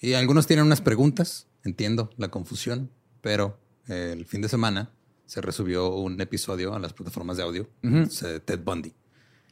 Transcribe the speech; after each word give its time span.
Y 0.00 0.14
algunos 0.14 0.46
tienen 0.46 0.66
unas 0.66 0.80
preguntas. 0.80 1.46
Entiendo 1.64 2.10
la 2.16 2.28
confusión, 2.28 2.90
pero 3.20 3.58
eh, 3.88 4.10
el 4.12 4.24
fin 4.24 4.40
de 4.40 4.48
semana 4.48 4.90
se 5.26 5.40
resubió 5.40 5.90
un 5.90 6.20
episodio 6.20 6.74
a 6.74 6.78
las 6.78 6.92
plataformas 6.92 7.36
de 7.36 7.42
audio 7.42 7.68
de 7.82 8.40
Ted 8.40 8.60
Bundy. 8.64 8.94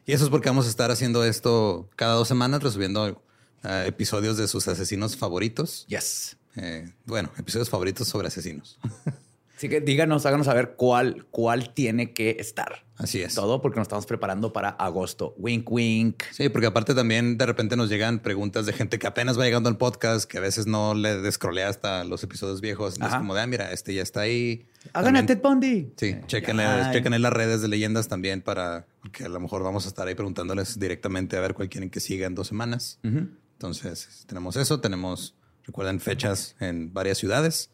Y 0.07 0.13
eso 0.13 0.25
es 0.25 0.31
porque 0.31 0.49
vamos 0.49 0.67
a 0.67 0.71
estar 0.71 0.91
haciendo 0.91 1.25
esto 1.25 1.91
cada 1.97 2.15
dos 2.15 2.29
semanas, 2.29 2.63
resubiendo 2.63 3.23
eh, 3.65 3.85
episodios 3.87 4.37
de 4.37 4.47
sus 4.47 4.69
asesinos 4.69 5.17
favoritos. 5.17 5.85
Yes. 5.89 6.37
Eh, 6.57 6.91
bueno, 7.05 7.31
episodios 7.37 7.69
favoritos 7.69 8.09
sobre 8.09 8.29
asesinos. 8.29 8.79
Así 9.57 9.71
que 9.71 9.81
díganos, 9.81 10.27
háganos 10.27 10.47
saber 10.47 10.75
cuál, 10.77 11.27
cuál 11.31 11.73
tiene 11.73 12.13
que 12.13 12.37
estar. 12.39 12.85
Así 12.99 13.23
es. 13.23 13.35
Todo 13.35 13.63
porque 13.63 13.79
nos 13.79 13.87
estamos 13.87 14.05
preparando 14.05 14.53
para 14.53 14.69
agosto. 14.69 15.35
Wink, 15.39 15.71
wink. 15.71 16.25
Sí, 16.31 16.51
porque 16.51 16.67
aparte 16.67 16.95
también 16.95 17.39
de 17.39 17.47
repente 17.47 17.75
nos 17.75 17.89
llegan 17.89 18.19
preguntas 18.19 18.67
de 18.67 18.75
gente 18.75 18.99
que 18.99 19.07
apenas 19.07 19.39
va 19.39 19.45
llegando 19.45 19.71
al 19.71 19.79
podcast, 19.79 20.31
que 20.31 20.37
a 20.37 20.41
veces 20.43 20.67
no 20.67 20.93
le 20.95 21.23
descrolea 21.23 21.71
hasta 21.71 22.05
los 22.05 22.23
episodios 22.23 22.61
viejos. 22.61 22.99
Es 23.01 23.15
como 23.15 23.35
de, 23.35 23.41
ah, 23.41 23.47
mira, 23.47 23.73
este 23.73 23.95
ya 23.95 24.03
está 24.03 24.21
ahí. 24.21 24.67
Hagan 24.93 25.17
a 25.17 25.25
Ted 25.25 25.41
Bundy. 25.41 25.91
Sí, 25.97 26.17
chequen 26.27 26.61
en 26.61 27.23
las 27.23 27.33
redes 27.33 27.63
de 27.63 27.69
leyendas 27.69 28.09
también 28.09 28.43
para 28.43 28.87
que 29.11 29.25
a 29.25 29.29
lo 29.31 29.41
mejor 29.41 29.63
vamos 29.63 29.87
a 29.87 29.89
estar 29.89 30.07
ahí 30.07 30.15
preguntándoles 30.15 30.79
directamente 30.79 31.39
a 31.39 31.41
ver 31.41 31.55
cuál 31.55 31.71
quieren 31.71 31.89
que 31.89 32.01
siga 32.01 32.27
en 32.27 32.35
dos 32.35 32.47
semanas. 32.47 32.99
Entonces, 33.03 34.25
tenemos 34.27 34.57
eso. 34.57 34.81
Tenemos, 34.81 35.35
recuerden, 35.65 35.99
fechas 35.99 36.57
en 36.61 36.93
varias 36.93 37.17
ciudades 37.17 37.71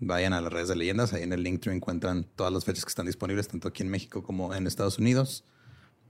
vayan 0.00 0.32
a 0.32 0.40
las 0.40 0.52
redes 0.52 0.68
de 0.68 0.76
leyendas. 0.76 1.12
Ahí 1.12 1.22
en 1.22 1.32
el 1.32 1.42
link 1.42 1.66
encuentran 1.66 2.24
todas 2.36 2.52
las 2.52 2.64
fechas 2.64 2.84
que 2.84 2.88
están 2.88 3.06
disponibles, 3.06 3.48
tanto 3.48 3.68
aquí 3.68 3.82
en 3.82 3.88
México 3.88 4.22
como 4.22 4.54
en 4.54 4.66
Estados 4.66 4.98
Unidos. 4.98 5.44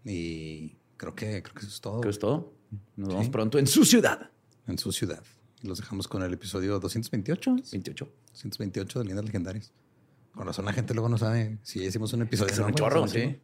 Y 0.05 0.77
creo 0.97 1.15
que, 1.15 1.43
creo 1.43 1.55
que 1.55 1.61
eso 1.61 1.69
es 1.69 1.81
todo. 1.81 2.01
Creo 2.01 2.11
que 2.11 2.15
es 2.15 2.19
todo. 2.19 2.53
Nos 2.97 3.09
vemos 3.09 3.29
pronto 3.29 3.59
en 3.59 3.67
su 3.67 3.85
ciudad. 3.85 4.31
En 4.67 4.79
su 4.79 4.93
ciudad. 4.93 5.23
Los 5.63 5.79
dejamos 5.79 6.09
con 6.09 6.23
el 6.23 6.33
episodio 6.33 6.79
228. 6.79 7.57
28. 7.73 8.05
228 8.33 8.99
de 8.99 9.05
Leyendas 9.05 9.25
Legendarias. 9.25 9.73
Con 10.33 10.47
razón 10.47 10.65
la 10.65 10.73
gente 10.73 10.95
luego 10.95 11.09
no 11.09 11.17
sabe 11.17 11.59
si 11.63 11.83
hicimos 11.85 12.13
un 12.13 12.23
episodio. 12.23 12.53
Es 12.53 12.59
un 12.59 12.75
chorro, 12.75 13.07
sí. 13.07 13.39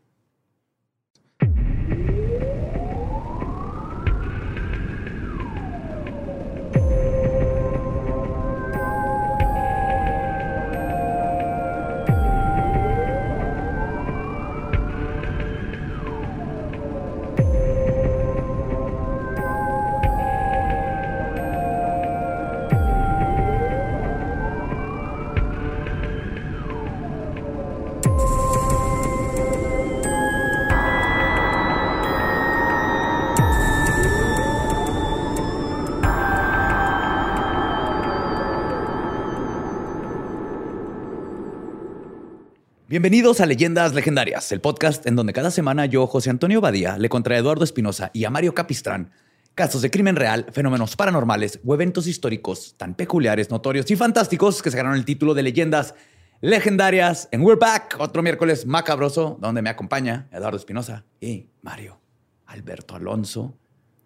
Bienvenidos 42.90 43.40
a 43.40 43.46
Leyendas 43.46 43.94
Legendarias, 43.94 44.50
el 44.50 44.60
podcast 44.60 45.06
en 45.06 45.14
donde 45.14 45.32
cada 45.32 45.52
semana 45.52 45.86
yo, 45.86 46.08
José 46.08 46.28
Antonio 46.28 46.60
Badía, 46.60 46.98
le 46.98 47.08
contra 47.08 47.38
Eduardo 47.38 47.62
Espinosa 47.62 48.10
y 48.12 48.24
a 48.24 48.30
Mario 48.30 48.52
Capistrán 48.52 49.12
casos 49.54 49.82
de 49.82 49.92
crimen 49.92 50.16
real, 50.16 50.46
fenómenos 50.50 50.96
paranormales 50.96 51.60
o 51.64 51.72
eventos 51.72 52.08
históricos 52.08 52.74
tan 52.76 52.96
peculiares, 52.96 53.48
notorios 53.48 53.88
y 53.92 53.94
fantásticos 53.94 54.60
que 54.60 54.72
se 54.72 54.76
ganaron 54.76 54.98
el 54.98 55.04
título 55.04 55.34
de 55.34 55.44
Leyendas 55.44 55.94
Legendarias 56.40 57.28
en 57.30 57.42
We're 57.42 57.60
Back, 57.60 57.94
otro 58.00 58.24
miércoles 58.24 58.66
macabroso, 58.66 59.38
donde 59.40 59.62
me 59.62 59.70
acompaña 59.70 60.28
Eduardo 60.32 60.58
Espinosa 60.58 61.04
y 61.20 61.46
Mario 61.62 62.00
Alberto 62.46 62.96
Alonso, 62.96 63.56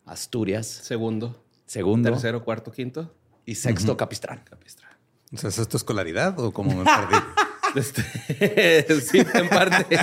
Asturias. 0.04 0.66
Segundo. 0.66 1.42
Segundo. 1.64 2.10
Tercero, 2.10 2.44
cuarto, 2.44 2.70
quinto. 2.70 3.14
Y 3.46 3.54
sexto, 3.54 3.96
Capistrán. 3.96 4.42
Capistrán. 4.44 4.90
¿es 5.32 5.42
esto 5.42 5.78
escolaridad 5.78 6.38
o 6.38 6.52
cómo 6.52 6.76
me 6.76 6.84
perdí? 6.84 7.16
Este, 7.74 8.02
sí, 9.00 9.18
en 9.18 9.48
parte. 9.48 9.96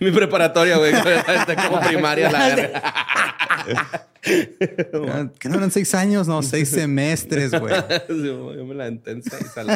Mi 0.00 0.10
preparatoria, 0.10 0.76
güey. 0.78 0.92
Como 0.92 1.80
primaria, 1.80 2.30
la 2.30 2.48
verga. 2.48 4.06
Que 4.22 5.48
no 5.48 5.56
eran 5.56 5.70
seis 5.70 5.94
años, 5.94 6.28
no, 6.28 6.42
seis 6.42 6.68
semestres, 6.70 7.52
güey. 7.52 7.74
Yo 8.08 8.64
me 8.64 8.74
la 8.74 8.88
en 8.88 9.22
seis 9.22 9.56
a 9.56 9.64
la 9.64 9.74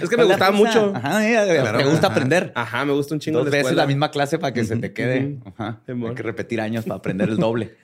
Es 0.00 0.08
que 0.08 0.16
me 0.16 0.24
gustaba 0.24 0.52
mucho. 0.52 0.92
Ajá, 0.94 1.20
me 1.20 1.84
gusta 1.84 2.06
aprender. 2.08 2.52
Ajá, 2.54 2.84
me 2.84 2.92
gusta 2.92 3.14
un 3.14 3.20
chingo 3.20 3.40
Dos 3.40 3.50
veces 3.50 3.72
la 3.74 3.86
misma 3.86 4.10
clase 4.10 4.38
para 4.38 4.54
que 4.54 4.64
se 4.64 4.76
te 4.76 4.92
quede. 4.92 5.38
Ajá. 5.44 5.80
Hay 5.86 6.14
que 6.14 6.22
repetir 6.22 6.60
años 6.60 6.84
para 6.84 6.96
aprender 6.96 7.28
el 7.28 7.36
doble. 7.36 7.76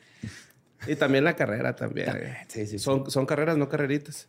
Y 0.87 0.95
también 0.95 1.25
la 1.25 1.35
carrera 1.35 1.75
también. 1.75 2.13
Sí, 2.49 2.67
sí, 2.67 2.79
son, 2.79 3.11
son 3.11 3.27
carreras, 3.27 3.57
no 3.57 3.69
carreritas. 3.69 4.29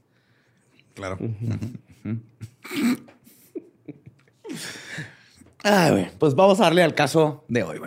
Claro. 0.96 1.20
Pues 6.18 6.36
vamos 6.36 6.60
a 6.60 6.64
darle 6.64 6.84
al 6.84 6.96
caso 6.96 7.46
de 7.48 7.64
hoy. 7.64 7.80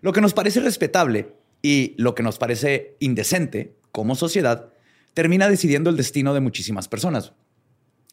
Lo 0.00 0.12
que 0.12 0.20
nos 0.20 0.34
parece 0.34 0.60
respetable 0.60 1.34
y 1.62 1.94
lo 1.98 2.14
que 2.14 2.22
nos 2.22 2.38
parece 2.38 2.96
indecente 3.00 3.76
como 3.90 4.14
sociedad 4.14 4.70
termina 5.14 5.48
decidiendo 5.48 5.90
el 5.90 5.96
destino 5.96 6.34
de 6.34 6.40
muchísimas 6.40 6.86
personas. 6.86 7.32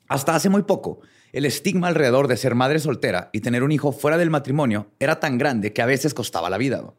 Hasta 0.08 0.36
hace 0.36 0.50
muy 0.50 0.64
poco, 0.64 1.02
el 1.32 1.46
estigma 1.46 1.88
alrededor 1.88 2.28
de 2.28 2.38
ser 2.38 2.56
madre 2.56 2.80
soltera 2.80 3.30
y 3.34 3.42
tener 3.42 3.64
un 3.64 3.72
hijo 3.72 3.92
fuera 3.92 4.18
del 4.18 4.30
matrimonio 4.30 4.92
era 5.00 5.20
tan 5.20 5.38
grande 5.38 5.74
que 5.74 5.82
a 5.82 5.88
veces 5.88 6.14
costaba 6.14 6.50
la 6.50 6.58
vida. 6.58 6.94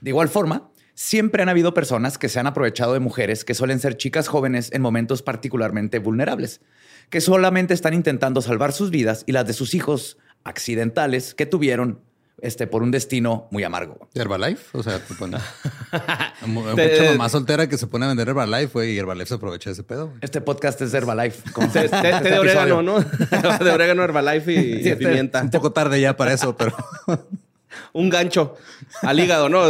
De 0.00 0.10
igual 0.10 0.28
forma, 0.28 0.70
siempre 0.94 1.42
han 1.42 1.48
habido 1.48 1.74
personas 1.74 2.18
que 2.18 2.28
se 2.28 2.38
han 2.38 2.46
aprovechado 2.46 2.92
de 2.92 3.00
mujeres 3.00 3.44
que 3.44 3.54
suelen 3.54 3.80
ser 3.80 3.96
chicas 3.96 4.28
jóvenes 4.28 4.70
en 4.72 4.82
momentos 4.82 5.22
particularmente 5.22 5.98
vulnerables, 5.98 6.60
que 7.10 7.20
solamente 7.20 7.74
están 7.74 7.94
intentando 7.94 8.42
salvar 8.42 8.72
sus 8.72 8.90
vidas 8.90 9.24
y 9.26 9.32
las 9.32 9.46
de 9.46 9.52
sus 9.52 9.74
hijos 9.74 10.18
accidentales 10.44 11.34
que 11.34 11.46
tuvieron 11.46 12.00
este, 12.42 12.66
por 12.66 12.82
un 12.82 12.90
destino 12.90 13.46
muy 13.52 13.62
amargo. 13.62 14.08
Herbalife? 14.14 14.76
O 14.76 14.82
sea, 14.82 14.98
te 14.98 15.14
pone... 15.14 15.38
mucha 16.46 17.12
mamá 17.12 17.28
soltera 17.28 17.68
que 17.68 17.78
se 17.78 17.86
pone 17.86 18.04
a 18.04 18.08
vender 18.08 18.28
Herbalife, 18.28 18.72
güey, 18.72 18.94
y 18.94 18.98
Herbalife 18.98 19.28
se 19.28 19.34
aprovecha 19.34 19.70
de 19.70 19.74
ese 19.74 19.84
pedo. 19.84 20.12
Este 20.20 20.40
podcast 20.40 20.80
es 20.82 20.92
Herbalife. 20.92 21.42
Té, 21.72 21.88
de 21.88 22.38
orégano, 22.38 22.82
¿no? 22.82 23.00
de 23.60 23.70
orégano, 23.70 24.02
Herbalife 24.02 24.52
y, 24.52 24.94
pimienta. 24.96 25.40
un 25.42 25.50
poco 25.50 25.72
tarde 25.72 26.00
ya 26.00 26.16
para 26.16 26.32
eso, 26.32 26.56
pero... 26.56 26.74
Un 27.92 28.10
gancho 28.10 28.56
al 29.02 29.18
hígado, 29.18 29.48
¿no? 29.48 29.64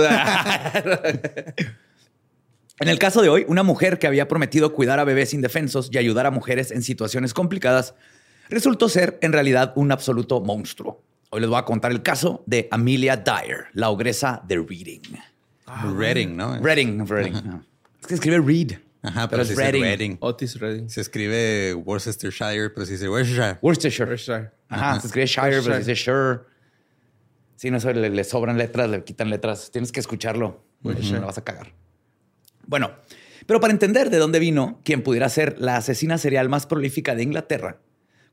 En 2.80 2.88
el 2.88 2.98
caso 2.98 3.22
de 3.22 3.28
hoy, 3.28 3.44
una 3.46 3.62
mujer 3.62 3.98
que 3.98 4.06
había 4.06 4.26
prometido 4.26 4.72
cuidar 4.72 4.98
a 4.98 5.04
bebés 5.04 5.34
indefensos 5.34 5.90
y 5.92 5.98
ayudar 5.98 6.26
a 6.26 6.30
mujeres 6.30 6.70
en 6.70 6.82
situaciones 6.82 7.34
complicadas 7.34 7.94
resultó 8.52 8.88
ser 8.88 9.18
en 9.22 9.32
realidad 9.32 9.72
un 9.76 9.90
absoluto 9.92 10.40
monstruo. 10.40 11.02
Hoy 11.30 11.40
les 11.40 11.48
voy 11.48 11.58
a 11.58 11.64
contar 11.64 11.90
el 11.92 12.02
caso 12.02 12.42
de 12.46 12.68
Amelia 12.70 13.16
Dyer, 13.16 13.66
la 13.72 13.90
ogresa 13.90 14.42
de 14.46 14.56
Reading. 14.56 15.00
Reading, 15.96 16.36
¿no? 16.36 16.58
Reading, 16.60 17.06
Reading. 17.06 17.32
no. 17.44 17.64
Es 18.00 18.06
que 18.06 18.14
escribe 18.14 18.38
Read. 18.38 18.78
Ajá, 19.02 19.28
pero 19.28 19.30
pero 19.30 19.42
es 19.42 19.48
se 19.48 19.54
Reading. 19.56 19.82
Reading. 19.82 20.16
Otis 20.20 20.60
Redding. 20.60 20.90
Se 20.90 21.00
escribe 21.00 21.74
Worcestershire, 21.74 22.70
pero 22.70 22.86
se 22.86 22.92
dice 22.92 23.08
Worcestershire. 23.08 23.58
Worcestershire. 23.62 24.10
Worcestershire. 24.10 24.50
Ajá, 24.68 25.00
se 25.00 25.06
escribe 25.06 25.26
Shire, 25.26 25.62
pero 25.62 25.74
se 25.74 25.78
dice 25.78 25.94
Shire. 25.94 26.40
Sí, 27.56 27.70
no 27.70 27.80
sé, 27.80 27.94
le, 27.94 28.10
le 28.10 28.24
sobran 28.24 28.58
letras, 28.58 28.90
le 28.90 29.04
quitan 29.04 29.30
letras. 29.30 29.70
Tienes 29.70 29.92
que 29.92 30.00
escucharlo. 30.00 30.64
si 31.00 31.12
no 31.12 31.26
vas 31.26 31.38
a 31.38 31.44
cagar. 31.44 31.72
Bueno, 32.66 32.92
pero 33.46 33.60
para 33.60 33.72
entender 33.72 34.10
de 34.10 34.18
dónde 34.18 34.38
vino 34.38 34.80
quien 34.84 35.02
pudiera 35.02 35.28
ser 35.28 35.60
la 35.60 35.76
asesina 35.76 36.18
serial 36.18 36.48
más 36.48 36.66
prolífica 36.66 37.14
de 37.14 37.22
Inglaterra, 37.22 37.78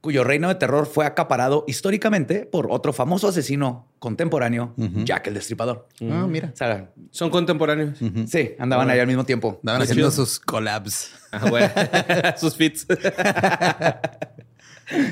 cuyo 0.01 0.23
reino 0.23 0.47
de 0.47 0.55
terror 0.55 0.85
fue 0.85 1.05
acaparado 1.05 1.65
históricamente 1.67 2.45
por 2.45 2.67
otro 2.71 2.93
famoso 2.93 3.27
asesino 3.27 3.87
contemporáneo, 3.99 4.73
Jack 4.77 5.27
el 5.27 5.33
Destripador. 5.33 5.87
Ah, 6.09 6.25
mira. 6.27 6.51
O 6.53 6.55
sea, 6.55 6.89
Son 7.11 7.29
contemporáneos. 7.29 7.97
sí, 8.27 8.51
andaban 8.59 8.89
ahí 8.89 8.99
al 8.99 9.07
mismo 9.07 9.25
tiempo. 9.25 9.59
Andaban 9.63 9.81
Qué 9.81 9.91
haciendo 9.91 10.09
chido. 10.11 10.25
sus 10.25 10.39
collabs. 10.39 11.11
Ah, 11.31 11.49
güey. 11.49 11.63
Sus 12.37 12.55
fits. 12.55 12.87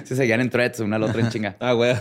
Se 0.05 0.15
seguían 0.15 0.41
en 0.41 0.49
threads, 0.49 0.79
una 0.79 0.95
al 0.95 1.03
otro 1.03 1.19
en 1.19 1.29
chinga. 1.29 1.55
Ah, 1.59 1.73
güey. 1.73 1.95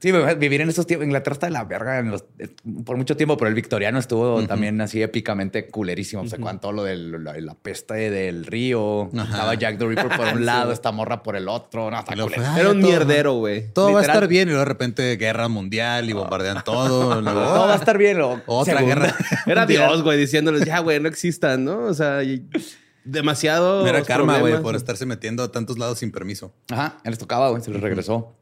Sí, 0.00 0.10
vivir 0.38 0.62
en 0.62 0.68
esos 0.70 0.86
tiempos. 0.86 1.04
Inglaterra 1.06 1.34
está 1.34 1.46
de 1.46 1.52
la 1.52 1.64
verga 1.64 1.98
en 1.98 2.10
los- 2.10 2.24
eh, 2.38 2.48
por 2.86 2.96
mucho 2.96 3.16
tiempo, 3.18 3.36
pero 3.36 3.50
el 3.50 3.54
victoriano 3.54 3.98
estuvo 3.98 4.42
también 4.46 4.80
así 4.80 5.02
épicamente 5.02 5.66
culerísimo. 5.68 6.22
O 6.22 6.26
sea, 6.26 6.38
con 6.38 6.58
todo 6.58 6.72
lo 6.72 6.84
de 6.84 6.96
la, 6.96 7.38
la 7.38 7.54
peste 7.54 8.08
del 8.10 8.46
río. 8.46 9.10
Ajá. 9.14 9.24
Estaba 9.30 9.54
Jack 9.54 9.76
the 9.78 9.86
Ripper 9.86 10.08
por 10.08 10.26
un 10.28 10.46
lado, 10.46 10.72
esta 10.72 10.90
morra 10.90 11.22
por 11.22 11.36
el 11.36 11.48
otro. 11.48 11.90
No, 11.90 11.98
Era 12.08 12.70
un 12.70 12.80
todo- 12.80 12.90
mierdero, 12.90 13.34
güey. 13.34 13.72
Todo 13.74 13.92
va 13.92 13.98
a 13.98 14.00
Literal. 14.00 14.16
estar 14.16 14.28
bien 14.28 14.48
y 14.48 14.52
luego 14.52 14.60
de 14.64 14.68
repente 14.70 15.16
guerra 15.16 15.48
mundial 15.48 16.08
y 16.08 16.14
bombardean 16.14 16.64
todo. 16.64 17.20
luego- 17.20 17.40
Todo 17.42 17.66
va 17.68 17.72
a 17.74 17.76
estar 17.76 17.98
bien. 17.98 18.16
luego 18.16 18.40
Otra 18.46 18.78
segunda. 18.78 18.94
guerra. 19.06 19.16
Era. 19.46 19.66
Dios, 19.66 20.02
güey, 20.02 20.18
diciéndoles, 20.18 20.64
ya, 20.64 20.78
güey, 20.78 20.98
no 20.98 21.08
existan, 21.08 21.64
¿no? 21.64 21.78
O 21.84 21.92
sea, 21.94 22.22
y- 22.22 22.48
demasiado. 23.04 23.86
Era 23.86 24.02
karma, 24.02 24.38
güey, 24.38 24.60
por 24.62 24.76
estarse 24.76 25.06
metiendo 25.06 25.42
a 25.42 25.52
tantos 25.52 25.78
lados 25.78 25.98
sin 25.98 26.10
permiso. 26.10 26.52
Ajá, 26.70 26.98
les 27.04 27.18
tocaba, 27.18 27.50
güey, 27.50 27.62
se 27.62 27.70
les 27.70 27.80
regresó. 27.80 28.34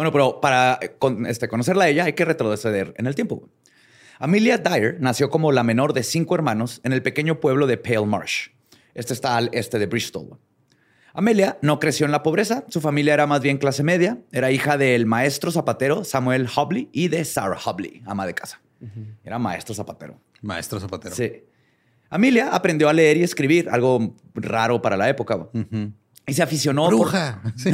Bueno, 0.00 0.12
pero 0.12 0.40
para 0.40 0.78
eh, 0.80 0.96
con- 0.98 1.26
este, 1.26 1.46
conocerla 1.46 1.84
a 1.84 1.88
ella 1.90 2.04
hay 2.04 2.14
que 2.14 2.24
retroceder 2.24 2.94
en 2.96 3.06
el 3.06 3.14
tiempo. 3.14 3.50
Amelia 4.18 4.56
Dyer 4.56 4.96
nació 4.98 5.28
como 5.28 5.52
la 5.52 5.62
menor 5.62 5.92
de 5.92 6.02
cinco 6.04 6.34
hermanos 6.34 6.80
en 6.84 6.94
el 6.94 7.02
pequeño 7.02 7.38
pueblo 7.38 7.66
de 7.66 7.76
Pale 7.76 8.06
Marsh. 8.06 8.48
Este 8.94 9.12
está 9.12 9.36
al 9.36 9.50
este 9.52 9.78
de 9.78 9.84
Bristol. 9.84 10.38
Amelia 11.12 11.58
no 11.60 11.78
creció 11.78 12.06
en 12.06 12.12
la 12.12 12.22
pobreza, 12.22 12.64
su 12.68 12.80
familia 12.80 13.12
era 13.12 13.26
más 13.26 13.42
bien 13.42 13.58
clase 13.58 13.82
media, 13.82 14.16
era 14.32 14.50
hija 14.50 14.78
del 14.78 15.04
maestro 15.04 15.50
zapatero 15.50 16.02
Samuel 16.02 16.48
Hobley 16.56 16.88
y 16.92 17.08
de 17.08 17.22
Sarah 17.26 17.58
Hobley, 17.62 18.02
ama 18.06 18.26
de 18.26 18.32
casa. 18.32 18.62
Era 19.22 19.38
maestro 19.38 19.74
zapatero. 19.74 20.18
Maestro 20.40 20.80
Zapatero. 20.80 21.14
Sí. 21.14 21.44
Amelia 22.08 22.54
aprendió 22.54 22.88
a 22.88 22.94
leer 22.94 23.18
y 23.18 23.22
escribir, 23.22 23.68
algo 23.68 24.16
raro 24.32 24.80
para 24.80 24.96
la 24.96 25.10
época. 25.10 25.34
güey. 25.34 25.92
Y 26.30 26.34
se 26.34 26.42
aficionó 26.42 26.84
por- 26.84 26.94
Bruja. 26.94 27.42
Sí. 27.56 27.70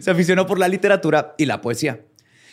Se 0.00 0.10
aficionó 0.10 0.46
por 0.46 0.58
la 0.58 0.68
literatura 0.68 1.34
y 1.38 1.46
la 1.46 1.60
poesía. 1.60 2.04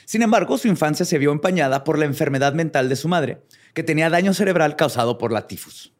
Sin 0.06 0.22
embargo, 0.22 0.58
su 0.58 0.68
infancia 0.68 1.06
se 1.06 1.18
vio 1.18 1.32
empañada 1.32 1.84
por 1.84 1.98
la 1.98 2.06
enfermedad 2.06 2.54
mental 2.54 2.90
de 2.90 2.96
su 2.96 3.08
madre, 3.08 3.42
que 3.74 3.84
tenía 3.84 4.10
daño 4.10 4.34
cerebral 4.34 4.76
causado 4.76 5.18
por 5.18 5.32
la 5.32 5.48
tifus. 5.48 5.94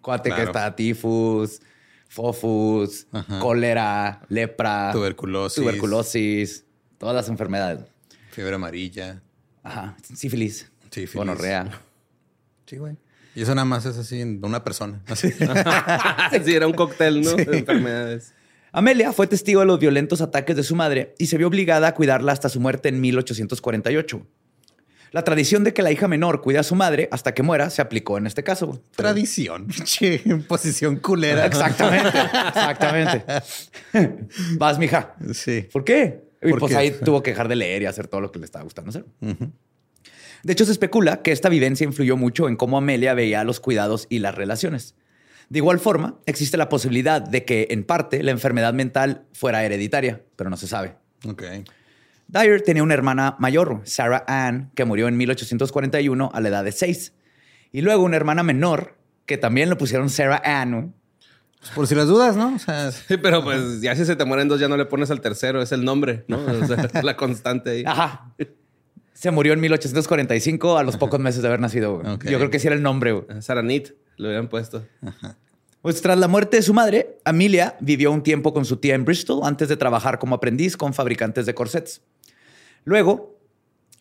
Cuate 0.00 0.30
que 0.34 0.42
está 0.42 0.74
tifus, 0.74 1.60
fofus, 2.08 3.06
Ajá. 3.12 3.38
cólera, 3.40 4.22
lepra, 4.28 4.90
Tuberculosis. 4.92 5.62
tuberculosis, 5.62 6.64
todas 6.98 7.14
las 7.14 7.28
enfermedades. 7.28 7.84
Fiebre 8.30 8.54
amarilla. 8.56 9.22
Ajá, 9.62 9.96
sífilis, 10.14 10.70
Sífilis. 10.90 11.14
gonorrea. 11.14 11.70
Sí, 12.66 12.78
güey. 12.78 12.96
Y 13.34 13.42
eso 13.42 13.54
nada 13.54 13.64
más 13.64 13.86
es 13.86 13.96
así 13.96 14.20
en 14.20 14.44
una 14.44 14.62
persona. 14.62 15.00
Así. 15.06 15.30
sí, 15.32 16.54
era 16.54 16.66
un 16.66 16.74
cóctel, 16.74 17.22
¿no? 17.22 17.32
De 17.32 17.58
enfermedades. 17.58 18.34
Amelia 18.72 19.12
fue 19.12 19.26
testigo 19.26 19.60
de 19.60 19.66
los 19.66 19.78
violentos 19.78 20.20
ataques 20.20 20.56
de 20.56 20.62
su 20.62 20.74
madre 20.74 21.14
y 21.18 21.26
se 21.26 21.36
vio 21.38 21.48
obligada 21.48 21.88
a 21.88 21.94
cuidarla 21.94 22.32
hasta 22.32 22.48
su 22.48 22.60
muerte 22.60 22.88
en 22.88 23.00
1848. 23.00 24.26
La 25.12 25.24
tradición 25.24 25.62
de 25.62 25.74
que 25.74 25.82
la 25.82 25.92
hija 25.92 26.08
menor 26.08 26.40
cuide 26.40 26.58
a 26.58 26.62
su 26.62 26.74
madre 26.74 27.08
hasta 27.12 27.34
que 27.34 27.42
muera 27.42 27.68
se 27.68 27.82
aplicó 27.82 28.16
en 28.16 28.26
este 28.26 28.42
caso. 28.42 28.82
Tradición. 28.96 29.68
Che, 29.84 30.20
posición 30.48 30.96
culera. 30.96 31.44
Exactamente, 31.44 32.18
exactamente. 32.48 33.24
Vas, 34.56 34.78
mija. 34.78 35.14
Sí. 35.34 35.68
¿Por 35.70 35.84
qué? 35.84 36.22
Y 36.40 36.48
¿Por 36.50 36.60
pues 36.60 36.72
qué? 36.72 36.78
ahí 36.78 36.90
tuvo 37.04 37.22
que 37.22 37.32
dejar 37.32 37.48
de 37.48 37.56
leer 37.56 37.82
y 37.82 37.86
hacer 37.86 38.08
todo 38.08 38.22
lo 38.22 38.32
que 38.32 38.38
le 38.38 38.46
estaba 38.46 38.64
gustando 38.64 38.88
hacer. 38.88 39.04
De 40.42 40.52
hecho, 40.52 40.64
se 40.64 40.72
especula 40.72 41.22
que 41.22 41.32
esta 41.32 41.48
vivencia 41.48 41.84
influyó 41.84 42.16
mucho 42.16 42.48
en 42.48 42.56
cómo 42.56 42.78
Amelia 42.78 43.14
veía 43.14 43.44
los 43.44 43.60
cuidados 43.60 44.06
y 44.08 44.18
las 44.18 44.34
relaciones. 44.34 44.94
De 45.48 45.58
igual 45.58 45.78
forma, 45.78 46.18
existe 46.26 46.56
la 46.56 46.68
posibilidad 46.68 47.20
de 47.20 47.44
que, 47.44 47.68
en 47.70 47.84
parte, 47.84 48.22
la 48.22 48.30
enfermedad 48.30 48.72
mental 48.72 49.24
fuera 49.32 49.64
hereditaria, 49.64 50.22
pero 50.36 50.50
no 50.50 50.56
se 50.56 50.66
sabe. 50.66 50.96
Ok. 51.28 51.42
Dyer 52.26 52.62
tenía 52.62 52.82
una 52.82 52.94
hermana 52.94 53.36
mayor, 53.38 53.82
Sarah 53.84 54.24
Ann, 54.26 54.70
que 54.74 54.84
murió 54.84 55.08
en 55.08 55.16
1841 55.16 56.30
a 56.32 56.40
la 56.40 56.48
edad 56.48 56.64
de 56.64 56.72
6. 56.72 57.12
Y 57.72 57.82
luego 57.82 58.02
una 58.02 58.16
hermana 58.16 58.42
menor, 58.42 58.96
que 59.26 59.36
también 59.36 59.68
le 59.68 59.76
pusieron 59.76 60.08
Sarah 60.08 60.42
Ann. 60.44 60.70
¿no? 60.70 60.94
Pues 61.60 61.70
por 61.72 61.86
si 61.86 61.94
las 61.94 62.08
dudas, 62.08 62.36
¿no? 62.36 62.54
O 62.54 62.58
sea, 62.58 62.90
Sí, 63.08 63.16
pero 63.18 63.44
pues 63.44 63.80
ya 63.82 63.94
si 63.94 64.04
se 64.04 64.16
te 64.16 64.24
mueren 64.24 64.48
dos, 64.48 64.58
ya 64.58 64.68
no 64.68 64.76
le 64.76 64.86
pones 64.86 65.10
al 65.10 65.20
tercero, 65.20 65.62
es 65.62 65.70
el 65.72 65.84
nombre, 65.84 66.24
¿no? 66.26 66.38
O 66.44 66.66
sea, 66.66 66.88
la 67.02 67.16
constante 67.16 67.70
ahí. 67.70 67.84
Ajá. 67.86 68.32
Se 69.22 69.30
murió 69.30 69.52
en 69.52 69.60
1845 69.60 70.78
a 70.78 70.82
los 70.82 70.96
pocos 70.96 71.20
meses 71.20 71.42
de 71.42 71.46
haber 71.46 71.60
nacido. 71.60 72.02
Yo 72.24 72.38
creo 72.38 72.50
que 72.50 72.58
sí 72.58 72.66
era 72.66 72.74
el 72.74 72.82
nombre. 72.82 73.12
güey. 73.12 73.40
Saranit, 73.40 73.90
le 74.16 74.26
hubieran 74.26 74.48
puesto. 74.48 74.84
Pues 75.80 76.02
tras 76.02 76.18
la 76.18 76.26
muerte 76.26 76.56
de 76.56 76.62
su 76.64 76.74
madre, 76.74 77.18
Amelia 77.24 77.76
vivió 77.78 78.10
un 78.10 78.24
tiempo 78.24 78.52
con 78.52 78.64
su 78.64 78.78
tía 78.78 78.96
en 78.96 79.04
Bristol 79.04 79.42
antes 79.44 79.68
de 79.68 79.76
trabajar 79.76 80.18
como 80.18 80.34
aprendiz 80.34 80.76
con 80.76 80.92
fabricantes 80.92 81.46
de 81.46 81.54
corsets. 81.54 82.02
Luego, 82.82 83.38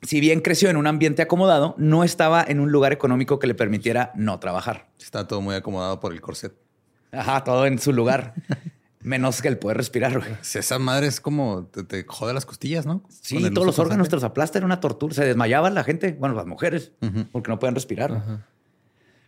si 0.01 0.19
bien 0.19 0.41
creció 0.41 0.71
en 0.71 0.77
un 0.77 0.87
ambiente 0.87 1.21
acomodado, 1.21 1.75
no 1.77 2.03
estaba 2.03 2.43
en 2.43 2.59
un 2.59 2.71
lugar 2.71 2.91
económico 2.91 3.37
que 3.37 3.45
le 3.45 3.53
permitiera 3.53 4.13
no 4.15 4.39
trabajar. 4.39 4.89
está 4.99 5.27
todo 5.27 5.39
muy 5.39 5.53
acomodado 5.53 5.99
por 5.99 6.13
el 6.13 6.21
corset. 6.21 6.55
Ajá, 7.11 7.43
todo 7.43 7.67
en 7.67 7.77
su 7.77 7.93
lugar. 7.93 8.33
Menos 9.03 9.41
que 9.41 9.47
el 9.47 9.57
poder 9.57 9.77
respirar. 9.77 10.19
güey. 10.19 10.31
Si 10.41 10.59
esa 10.59 10.77
madre 10.79 11.07
es 11.07 11.19
como 11.19 11.65
te, 11.65 11.83
te 11.83 12.03
jode 12.07 12.33
las 12.33 12.45
costillas, 12.45 12.85
¿no? 12.85 13.03
Sí, 13.09 13.37
el 13.37 13.53
todos 13.53 13.65
los 13.65 13.79
órganos 13.79 14.09
te 14.09 14.15
los 14.15 14.23
aplasta, 14.23 14.59
era 14.59 14.65
una 14.65 14.79
tortura. 14.79 15.13
Se 15.13 15.25
desmayaba 15.25 15.69
la 15.69 15.83
gente, 15.83 16.15
bueno, 16.19 16.35
las 16.35 16.45
mujeres, 16.45 16.91
porque 17.31 17.49
no 17.49 17.59
pueden 17.59 17.75
respirar. 17.75 18.43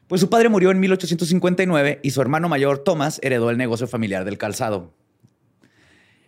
Pues 0.08 0.22
su 0.22 0.30
padre 0.30 0.50
murió 0.50 0.70
en 0.72 0.80
1859 0.80 2.00
y 2.04 2.12
su 2.12 2.22
hermano 2.22 2.50
mayor, 2.50 2.80
Thomas, 2.80 3.20
heredó 3.24 3.50
el 3.50 3.58
negocio 3.58 3.88
familiar 3.88 4.26
del 4.26 4.38
calzado. 4.38 4.94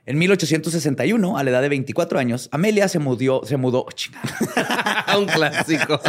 En 0.08 0.20
1861, 0.20 1.38
a 1.38 1.44
la 1.44 1.50
edad 1.50 1.62
de 1.64 1.70
24 1.70 2.20
años, 2.20 2.48
Amelia 2.52 2.88
se 2.88 3.00
mudó, 3.00 3.42
se 3.44 3.58
mudó, 3.58 3.86
oh, 3.88 3.92
chingada. 3.92 5.06
un 5.18 5.26
clásico. 5.26 6.00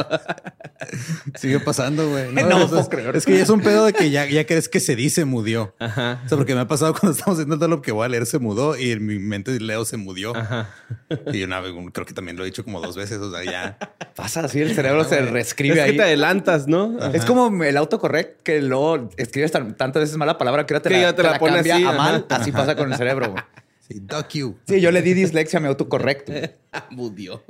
Sigue 1.36 1.60
pasando, 1.60 2.08
güey. 2.10 2.30
No 2.32 2.42
o 2.42 2.48
sea, 2.58 2.66
puedo 2.68 2.80
es, 2.80 2.88
creer. 2.88 3.16
es 3.16 3.24
que 3.24 3.36
ya 3.36 3.42
es 3.42 3.48
un 3.48 3.60
pedo 3.60 3.86
de 3.86 3.92
que 3.94 4.10
ya, 4.10 4.26
ya 4.26 4.44
crees 4.46 4.68
que 4.68 4.80
se 4.80 4.96
dice 4.96 5.24
mudió. 5.24 5.74
Ajá. 5.78 6.20
O 6.24 6.28
sea, 6.28 6.36
porque 6.36 6.54
me 6.54 6.60
ha 6.60 6.68
pasado 6.68 6.92
cuando 6.92 7.16
estamos 7.16 7.38
haciendo 7.38 7.56
todo 7.56 7.68
lo 7.68 7.80
que 7.82 7.92
voy 7.92 8.04
a 8.04 8.08
leer 8.08 8.26
se 8.26 8.38
mudó 8.38 8.76
y 8.76 8.90
en 8.90 9.06
mi 9.06 9.18
mente 9.18 9.58
leo 9.60 9.84
se 9.84 9.96
mudió. 9.96 10.36
Ajá. 10.36 10.68
Y 11.32 11.42
una 11.42 11.60
vez, 11.60 11.72
creo 11.92 12.06
que 12.06 12.14
también 12.14 12.36
lo 12.36 12.42
he 12.42 12.46
dicho 12.46 12.64
como 12.64 12.80
dos 12.80 12.96
veces. 12.96 13.18
O 13.18 13.30
sea, 13.32 13.44
ya. 13.44 13.78
Pasa 14.14 14.40
así, 14.40 14.60
el 14.60 14.74
cerebro 14.74 15.04
se 15.04 15.20
reescribe 15.22 15.76
Es 15.78 15.84
que 15.84 15.90
ahí. 15.92 15.96
te 15.96 16.02
adelantas, 16.02 16.66
¿no? 16.68 16.98
Es 17.12 17.24
como 17.24 17.62
el 17.64 17.76
autocorrect 17.76 18.42
que 18.42 18.60
luego 18.62 19.08
escribes 19.16 19.52
tan- 19.52 19.76
tantas 19.76 20.02
veces 20.02 20.16
mala 20.16 20.36
palabra 20.38 20.66
que 20.66 20.74
ahora 20.74 20.82
te 20.82 20.88
Que 20.90 20.96
la, 20.96 21.00
ya 21.02 21.10
te 21.12 21.16
te 21.16 21.22
la 21.24 21.30
la 21.32 21.38
pone 21.38 21.54
cambia 21.56 21.74
así, 21.76 21.84
a 21.84 21.88
ajá. 21.90 21.98
mal. 21.98 22.26
Así 22.28 22.52
pasa 22.52 22.76
con 22.76 22.92
el 22.92 22.98
cerebro. 22.98 23.30
güey. 23.32 23.42
Sí, 23.86 24.00
duck 24.00 24.28
you. 24.30 24.58
Sí, 24.66 24.80
yo 24.80 24.90
le 24.90 25.02
di 25.02 25.14
dislexia 25.14 25.58
a 25.58 25.62
mi 25.62 25.68
autocorrect. 25.68 26.28
güey. 26.28 26.50
Mudió. 26.90 27.44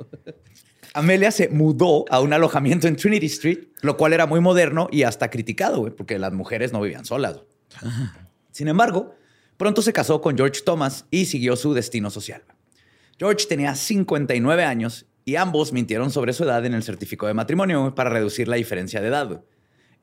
Amelia 0.93 1.31
se 1.31 1.49
mudó 1.49 2.05
a 2.09 2.21
un 2.21 2.33
alojamiento 2.33 2.87
en 2.87 2.95
Trinity 2.95 3.25
Street, 3.27 3.59
lo 3.81 3.97
cual 3.97 4.13
era 4.13 4.25
muy 4.25 4.39
moderno 4.39 4.87
y 4.91 5.03
hasta 5.03 5.29
criticado, 5.29 5.79
güey, 5.79 5.93
porque 5.93 6.17
las 6.17 6.33
mujeres 6.33 6.73
no 6.73 6.81
vivían 6.81 7.05
solas. 7.05 7.41
Sin 8.51 8.67
embargo, 8.67 9.15
pronto 9.57 9.81
se 9.81 9.93
casó 9.93 10.21
con 10.21 10.35
George 10.37 10.61
Thomas 10.65 11.05
y 11.11 11.25
siguió 11.25 11.55
su 11.55 11.73
destino 11.73 12.09
social. 12.09 12.43
George 13.19 13.45
tenía 13.47 13.75
59 13.75 14.63
años 14.63 15.05
y 15.25 15.35
ambos 15.35 15.73
mintieron 15.73 16.09
sobre 16.11 16.33
su 16.33 16.43
edad 16.45 16.65
en 16.65 16.73
el 16.73 16.83
certificado 16.83 17.27
de 17.27 17.33
matrimonio 17.33 17.93
para 17.93 18.09
reducir 18.09 18.47
la 18.47 18.55
diferencia 18.55 19.01
de 19.01 19.07
edad. 19.07 19.43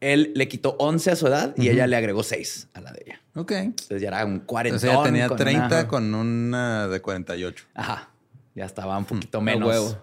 Él 0.01 0.33
le 0.35 0.49
quitó 0.49 0.77
11 0.79 1.11
a 1.13 1.17
su 1.17 1.27
edad 1.27 1.55
y 1.57 1.71
ella 1.71 1.87
le 1.87 1.97
agregó 1.97 2.23
6 2.23 2.69
a 2.75 2.81
la 2.81 2.93
de 2.93 3.03
ella. 3.07 3.24
Ok. 3.35 3.51
Entonces 3.53 4.01
ya 4.01 4.09
era 4.09 4.25
un 4.25 4.41
40. 4.41 4.77
Entonces 4.77 4.91
ella 4.91 5.03
tenía 5.05 5.29
30 5.29 5.89
con 5.89 6.15
una 6.15 6.89
de 6.89 7.01
48. 7.01 7.65
Ajá. 7.75 8.11
Ya 8.55 8.65
estaba 8.65 8.97
un 8.97 9.05
poquito 9.05 9.39
A 9.39 9.41
menos. 9.41 9.69
huevo. 9.69 9.99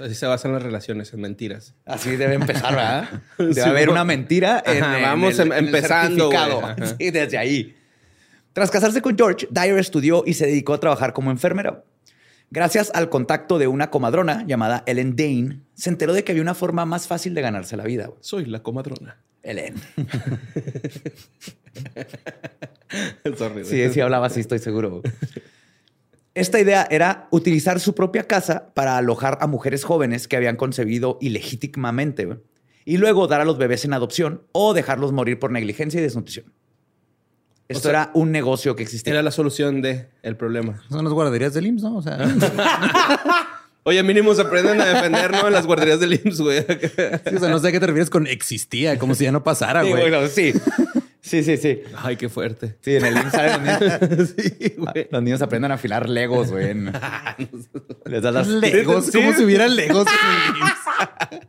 Así 0.00 0.14
se 0.14 0.26
basan 0.26 0.52
las 0.52 0.62
relaciones, 0.62 1.12
en 1.12 1.20
mentiras. 1.20 1.74
Así 1.84 2.14
debe 2.16 2.34
empezar, 2.34 2.74
¿verdad? 2.74 3.08
Debe 3.38 3.54
Sí, 3.54 3.60
haber 3.60 3.90
una 3.90 4.04
mentira 4.04 4.62
en, 4.64 4.82
Ajá, 4.82 4.96
en 4.96 5.02
vamos 5.02 5.38
el- 5.40 5.46
em- 5.48 5.52
en 5.52 5.58
el 5.58 5.66
empezando. 5.66 6.30
Sí, 6.98 7.10
desde 7.10 7.36
ahí. 7.38 7.76
Tras 8.52 8.70
casarse 8.70 9.02
con 9.02 9.16
George, 9.16 9.48
Dyer 9.50 9.78
estudió 9.78 10.22
y 10.26 10.34
se 10.34 10.46
dedicó 10.46 10.74
a 10.74 10.80
trabajar 10.80 11.12
como 11.12 11.30
enfermera. 11.32 11.82
Gracias 12.50 12.90
al 12.94 13.08
contacto 13.10 13.58
de 13.58 13.66
una 13.66 13.90
comadrona 13.90 14.44
llamada 14.46 14.82
Ellen 14.86 15.14
Dane, 15.16 15.60
se 15.74 15.90
enteró 15.90 16.12
de 16.12 16.24
que 16.24 16.32
había 16.32 16.42
una 16.42 16.54
forma 16.54 16.84
más 16.86 17.06
fácil 17.06 17.34
de 17.34 17.42
ganarse 17.42 17.76
la 17.76 17.84
vida. 17.84 18.08
Soy 18.20 18.46
la 18.46 18.62
comadrona. 18.62 19.18
Ellen. 19.42 19.74
Sorry. 23.38 23.64
Sí, 23.64 23.88
sí 23.90 24.00
hablaba 24.00 24.26
así, 24.26 24.40
estoy 24.40 24.58
seguro. 24.58 25.02
Esta 26.34 26.60
idea 26.60 26.86
era 26.90 27.26
utilizar 27.30 27.80
su 27.80 27.94
propia 27.94 28.24
casa 28.24 28.72
para 28.74 28.96
alojar 28.96 29.38
a 29.40 29.46
mujeres 29.46 29.82
jóvenes 29.84 30.28
que 30.28 30.36
habían 30.36 30.56
concebido 30.56 31.18
ilegítimamente 31.20 32.28
y 32.84 32.98
luego 32.98 33.26
dar 33.26 33.40
a 33.40 33.44
los 33.44 33.58
bebés 33.58 33.84
en 33.84 33.92
adopción 33.92 34.42
o 34.52 34.72
dejarlos 34.72 35.10
morir 35.12 35.38
por 35.38 35.50
negligencia 35.50 35.98
y 35.98 36.02
desnutrición. 36.02 36.52
Esto 37.66 37.90
sea, 37.90 37.90
era 37.90 38.10
un 38.14 38.30
negocio 38.32 38.76
que 38.76 38.82
existía. 38.82 39.12
Era 39.12 39.22
la 39.22 39.30
solución 39.30 39.82
de 39.82 40.08
el 40.22 40.36
problema. 40.36 40.82
Son 40.88 41.04
las 41.04 41.12
guarderías 41.12 41.52
del 41.54 41.66
IMSS, 41.66 41.82
¿no? 41.82 41.96
O 41.96 42.02
sea, 42.02 42.16
Oye, 43.82 44.02
mínimo 44.02 44.34
se 44.34 44.42
aprenden 44.42 44.80
a 44.80 44.86
defender, 44.86 45.30
¿no? 45.32 45.46
En 45.46 45.52
las 45.52 45.66
guarderías 45.66 45.98
del 46.00 46.14
IMSS, 46.14 46.40
güey. 46.40 46.60
sí, 46.60 47.36
o 47.36 47.40
sea, 47.40 47.48
no 47.48 47.58
sé 47.58 47.68
a 47.68 47.72
qué 47.72 47.80
te 47.80 47.86
refieres 47.86 48.10
con 48.10 48.26
existía, 48.26 48.98
como 48.98 49.14
si 49.14 49.24
ya 49.24 49.32
no 49.32 49.42
pasara, 49.42 49.82
Sí, 49.82 49.90
güey. 49.90 50.02
bueno, 50.02 50.28
sí. 50.28 50.52
Sí, 51.28 51.42
sí, 51.44 51.56
sí. 51.56 51.82
Ay, 51.96 52.16
qué 52.16 52.28
fuerte. 52.28 52.76
Sí, 52.80 52.96
en 52.96 53.04
el 53.04 53.16
IMSS 53.16 53.32
salen 53.32 53.66
los 53.66 53.80
niños, 53.80 54.34
Sí, 54.36 54.74
güey. 54.78 55.08
los 55.10 55.22
niños 55.22 55.42
aprenden 55.42 55.70
a 55.70 55.74
afilar 55.74 56.08
legos, 56.08 56.50
güey. 56.50 56.74
Les 58.06 58.22
das 58.22 58.32
las... 58.34 58.46
Legos, 58.48 59.10
como 59.10 59.32
si 59.34 59.44
hubiera 59.44 59.68
Legos 59.68 60.06
en 60.06 60.54
el 60.54 60.60
IMSS. 60.62 61.48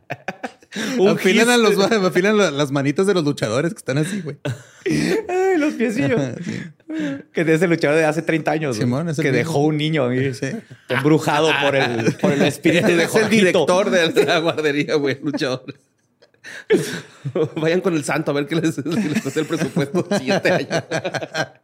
Afilan, 1.10 1.50
a 1.50 1.56
los, 1.56 1.76
afilan 1.80 2.36
la- 2.38 2.50
las 2.52 2.70
manitas 2.70 3.04
de 3.06 3.12
los 3.14 3.24
luchadores 3.24 3.72
que 3.74 3.78
están 3.78 3.98
así, 3.98 4.20
güey. 4.20 4.36
Ay, 4.86 5.58
los 5.58 5.74
piecillos. 5.74 6.20
Que 7.32 7.40
es 7.40 7.48
ese 7.48 7.66
luchador 7.66 7.96
de 7.98 8.04
hace 8.04 8.22
30 8.22 8.50
años. 8.52 8.76
güey, 8.76 8.86
Simón, 8.86 9.08
es 9.08 9.18
el 9.18 9.22
que 9.24 9.30
mismo. 9.32 9.38
dejó 9.38 9.58
un 9.64 9.76
niño 9.76 10.08
Sí. 10.32 10.46
embrujado 10.88 11.50
por 11.60 11.74
el, 11.74 12.14
por 12.16 12.32
el 12.32 12.42
espíritu 12.42 12.86
de 12.86 13.02
es 13.04 13.14
el 13.16 13.28
director 13.28 13.90
de 13.90 14.24
la 14.24 14.38
guardería, 14.38 14.94
güey, 14.94 15.18
luchador. 15.20 15.64
Vayan 17.60 17.80
con 17.80 17.94
el 17.94 18.04
santo 18.04 18.30
a 18.30 18.34
ver 18.34 18.46
qué 18.46 18.56
les, 18.56 18.76
qué 18.82 18.82
les 19.08 19.22
cuesta 19.22 19.40
el 19.40 19.46
presupuesto 19.46 20.06
el 20.10 20.18
siguiente 20.18 20.50
año. 20.50 20.68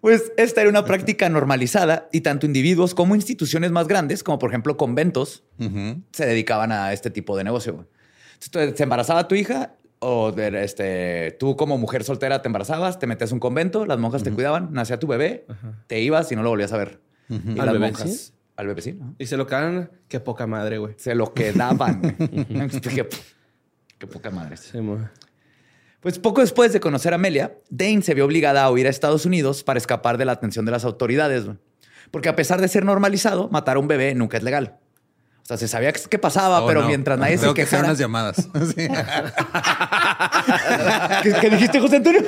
Pues 0.00 0.32
esta 0.36 0.60
era 0.60 0.68
una 0.68 0.84
práctica 0.84 1.28
normalizada 1.30 2.08
y 2.12 2.20
tanto 2.20 2.44
individuos 2.46 2.94
como 2.94 3.14
instituciones 3.14 3.70
más 3.70 3.88
grandes, 3.88 4.22
como 4.22 4.38
por 4.38 4.50
ejemplo 4.50 4.76
conventos, 4.76 5.44
se 6.12 6.26
dedicaban 6.26 6.72
a 6.72 6.92
este 6.92 7.10
tipo 7.10 7.36
de 7.36 7.44
negocio. 7.44 7.86
Entonces, 8.44 8.76
se 8.76 8.82
embarazaba 8.82 9.26
tu 9.26 9.34
hija 9.34 9.74
o 10.00 10.30
este, 10.36 11.34
tú 11.40 11.56
como 11.56 11.78
mujer 11.78 12.04
soltera 12.04 12.42
te 12.42 12.48
embarazabas, 12.48 12.98
te 12.98 13.06
metías 13.06 13.30
a 13.30 13.34
un 13.34 13.40
convento, 13.40 13.86
las 13.86 13.98
monjas 13.98 14.22
te 14.22 14.30
cuidaban, 14.30 14.72
nacía 14.72 14.98
tu 14.98 15.06
bebé, 15.06 15.46
te 15.86 16.00
ibas 16.00 16.30
y 16.30 16.36
no 16.36 16.42
lo 16.42 16.50
volvías 16.50 16.72
a 16.72 16.76
ver. 16.76 17.00
Y 17.30 17.58
¿Al 17.58 17.66
las 17.66 17.72
bebé, 17.72 17.92
monjas- 17.92 18.08
sí? 18.10 18.32
Al 18.58 18.66
bebé 18.66 18.82
sí, 18.82 18.92
¿no? 18.92 19.14
Y 19.18 19.26
se 19.26 19.36
lo 19.36 19.46
quedan, 19.46 19.88
qué 20.08 20.18
poca 20.20 20.46
madre, 20.48 20.78
güey. 20.78 20.94
Se 20.98 21.14
lo 21.14 21.32
quedaban. 21.32 22.00
qué, 22.82 23.08
qué 23.98 24.06
poca 24.08 24.30
madre. 24.30 24.56
Sí. 24.56 24.78
Pues 26.00 26.18
poco 26.18 26.40
después 26.40 26.72
de 26.72 26.80
conocer 26.80 27.12
a 27.12 27.16
Amelia, 27.16 27.56
Dane 27.70 28.02
se 28.02 28.14
vio 28.14 28.24
obligada 28.24 28.64
a 28.64 28.70
huir 28.70 28.86
a 28.86 28.90
Estados 28.90 29.26
Unidos 29.26 29.62
para 29.62 29.78
escapar 29.78 30.18
de 30.18 30.24
la 30.24 30.32
atención 30.32 30.64
de 30.64 30.72
las 30.72 30.84
autoridades. 30.84 31.44
güey. 31.44 31.56
Porque 32.10 32.28
a 32.28 32.34
pesar 32.36 32.60
de 32.60 32.66
ser 32.68 32.84
normalizado, 32.84 33.48
matar 33.48 33.76
a 33.76 33.80
un 33.80 33.86
bebé 33.88 34.14
nunca 34.16 34.36
es 34.36 34.42
legal. 34.42 34.76
O 35.42 35.46
sea, 35.48 35.56
se 35.56 35.68
sabía 35.68 35.92
qué 35.92 36.18
pasaba, 36.18 36.62
Oh, 36.62 36.66
pero 36.66 36.82
no. 36.82 36.88
mientras 36.88 37.16
nadie 37.18 37.38
Tengo 37.38 37.52
se 37.52 37.54
que 37.54 37.62
hacer 37.62 37.78
quejara. 37.78 37.88
unas 37.90 37.98
llamadas. 37.98 38.36
Sí. 38.76 38.88
¿Qué, 41.22 41.32
qué 41.40 41.50
dijiste, 41.50 41.80
José 41.80 41.96
Antonio? 41.96 42.22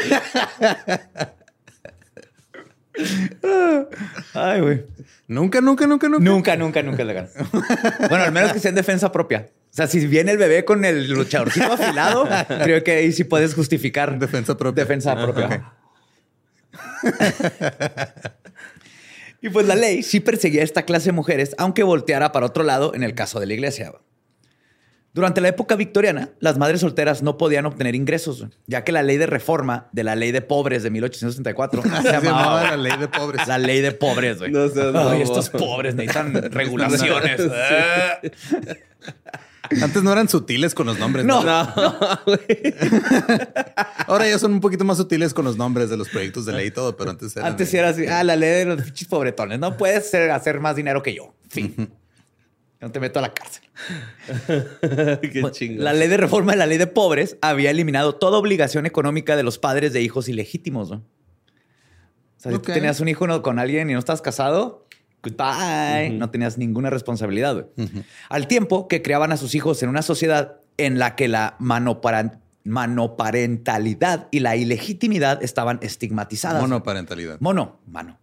Ay, 4.35 4.61
güey. 4.61 4.85
Nunca, 5.31 5.61
nunca, 5.61 5.87
nunca, 5.87 6.09
nunca. 6.09 6.25
Nunca, 6.25 6.57
nunca, 6.57 6.83
nunca 6.83 7.03
es 7.03 7.07
legal. 7.07 7.31
Bueno, 8.09 8.25
al 8.25 8.33
menos 8.33 8.53
que 8.53 8.59
sea 8.61 8.71
en 8.71 8.75
defensa 8.75 9.13
propia. 9.13 9.49
O 9.71 9.73
sea, 9.73 9.87
si 9.87 10.07
viene 10.07 10.33
el 10.33 10.39
bebé 10.39 10.65
con 10.65 10.85
el 10.85 11.09
luchadorcito 11.09 11.73
afilado, 11.73 12.29
creo 12.65 12.83
que 12.83 12.93
ahí 12.93 13.13
sí 13.13 13.25
puedes 13.25 13.55
justificar 13.55 14.19
Defensa 14.19 14.57
propia. 14.57 14.85
Defensa 14.85 15.15
propia. 15.15 15.73
y 19.41 19.49
pues 19.49 19.67
la 19.67 19.77
ley 19.77 20.03
sí 20.03 20.21
perseguía 20.21 20.63
a 20.63 20.65
esta 20.65 20.83
clase 20.83 21.07
de 21.07 21.13
mujeres, 21.13 21.55
aunque 21.59 21.83
volteara 21.83 22.33
para 22.33 22.47
otro 22.47 22.65
lado 22.65 22.95
en 22.95 23.03
el 23.03 23.15
caso 23.15 23.39
de 23.41 23.47
la 23.47 23.55
iglesia. 23.55 23.93
Durante 25.13 25.41
la 25.41 25.49
época 25.49 25.75
victoriana, 25.75 26.29
las 26.39 26.57
madres 26.57 26.83
solteras 26.83 27.21
no 27.23 27.37
podían 27.37 27.67
obtener 27.67 27.97
ingresos, 27.97 28.47
ya 28.69 28.85
que 28.85 28.93
la 28.93 29.03
ley 29.03 29.17
de 29.17 29.27
reforma 29.27 29.89
de 29.91 30.05
la 30.05 30.15
ley 30.15 30.31
de 30.31 30.41
pobres 30.41 30.85
de 30.85 30.91
1864 30.91 31.83
se 32.03 32.03
Se 32.03 32.13
llamaba 32.13 32.63
la 32.71 32.77
ley 32.77 32.97
de 32.97 33.09
pobres. 33.09 33.49
la 33.49 33.59
ley 33.59 33.81
de 33.81 33.91
pobres, 33.91 34.39
güey. 34.39 34.53
No 34.53 34.69
seas 34.69 34.95
Ay, 34.95 35.23
estos 35.23 35.51
pobres 35.51 35.97
necesitan 35.97 36.33
regulaciones. 36.53 37.41
Ah. 37.53 38.21
Antes 39.83 40.03
no 40.03 40.13
eran 40.13 40.29
sutiles 40.29 40.75
con 40.75 40.87
los 40.87 40.99
nombres. 40.99 41.25
No. 41.25 41.41
Ahora 44.07 44.29
ya 44.29 44.39
son 44.39 44.53
un 44.55 44.61
poquito 44.61 44.85
más 44.85 44.97
sutiles 44.97 45.35
con 45.35 45.45
los 45.45 45.57
nombres 45.57 45.91
de 45.91 45.97
los 45.97 46.09
proyectos 46.09 46.45
de 46.47 46.53
ley 46.53 46.69
y 46.69 46.71
todo, 46.71 46.97
pero 46.97 47.11
antes 47.11 47.37
eran. 47.37 47.49
Antes 47.51 47.73
era 47.75 47.89
así, 47.91 48.07
ah, 48.07 48.23
la 48.25 48.37
ley 48.37 48.51
de 48.51 48.65
los 48.65 48.83
pinches 48.83 49.09
pobretones. 49.09 49.59
No 49.59 49.77
puedes 49.77 50.13
hacer 50.15 50.61
más 50.61 50.77
dinero 50.77 51.03
que 51.03 51.15
yo. 51.15 51.35
Fin. 51.49 51.91
No 52.81 52.91
te 52.91 52.99
meto 53.01 53.19
a 53.19 53.23
la 53.23 53.35
cárcel. 53.35 53.63
qué 55.21 55.43
chingo. 55.53 55.83
La 55.83 55.93
ley 55.93 56.09
de 56.09 56.17
reforma 56.17 56.53
de 56.53 56.59
la 56.59 56.67
ley 56.67 56.79
de 56.79 56.87
pobres 56.87 57.37
había 57.43 57.71
eliminado 57.71 58.15
toda 58.15 58.39
obligación 58.39 58.87
económica 58.87 59.37
de 59.37 59.43
los 59.43 59.59
padres 59.59 59.93
de 59.93 60.01
hijos 60.03 60.29
ilegítimos. 60.29 60.91
¿no? 60.91 60.97
O 60.97 61.03
sea, 62.39 62.53
si 62.53 62.59
tú 62.59 62.63
tenías 62.73 63.01
un 63.01 63.09
hijo 63.09 63.27
no- 63.27 63.43
con 63.43 63.59
alguien 63.59 63.91
y 63.91 63.93
no 63.93 63.99
estás 63.99 64.23
casado, 64.23 64.87
goodbye. 65.23 66.11
No 66.19 66.31
tenías 66.31 66.57
ninguna 66.57 66.89
responsabilidad. 66.89 67.67
güey. 67.77 67.89
Al 68.31 68.47
tiempo 68.47 68.89
que 68.89 69.03
criaban 69.03 69.31
a 69.33 69.37
sus 69.37 69.55
hijos 69.55 69.83
en 69.83 69.91
una 69.91 70.01
sociedad 70.03 70.57
en 70.79 70.99
la 70.99 71.17
que 71.17 71.29
la 71.29 71.57
manoparan- 71.61 72.39
manoparentalidad 72.65 74.29
y 74.31 74.41
la 74.41 74.57
ilegitimidad 74.57 75.43
estaban 75.43 75.79
estigmatizadas. 75.83 76.63
Monoparentalidad. 76.63 77.37
Mono, 77.41 77.79
mano. 77.87 78.19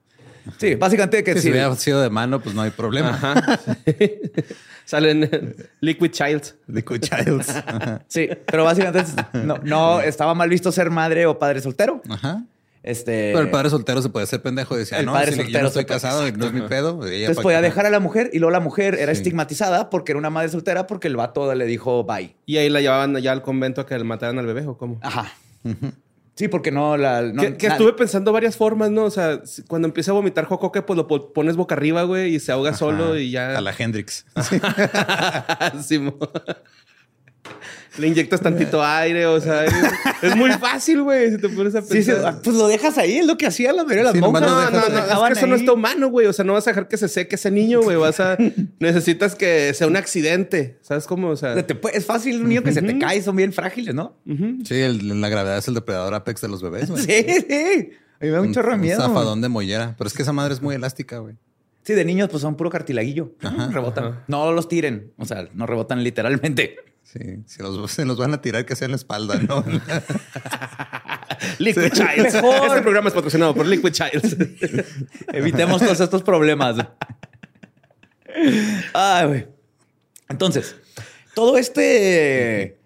Sí, 0.57 0.75
básicamente 0.75 1.23
que 1.23 1.33
sí. 1.35 1.41
si 1.41 1.51
hubiera 1.51 1.75
sido 1.75 2.01
de 2.01 2.09
mano, 2.09 2.39
pues 2.41 2.55
no 2.55 2.61
hay 2.61 2.71
problema. 2.71 3.09
Ajá. 3.09 3.59
Salen 4.85 5.23
eh, 5.31 5.55
Liquid 5.81 6.11
Child. 6.11 6.43
Liquid 6.67 7.01
Childs. 7.01 7.49
Ajá. 7.49 8.03
Sí, 8.07 8.29
pero 8.45 8.63
básicamente 8.63 9.03
no, 9.33 9.57
no 9.63 10.01
estaba 10.01 10.33
mal 10.33 10.49
visto 10.49 10.71
ser 10.71 10.89
madre 10.89 11.25
o 11.25 11.37
padre 11.37 11.59
soltero. 11.61 12.01
Ajá. 12.09 12.43
Este, 12.83 13.31
Pero 13.33 13.41
el 13.43 13.49
padre 13.49 13.69
soltero 13.69 14.01
se 14.01 14.07
puede 14.07 14.23
hacer 14.23 14.41
pendejo 14.41 14.75
y 14.75 14.79
decía, 14.79 14.99
El 14.99 15.07
no, 15.07 15.11
padre 15.13 15.31
si 15.33 15.37
yo 15.39 15.43
soltero 15.43 15.61
no 15.63 15.67
estoy 15.67 15.83
puede- 15.83 15.95
casado 15.99 16.25
y 16.25 16.31
no 16.31 16.45
es 16.45 16.53
mi 16.53 16.61
pedo. 16.61 17.05
ella 17.05 17.17
Entonces 17.27 17.43
podía 17.43 17.59
dejar 17.61 17.85
a 17.85 17.89
la 17.89 17.99
mujer 17.99 18.29
y 18.31 18.39
luego 18.39 18.51
la 18.51 18.61
mujer 18.61 18.95
era 18.95 19.13
Sí. 19.13 19.17
estigmatizada 19.19 19.89
porque 19.89 20.13
era 20.13 20.19
una 20.19 20.29
madre 20.29 20.47
soltera 20.47 20.87
porque 20.87 21.09
el 21.09 21.17
vato 21.17 21.53
le 21.53 21.65
dijo 21.65 22.05
bye. 22.05 22.33
Y 22.45 22.55
ahí 22.55 22.69
la 22.69 22.79
llevaban 22.79 23.17
ya 23.17 23.33
al 23.33 23.41
convento 23.41 23.81
a 23.81 23.85
que 23.85 23.97
le 23.97 24.05
mataran 24.05 24.39
al 24.39 24.45
bebé 24.45 24.65
o 24.67 24.77
cómo. 24.77 24.99
Ajá. 25.01 25.33
Sí, 26.37 26.47
porque 26.47 26.71
no 26.71 26.95
la. 26.97 27.23
no- 27.23 27.41
que 27.57 27.67
estuve 27.67 27.93
pensando 27.93 28.31
varias 28.31 28.55
formas, 28.55 28.91
¿no? 28.91 29.05
O 29.05 29.09
sea, 29.09 29.41
cuando 29.67 29.87
empieza 29.87 30.11
a 30.11 30.13
vomitar 30.13 30.45
jocoque, 30.45 30.83
pues 30.83 30.95
lo 30.95 31.07
po- 31.07 31.33
pones 31.33 31.55
boca 31.55 31.73
arriba, 31.73 32.03
güey, 32.03 32.35
y 32.35 32.39
se 32.39 32.51
ahoga 32.51 32.73
solo 32.73 33.17
y 33.17 33.31
ya. 33.31 33.57
A 33.57 33.61
la 33.61 33.73
Hendrix. 33.77 34.25
Sí. 35.81 35.99
Le 37.97 38.07
inyectas 38.07 38.41
tantito 38.41 38.83
aire, 38.83 39.25
o 39.25 39.39
sea, 39.41 39.65
es, 39.65 39.73
es 40.21 40.35
muy 40.35 40.51
fácil, 40.51 41.01
güey, 41.01 41.31
si 41.31 41.37
te 41.39 41.49
pones 41.49 41.73
a 41.75 41.81
Sí, 41.81 42.03
sí, 42.03 42.11
pensar. 42.11 42.41
pues 42.43 42.55
lo 42.55 42.67
dejas 42.67 42.97
ahí, 42.97 43.17
es 43.17 43.25
lo 43.25 43.37
que 43.37 43.47
hacían 43.47 43.75
la 43.75 43.83
mayoría 43.83 43.99
de 43.99 44.03
las 44.05 44.13
Sí, 44.13 44.19
monjas. 44.19 44.41
No, 44.43 44.47
no, 44.49 44.59
dejas- 44.61 44.89
no, 44.89 45.25
es 45.27 45.33
que 45.33 45.39
eso 45.39 45.47
no 45.47 45.55
está 45.55 45.73
humano, 45.73 46.09
güey. 46.09 46.27
O 46.27 46.33
sea, 46.33 46.45
no 46.45 46.53
vas 46.53 46.67
a 46.67 46.71
dejar 46.71 46.87
que 46.87 46.97
se 46.97 47.07
seque 47.07 47.35
ese 47.35 47.49
niño, 47.51 47.81
güey. 47.81 47.97
Vas 47.97 48.19
a... 48.19 48.37
Necesitas 48.79 49.35
que 49.35 49.73
sea 49.73 49.87
un 49.87 49.95
accidente. 49.97 50.77
¿Sabes 50.81 51.05
cómo? 51.07 51.29
O 51.29 51.35
sea... 51.35 51.55
Es 51.93 52.05
fácil 52.05 52.41
un 52.41 52.49
niño 52.49 52.63
que 52.63 52.71
se 52.71 52.81
te 52.81 52.97
cae, 52.99 53.21
son 53.21 53.35
bien 53.35 53.51
frágiles, 53.53 53.95
¿no? 53.95 54.15
Sí, 54.63 54.75
el- 54.75 55.19
la 55.19 55.29
gravedad 55.29 55.57
es 55.57 55.67
el 55.67 55.73
depredador 55.73 56.13
apex 56.13 56.41
de 56.41 56.47
los 56.49 56.61
bebés, 56.61 56.89
güey. 56.89 57.03
Sí, 57.07 57.25
sí. 57.49 57.89
A 58.19 58.25
mí 58.25 58.29
me 58.31 58.35
da 58.37 58.41
un 58.41 58.53
chorro 58.53 58.69
de 58.69 58.75
Un 58.75 58.81
miedo. 58.81 59.01
zafadón 59.01 59.41
de 59.41 59.49
mollera. 59.49 59.95
Pero 59.97 60.07
es 60.07 60.13
que 60.13 60.23
esa 60.23 60.33
madre 60.33 60.53
es 60.53 60.61
muy 60.61 60.73
elástica, 60.75 61.19
güey. 61.19 61.35
Sí, 61.83 61.93
de 61.93 62.03
niños 62.03 62.29
pues 62.29 62.41
son 62.41 62.55
puro 62.57 62.69
cartilaguillo. 62.69 63.31
rebotan. 63.71 64.23
No 64.27 64.51
los 64.51 64.67
tiren. 64.67 65.13
O 65.17 65.25
sea, 65.25 65.47
no 65.53 65.65
rebotan 65.67 66.03
literalmente. 66.03 66.75
Sí, 67.11 67.19
si 67.45 67.63
los, 67.63 67.89
se 67.91 68.05
los 68.05 68.17
van 68.17 68.33
a 68.33 68.41
tirar, 68.41 68.65
que 68.65 68.75
sea 68.75 68.85
en 68.85 68.91
la 68.91 68.97
espalda, 68.97 69.35
¿no? 69.35 69.63
Liquid 71.59 71.91
Childs. 71.93 72.33
Mejor. 72.33 72.67
Este 72.67 72.81
programa 72.81 73.07
es 73.09 73.15
patrocinado 73.15 73.55
por 73.55 73.65
Liquid 73.65 73.91
Childs. 73.91 74.35
Evitemos 75.33 75.81
todos 75.81 75.99
estos 75.99 76.23
problemas. 76.23 76.77
Ay, 78.93 79.27
güey. 79.27 79.47
Entonces, 80.29 80.75
todo 81.33 81.57
este 81.57 82.77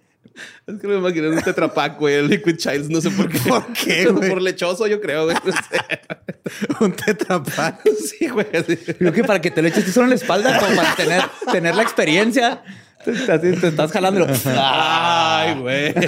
Es 0.67 0.79
que 0.79 0.87
me 0.87 0.97
imaginé 0.97 1.29
un 1.29 1.41
tetrapack, 1.41 1.97
güey. 1.99 2.15
El 2.15 2.27
Liquid 2.27 2.57
Childs, 2.57 2.89
no 2.89 3.01
sé 3.01 3.09
por 3.09 3.27
qué. 3.27 3.39
¿Por 3.39 3.73
qué, 3.73 4.05
güey? 4.05 4.29
Por 4.29 4.41
lechoso, 4.41 4.85
yo 4.85 5.01
creo, 5.01 5.25
güey. 5.25 5.37
No 5.43 5.51
sé. 5.51 6.79
Un 6.79 6.93
tetrapack. 6.93 7.81
Sí, 8.05 8.27
güey. 8.27 8.45
Creo 8.45 9.13
que 9.13 9.23
para 9.23 9.41
que 9.41 9.49
te 9.49 9.61
lo 9.61 9.67
eches 9.67 9.85
tú 9.85 9.91
solo 9.91 10.05
en 10.05 10.11
la 10.11 10.15
espalda, 10.17 10.59
como 10.59 10.75
para 10.75 10.95
tener, 10.95 11.23
tener 11.51 11.75
la 11.75 11.83
experiencia. 11.83 12.63
Te, 13.03 13.11
te- 13.37 13.67
estás 13.67 13.91
jalando. 13.91 14.27
Ay, 14.45 15.59
güey. 15.59 15.93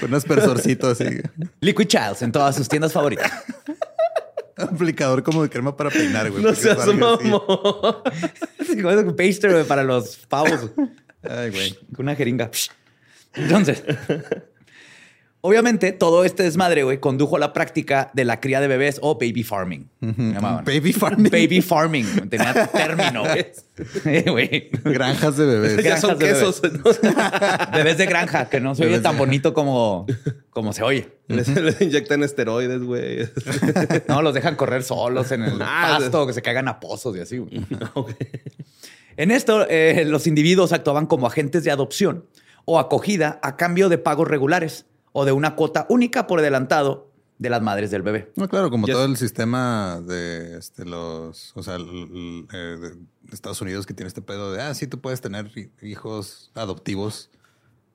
Con 0.00 0.08
un 0.10 0.14
aspersorcito 0.14 0.88
así. 0.90 1.04
Liquid 1.60 1.86
Childs 1.86 2.22
en 2.22 2.32
todas 2.32 2.56
sus 2.56 2.68
tiendas 2.68 2.92
favoritas. 2.92 3.30
Aplicador 4.56 5.22
como 5.22 5.42
de 5.42 5.50
crema 5.50 5.76
para 5.76 5.90
peinar, 5.90 6.30
güey. 6.30 6.42
No 6.42 6.54
seas 6.54 6.78
así. 6.78 6.94
mamón. 6.94 7.22
Un 9.06 9.16
paster 9.16 9.52
güey, 9.52 9.64
para 9.64 9.82
los 9.84 10.16
pavos. 10.28 10.70
Ay, 11.22 11.50
güey. 11.50 11.74
Con 11.94 12.06
una 12.06 12.16
jeringa. 12.16 12.50
Entonces, 13.34 13.82
obviamente, 15.46 15.92
todo 15.92 16.24
este 16.24 16.42
desmadre, 16.42 16.82
güey, 16.82 16.98
condujo 16.98 17.36
a 17.36 17.38
la 17.38 17.52
práctica 17.52 18.10
de 18.14 18.24
la 18.24 18.40
cría 18.40 18.60
de 18.60 18.68
bebés 18.68 18.98
o 19.02 19.14
baby 19.14 19.42
farming. 19.42 19.88
Llamaban. 20.00 20.64
Baby 20.64 20.92
farming. 20.92 21.30
Baby 21.30 21.62
farming. 21.62 22.28
Tenía 22.28 22.66
término, 22.68 23.22
güey. 23.22 23.46
Eh. 24.06 24.70
Granjas 24.84 25.36
de 25.36 25.44
bebés. 25.44 25.84
Ya 25.84 25.98
son 25.98 26.18
Granjas 26.18 26.60
de 26.62 26.70
quesos. 26.70 27.02
¿no? 27.02 27.72
Bebés 27.76 27.98
de 27.98 28.06
granja, 28.06 28.48
que 28.48 28.58
no 28.58 28.74
se 28.74 28.82
oye 28.82 28.92
Bebés 28.92 29.02
tan 29.02 29.18
bonito 29.18 29.52
como, 29.52 30.06
como 30.48 30.72
se 30.72 30.82
oye. 30.82 31.08
Les, 31.28 31.46
les 31.48 31.78
inyectan 31.82 32.22
esteroides, 32.22 32.82
güey. 32.82 33.28
No, 34.08 34.22
los 34.22 34.32
dejan 34.32 34.56
correr 34.56 34.82
solos 34.82 35.30
en 35.32 35.42
el 35.42 35.60
Ah, 35.60 35.98
pasto, 35.98 36.26
que 36.26 36.32
se 36.32 36.40
caigan 36.40 36.68
a 36.68 36.80
pozos 36.80 37.14
y 37.16 37.20
así. 37.20 37.36
güey. 37.36 37.54
En 39.18 39.30
esto, 39.30 39.66
eh, 39.68 40.04
los 40.06 40.26
individuos 40.26 40.72
actuaban 40.72 41.06
como 41.06 41.26
agentes 41.26 41.62
de 41.64 41.70
adopción 41.70 42.24
o 42.64 42.78
acogida 42.78 43.38
a 43.42 43.56
cambio 43.56 43.88
de 43.88 43.98
pagos 43.98 44.26
regulares 44.28 44.86
o 45.18 45.24
de 45.24 45.32
una 45.32 45.54
cuota 45.56 45.86
única 45.88 46.26
por 46.26 46.40
adelantado 46.40 47.10
de 47.38 47.48
las 47.48 47.62
madres 47.62 47.90
del 47.90 48.02
bebé. 48.02 48.32
No, 48.36 48.48
claro, 48.50 48.68
como 48.70 48.86
todo 48.86 49.06
el 49.06 49.16
sistema 49.16 49.98
de 50.06 50.58
este, 50.58 50.84
los, 50.84 51.52
o 51.56 51.62
sea, 51.62 51.76
el- 51.76 51.88
el, 51.88 52.46
eh, 52.52 52.76
de 53.22 53.34
Estados 53.34 53.62
Unidos 53.62 53.86
que 53.86 53.94
tiene 53.94 54.08
este 54.08 54.20
pedo 54.20 54.52
de, 54.52 54.60
ah, 54.60 54.74
sí, 54.74 54.86
tú 54.86 55.00
puedes 55.00 55.22
tener 55.22 55.50
hi- 55.56 55.70
hijos 55.80 56.50
adoptivos 56.54 57.30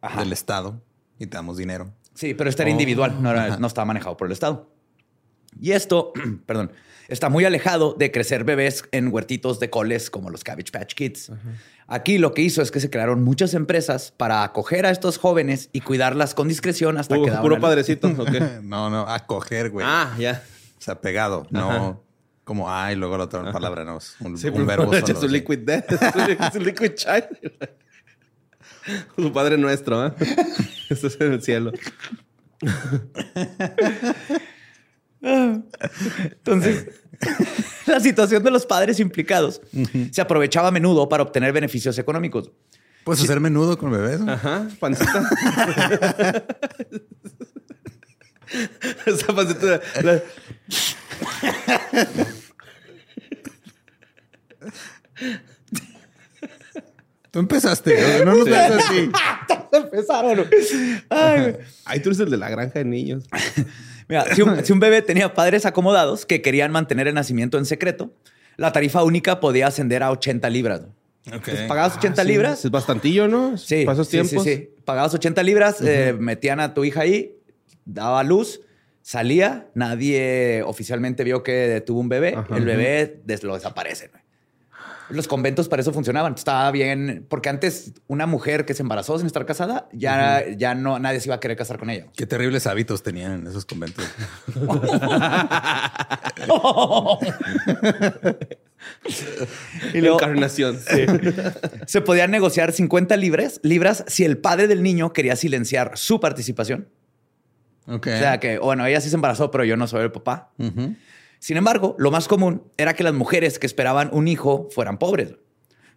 Ajá. 0.02 0.22
del 0.22 0.34
Estado 0.34 0.82
y 1.20 1.28
te 1.28 1.38
damos 1.38 1.58
dinero. 1.58 1.94
Sí, 2.16 2.34
pero 2.34 2.50
este 2.50 2.64
era 2.64 2.70
Oh, 2.70 2.74
individual, 2.74 3.22
no, 3.22 3.30
era- 3.30 3.58
no 3.58 3.68
estaba 3.68 3.86
manejado 3.86 4.18
por 4.18 4.26
el 4.28 4.34
Estado. 4.34 4.68
Y 5.60 5.72
esto, 5.74 6.14
perdón, 6.48 6.72
está 7.08 7.30
muy 7.30 7.46
alejado 7.46 7.94
de 7.94 8.12
crecer 8.12 8.44
bebés 8.46 8.84
en 8.92 9.14
huertitos 9.14 9.60
de 9.60 9.70
coles 9.70 10.10
como 10.10 10.30
los 10.32 10.44
Cabbage 10.44 10.72
Patch 10.72 10.94
Kids. 10.96 11.32
Aquí 11.92 12.18
lo 12.18 12.34
que 12.34 12.42
hizo 12.42 12.62
es 12.62 12.72
que 12.72 12.80
se 12.80 12.90
crearon 12.90 13.22
muchas 13.24 13.54
empresas 13.54 14.14
para 14.16 14.44
acoger 14.44 14.86
a 14.86 14.92
estos 14.92 15.18
jóvenes 15.18 15.70
y 15.74 15.82
cuidarlas 15.82 16.34
con 16.34 16.48
discreción 16.48 16.98
hasta 16.98 17.16
Puro, 17.16 17.26
que 17.26 17.32
daban 17.32 17.44
puro 17.44 17.60
padrecito. 17.60 18.08
¿o 18.08 18.26
qué? 18.26 18.40
No, 18.64 18.90
no, 18.90 19.02
acoger, 19.02 19.70
güey. 19.70 19.86
Ah, 19.88 20.16
ya. 20.18 20.42
O 20.80 20.82
sea, 20.82 21.02
pegado, 21.02 21.46
no 21.50 22.02
como 22.44 22.70
ah 22.70 22.92
y 22.92 22.96
luego 22.96 23.18
la 23.18 23.26
otra 23.26 23.52
palabra, 23.52 23.86
no, 23.86 23.98
es 23.98 24.16
un, 24.20 24.38
Sí, 24.38 24.48
un 24.48 24.54
pero 24.54 24.66
verbo 24.66 24.94
es 24.94 25.02
solo. 25.02 25.20
su 25.22 25.28
sí. 25.28 25.34
liquid 25.34 25.60
death. 25.60 25.92
Es 25.92 26.54
su 26.54 26.60
liquid 26.60 26.94
child. 26.96 27.28
Su 29.16 29.32
padre 29.32 29.58
nuestro, 29.58 30.08
¿eh? 30.08 30.14
Esto 30.90 31.08
es 31.08 31.22
en 31.22 31.34
el 31.34 31.44
cielo. 31.44 31.72
Entonces, 35.22 36.88
la 37.88 38.00
situación 38.00 38.44
de 38.44 38.52
los 38.52 38.66
padres 38.66 39.00
implicados 39.00 39.62
se 40.12 40.22
aprovechaba 40.22 40.68
a 40.70 40.72
menudo 40.72 41.08
para 41.10 41.24
obtener 41.24 41.52
beneficios 41.54 41.98
económicos. 41.98 42.52
Puedes 43.04 43.24
hacer 43.24 43.40
menudo 43.40 43.78
con 43.78 43.92
bebés. 43.92 44.20
¿no? 44.22 44.32
Ajá, 44.32 44.68
pancita. 44.80 45.28
Esa 49.06 49.34
pancita. 49.34 49.80
la- 50.04 50.22
Tú 57.32 57.40
empezaste, 57.40 57.96
güey, 57.96 58.26
no 58.26 58.36
nos 58.36 58.46
veas 58.46 58.72
así. 58.72 59.10
Empezaron. 59.72 60.46
Ay, 61.86 62.00
tú 62.02 62.10
eres 62.10 62.20
el 62.20 62.30
de 62.30 62.36
la 62.38 62.50
granja 62.50 62.80
de 62.80 62.86
niños. 62.86 63.24
Mira, 64.12 64.36
si 64.36 64.42
un, 64.44 64.64
si 64.64 64.72
un 64.74 64.80
bebé 64.80 65.02
tenía 65.02 65.34
padres 65.34 65.66
acomodados 65.66 66.26
que 66.28 66.42
querían 66.44 66.72
mantener 66.72 67.08
el 67.08 67.16
nacimiento 67.16 67.58
en 67.58 67.66
secreto, 67.66 68.14
la 68.58 68.72
tarifa 68.72 69.04
única 69.04 69.40
podía 69.40 69.66
ascender 69.68 70.04
a 70.04 70.12
80 70.12 70.48
libras. 70.52 70.82
Entonces, 71.26 71.62
pagabas 71.68 71.98
80 71.98 72.22
Ah, 72.22 72.26
sí, 72.26 72.32
libras. 72.32 72.66
Es 72.66 72.72
bastantillo, 72.72 73.28
¿no? 73.28 73.58
Sí, 73.58 73.86
Para 73.86 73.94
esos 73.94 74.08
sí, 74.08 74.18
sí, 74.24 74.28
tiempos. 74.30 74.44
sí. 74.46 74.70
Pagabas 74.86 75.14
80 75.14 75.42
libras, 75.44 75.82
eh, 75.82 76.14
metían 76.20 76.60
a 76.60 76.74
tu 76.74 76.84
hija 76.84 77.02
ahí, 77.02 77.38
daba 77.86 78.24
luz, 78.24 78.62
salía, 79.02 79.68
nadie 79.76 80.62
oficialmente 80.66 81.24
vio 81.24 81.42
que 81.44 81.82
tuvo 81.86 82.00
un 82.02 82.10
bebé, 82.10 82.36
Ajá. 82.36 82.58
el 82.58 82.66
bebé 82.66 83.22
des- 83.24 83.44
lo 83.44 83.54
desaparece. 83.56 84.10
güey. 84.10 84.21
Los 85.12 85.28
conventos 85.28 85.68
para 85.70 85.82
eso 85.82 85.94
funcionaban. 85.94 86.34
Estaba 86.36 86.70
bien, 86.72 87.26
porque 87.30 87.50
antes 87.50 87.94
una 88.08 88.26
mujer 88.26 88.66
que 88.66 88.74
se 88.74 88.84
embarazó 88.84 89.18
sin 89.18 89.28
estar 89.28 89.46
casada, 89.46 89.88
ya, 89.94 90.44
ya 90.58 90.76
no, 90.76 91.00
nadie 91.00 91.20
se 91.20 91.28
iba 91.30 91.36
a 91.36 91.40
querer 91.40 91.58
casar 91.58 91.78
con 91.78 91.90
ella. 91.90 92.06
Qué 92.16 92.26
terribles 92.26 92.68
hábitos 92.68 93.04
tenían 93.04 93.32
en 93.34 93.48
esos 93.48 93.66
conventos. 93.66 94.06
Y 99.94 100.02
luego- 100.02 100.18
Encarnación. 100.22 100.80
Se 101.86 102.02
podían 102.02 102.32
negociar 102.32 102.72
50 102.72 103.16
libras, 103.18 103.60
libras 103.64 104.04
si 104.08 104.24
el 104.26 104.38
padre 104.38 104.68
del 104.68 104.84
niño 104.84 105.14
quería 105.14 105.36
silenciar 105.36 105.92
su 105.98 106.20
participación. 106.20 106.88
Ok. 107.88 108.08
O 108.08 108.18
sea 108.18 108.40
que, 108.40 108.60
bueno, 108.60 108.86
ella 108.86 109.02
sí 109.02 109.10
se 109.10 109.16
embarazó, 109.16 109.52
pero 109.52 109.64
yo 109.64 109.76
no 109.78 109.88
soy 109.88 110.04
el 110.04 110.12
papá. 110.12 110.52
Ujú. 110.58 110.96
Sin 111.42 111.58
embargo, 111.58 111.96
lo 111.98 112.12
más 112.12 112.28
común 112.28 112.62
era 112.78 112.94
que 112.94 113.04
las 113.04 113.16
mujeres 113.16 113.58
que 113.58 113.66
esperaban 113.66 114.12
un 114.14 114.28
hijo 114.28 114.68
fueran 114.70 115.00
pobres. 115.00 115.34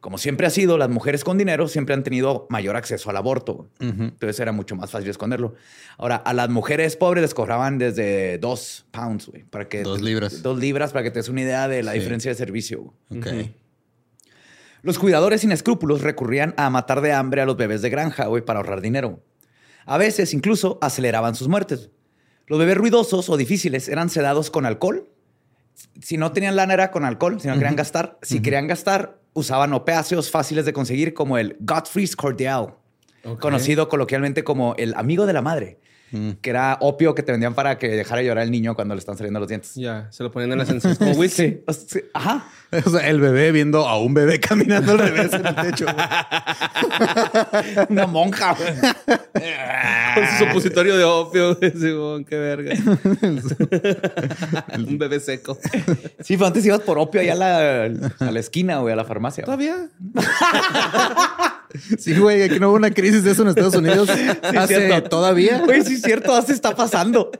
Como 0.00 0.16
siempre 0.16 0.46
ha 0.46 0.50
sido, 0.50 0.78
las 0.78 0.88
mujeres 0.88 1.22
con 1.22 1.37
dinero 1.37 1.68
siempre 1.68 1.94
han 1.94 2.02
tenido 2.02 2.46
mayor 2.48 2.76
acceso 2.76 3.11
al 3.11 3.16
aborto. 3.18 3.68
Entonces 3.78 4.40
era 4.40 4.52
mucho 4.52 4.74
más 4.74 4.90
fácil 4.90 5.11
esconderlo. 5.11 5.52
Ahora, 5.98 6.16
a 6.16 6.33
las 6.33 6.48
mujeres 6.48 6.96
pobres 6.96 7.20
les 7.20 7.35
cobraban 7.35 7.76
desde 7.76 8.38
dos 8.38 8.87
pounds, 8.90 9.26
güey, 9.26 9.44
para 9.44 9.68
que 9.68 9.83
Dos 9.83 10.00
libras. 10.00 10.42
Dos 10.42 10.59
libras 10.59 10.92
para 10.92 11.02
que 11.02 11.11
te 11.11 11.18
des 11.18 11.28
una 11.28 11.42
idea 11.42 11.68
de 11.68 11.83
la 11.83 11.92
Sí. 11.92 11.98
diferencia 11.98 12.30
de 12.30 12.35
servicio. 12.37 12.94
Ok. 13.11 13.26
Los 14.80 14.98
cuidadores 14.98 15.42
sin 15.42 15.52
escrúpulos 15.52 16.00
recurrían 16.00 16.54
a 16.57 16.70
matar 16.70 17.02
de 17.02 17.12
hambre 17.12 17.42
a 17.42 17.46
los 17.46 17.57
bebés 17.59 17.83
de 17.83 17.90
granja, 17.90 18.26
güey, 18.26 18.42
para 18.44 18.61
ahorrar 18.61 18.80
dinero. 18.80 19.22
A 19.85 19.98
veces 19.98 20.33
incluso 20.33 20.78
aceleraban 20.80 21.35
sus 21.35 21.48
muertes. 21.48 21.90
Los 22.46 22.59
bebés 22.59 22.76
ruidosos 22.78 23.28
o 23.30 23.37
difíciles 23.37 23.88
eran 23.90 24.09
sedados 24.11 24.50
con 24.50 24.64
alcohol. 24.66 25.09
Si 26.00 26.16
no 26.16 26.32
tenían 26.32 26.56
lana 26.56 26.74
era 26.74 26.90
con 26.90 27.04
alcohol, 27.04 27.40
si 27.40 27.48
no 27.48 27.54
querían 27.54 27.76
gastar. 27.76 28.18
Si 28.22 28.40
querían 28.40 28.66
gastar, 28.66 29.18
usaban 29.32 29.72
opiáceos 29.72 30.30
fáciles 30.30 30.64
de 30.64 30.72
conseguir 30.72 31.14
como 31.14 31.38
el 31.38 31.56
Godfrey's 31.60 32.16
Cordial, 32.16 32.74
conocido 33.40 33.88
coloquialmente 33.88 34.44
como 34.44 34.74
el 34.78 34.94
amigo 34.94 35.26
de 35.26 35.32
la 35.32 35.42
madre, 35.42 35.80
que 36.40 36.50
era 36.50 36.79
opio 36.81 37.14
que 37.14 37.22
te 37.22 37.33
vendían 37.33 37.55
para 37.55 37.79
que 37.79 37.88
dejara 37.88 38.22
llorar 38.22 38.44
el 38.44 38.50
niño 38.50 38.74
cuando 38.74 38.94
le 38.94 38.98
están 38.98 39.16
saliendo 39.16 39.40
los 39.40 39.48
dientes. 39.48 39.74
Ya, 39.74 40.09
se 40.11 40.22
lo 40.22 40.31
ponían 40.31 40.53
en 40.53 40.59
las 40.59 40.70
encías 40.70 40.98
como 40.98 41.11
whisky. 41.12 41.42
Sí, 41.42 41.62
o 41.66 41.72
sea, 41.72 41.88
sí, 41.88 42.00
Ajá. 42.12 42.44
O 42.87 42.90
sea, 42.90 43.09
el 43.09 43.20
bebé 43.20 43.53
viendo 43.53 43.87
a 43.87 44.00
un 44.00 44.14
bebé 44.14 44.40
caminando 44.40 44.92
al 44.92 44.98
revés 44.98 45.33
en 45.33 45.46
el 45.46 45.55
techo. 45.55 45.87
Una 47.88 48.07
monja. 48.07 48.57
Con 48.57 50.27
su 50.27 50.44
supositorio 50.44 50.96
de 50.96 51.05
opio. 51.05 51.55
Simón, 51.55 52.24
qué 52.24 52.37
verga. 52.37 52.74
Un 54.77 54.98
bebé 54.98 55.20
seco. 55.20 55.59
Sí, 56.20 56.37
pero 56.37 56.46
antes 56.46 56.66
ibas 56.66 56.81
por 56.81 56.98
opio 56.98 57.20
allá 57.20 57.33
a 57.33 57.37
la, 57.37 57.85
a 58.18 58.31
la 58.31 58.40
esquina, 58.40 58.79
güey, 58.79 58.92
a 58.92 58.96
la 58.96 59.05
farmacia. 59.05 59.44
¿Todavía? 59.44 59.88
Sí, 61.98 62.16
güey, 62.16 62.42
aquí 62.42 62.60
no 62.60 62.68
hubo 62.68 62.76
una 62.76 62.90
crisis 62.90 63.24
de 63.24 63.32
eso 63.32 63.42
en 63.42 63.48
Estados 63.48 63.74
Unidos. 63.74 64.08
Hace 64.08 64.88
cierto. 64.88 65.08
todavía. 65.08 65.60
Güey, 65.64 65.82
sí 65.82 65.94
es 65.94 66.02
cierto, 66.02 66.34
así 66.34 66.52
está 66.52 66.74
pasando. 66.74 67.30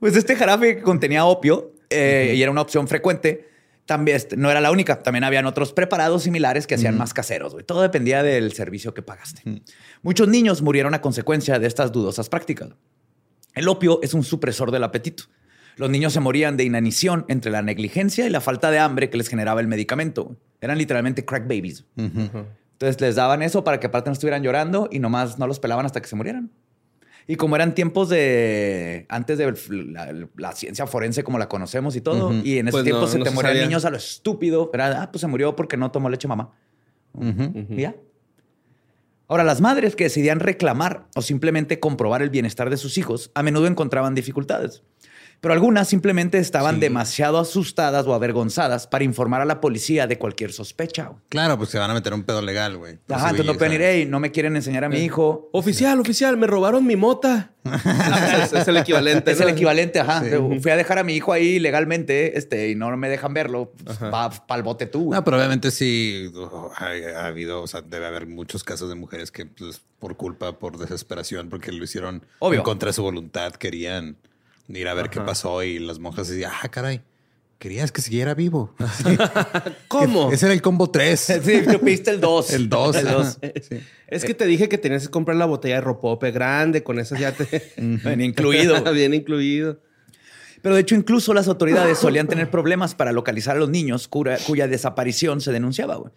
Pues 0.00 0.16
este 0.16 0.34
jarabe 0.36 0.76
que 0.76 0.82
contenía 0.82 1.24
opio 1.24 1.74
eh, 1.90 2.34
y 2.36 2.42
era 2.42 2.50
una 2.50 2.60
opción 2.60 2.88
frecuente, 2.88 3.48
también 3.86 4.16
este, 4.16 4.36
no 4.36 4.50
era 4.50 4.60
la 4.60 4.70
única. 4.70 5.02
También 5.02 5.24
habían 5.24 5.46
otros 5.46 5.72
preparados 5.72 6.22
similares 6.24 6.66
que 6.66 6.74
hacían 6.74 6.96
más 6.96 7.14
caseros. 7.14 7.52
güey. 7.52 7.64
Todo 7.64 7.82
dependía 7.82 8.22
del 8.22 8.52
servicio 8.52 8.94
que 8.94 9.02
pagaste. 9.02 9.62
Muchos 10.02 10.28
niños 10.28 10.62
murieron 10.62 10.94
a 10.94 11.00
consecuencia 11.00 11.58
de 11.58 11.66
estas 11.66 11.92
dudosas 11.92 12.28
prácticas. 12.28 12.70
El 13.54 13.68
opio 13.68 14.00
es 14.02 14.14
un 14.14 14.24
supresor 14.24 14.70
del 14.70 14.84
apetito. 14.84 15.24
Los 15.76 15.90
niños 15.90 16.12
se 16.12 16.20
morían 16.20 16.56
de 16.56 16.64
inanición 16.64 17.24
entre 17.28 17.50
la 17.50 17.62
negligencia 17.62 18.26
y 18.26 18.30
la 18.30 18.40
falta 18.40 18.70
de 18.70 18.78
hambre 18.78 19.10
que 19.10 19.16
les 19.16 19.28
generaba 19.28 19.60
el 19.60 19.68
medicamento. 19.68 20.36
Eran 20.60 20.78
literalmente 20.78 21.24
crack 21.24 21.44
babies. 21.44 21.84
Entonces 22.82 23.00
les 23.00 23.14
daban 23.14 23.42
eso 23.42 23.62
para 23.62 23.78
que 23.78 23.86
aparte 23.86 24.10
no 24.10 24.12
estuvieran 24.12 24.42
llorando 24.42 24.88
y 24.90 24.98
nomás 24.98 25.38
no 25.38 25.46
los 25.46 25.60
pelaban 25.60 25.86
hasta 25.86 26.00
que 26.02 26.08
se 26.08 26.16
murieran. 26.16 26.50
Y 27.28 27.36
como 27.36 27.54
eran 27.54 27.76
tiempos 27.76 28.08
de 28.08 29.06
antes 29.08 29.38
de 29.38 29.54
la, 29.70 30.12
la 30.36 30.52
ciencia 30.52 30.88
forense 30.88 31.22
como 31.22 31.38
la 31.38 31.48
conocemos 31.48 31.94
y 31.94 32.00
todo, 32.00 32.32
y 32.42 32.58
en 32.58 32.66
esos 32.66 32.80
Pues 32.80 32.84
tiempos 32.84 33.04
no, 33.04 33.12
se 33.12 33.18
no 33.18 33.24
te 33.24 33.30
se 33.30 33.36
morían 33.36 33.52
sabía. 33.54 33.66
niños 33.66 33.84
a 33.84 33.90
lo 33.90 33.96
estúpido. 33.96 34.68
Era, 34.74 35.00
ah, 35.00 35.12
pues 35.12 35.20
se 35.20 35.28
murió 35.28 35.54
porque 35.54 35.76
no 35.76 35.92
tomó 35.92 36.10
leche 36.10 36.26
mamá. 36.26 36.50
Y 37.20 37.82
ya. 37.82 37.94
Ahora, 39.28 39.44
las 39.44 39.60
madres 39.60 39.94
que 39.94 40.02
decidían 40.02 40.40
reclamar 40.40 41.06
o 41.14 41.22
simplemente 41.22 41.78
comprobar 41.78 42.20
el 42.20 42.30
bienestar 42.30 42.68
de 42.68 42.76
sus 42.76 42.98
hijos 42.98 43.30
a 43.36 43.44
menudo 43.44 43.68
encontraban 43.68 44.16
dificultades. 44.16 44.82
Pero 45.42 45.54
algunas 45.54 45.88
simplemente 45.88 46.38
estaban 46.38 46.76
Sí. 46.76 46.80
demasiado 46.82 47.38
asustadas 47.40 48.06
o 48.06 48.14
avergonzadas 48.14 48.86
para 48.86 49.02
informar 49.02 49.40
a 49.40 49.44
la 49.44 49.60
policía 49.60 50.06
de 50.06 50.16
cualquier 50.16 50.52
sospecha. 50.52 51.08
güey. 51.08 51.20
Claro, 51.28 51.58
pues 51.58 51.68
se 51.70 51.78
van 51.80 51.90
a 51.90 51.94
meter 51.94 52.14
un 52.14 52.22
pedo 52.22 52.40
legal, 52.40 52.76
güey. 52.78 53.00
Ajá, 53.08 53.30
entonces 53.30 53.46
no 53.46 53.58
pueden 53.58 53.72
ir, 53.74 53.82
hey, 53.82 54.06
no 54.08 54.20
me 54.20 54.30
quieren 54.30 54.54
enseñar 54.54 54.84
a 54.84 54.88
mi 54.88 55.00
hijo. 55.00 55.50
Oficial, 55.52 55.98
oficial, 55.98 56.36
me 56.36 56.46
robaron 56.46 56.86
mi 56.86 56.94
mota. 56.94 57.50
es, 58.44 58.52
es 58.52 58.68
el 58.68 58.76
equivalente. 58.76 59.32
Es 59.32 59.40
el 59.40 59.48
equivalente, 59.48 59.98
ajá. 59.98 60.22
Fui 60.60 60.70
a 60.70 60.76
dejar 60.76 61.00
a 61.00 61.02
mi 61.04 61.14
hijo 61.14 61.32
ahí 61.32 61.58
legalmente 61.58 62.38
este, 62.38 62.70
y 62.70 62.76
no 62.76 62.96
me 62.96 63.08
dejan 63.08 63.34
verlo. 63.34 63.72
Pues, 63.84 64.00
va 64.00 64.30
para 64.30 64.58
el 64.58 64.62
bote 64.62 64.86
tú. 64.86 65.06
güey. 65.06 65.18
No, 65.18 65.24
pero 65.24 65.38
obviamente 65.38 65.72
sí 65.72 66.30
oh, 66.36 66.70
ha, 66.76 66.86
ha 67.20 67.26
habido, 67.26 67.62
o 67.62 67.66
sea, 67.66 67.82
debe 67.82 68.06
haber 68.06 68.28
muchos 68.28 68.62
casos 68.62 68.88
de 68.88 68.94
mujeres 68.94 69.32
que 69.32 69.46
pues, 69.46 69.80
por 69.98 70.16
culpa, 70.16 70.58
por 70.58 70.78
desesperación, 70.78 71.48
porque 71.48 71.72
lo 71.72 71.82
hicieron 71.82 72.24
Obvio. 72.38 72.58
en 72.60 72.64
contra 72.64 72.88
de 72.90 72.92
su 72.92 73.02
voluntad, 73.02 73.52
querían 73.54 74.16
ir 74.68 74.88
a 74.88 74.94
ver 74.94 75.10
qué 75.10 75.20
pasó 75.20 75.62
y 75.62 75.78
las 75.78 75.98
monjas 75.98 76.28
decían, 76.28 76.52
ah, 76.62 76.68
caray, 76.68 77.00
querías 77.58 77.92
que 77.92 78.00
siguiera 78.02 78.34
vivo. 78.34 78.74
¿Cómo? 79.88 80.32
Ese 80.32 80.46
era 80.46 80.54
el 80.54 80.62
combo 80.62 80.90
3. 80.90 81.20
Sí, 81.44 81.62
tú 81.70 81.78
pediste 81.80 82.10
el 82.10 82.20
2. 82.20 82.52
El 82.52 82.68
2. 82.68 82.96
El 82.96 83.04
2. 83.08 83.38
Es 84.08 84.24
que 84.24 84.34
te 84.34 84.46
dije 84.46 84.68
que 84.68 84.78
tenías 84.78 85.04
que 85.04 85.10
comprar 85.10 85.36
la 85.36 85.46
botella 85.46 85.76
de 85.76 85.80
ropope 85.82 86.30
grande, 86.30 86.82
con 86.82 86.98
eso 86.98 87.16
ya 87.16 87.32
te... 87.32 87.72
Bien 87.76 88.20
incluido. 88.20 88.82
Bien 88.92 89.14
incluido. 89.14 89.80
Pero 90.60 90.74
de 90.76 90.80
hecho, 90.82 90.94
incluso 90.94 91.34
las 91.34 91.48
autoridades 91.48 91.98
solían 91.98 92.28
tener 92.28 92.48
problemas 92.50 92.94
para 92.94 93.10
localizar 93.10 93.56
a 93.56 93.58
los 93.58 93.68
niños 93.68 94.06
cura- 94.06 94.38
cuya 94.46 94.68
desaparición 94.68 95.40
se 95.40 95.50
denunciaba. 95.50 95.96
güey. 95.96 96.12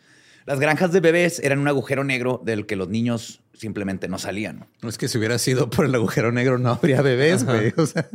Las 0.45 0.59
granjas 0.59 0.91
de 0.91 0.99
bebés 0.99 1.39
eran 1.39 1.57
un 1.57 1.67
agujero 1.67 2.03
negro 2.03 2.39
del 2.45 2.67
que 2.67 2.75
los 2.75 2.87
niños 2.89 3.41
simplemente 3.53 4.07
no 4.07 4.19
salían. 4.19 4.59
¿no? 4.59 4.67
No 4.83 4.89
es 4.89 4.99
que 4.99 5.07
si 5.07 5.17
hubiera 5.17 5.39
sido 5.39 5.71
por 5.71 5.85
el 5.85 5.95
agujero 5.95 6.31
negro 6.31 6.59
no 6.59 6.69
habría 6.69 7.01
bebés, 7.01 7.43
güey. 7.45 7.73
O 7.77 7.87
sea, 7.87 8.07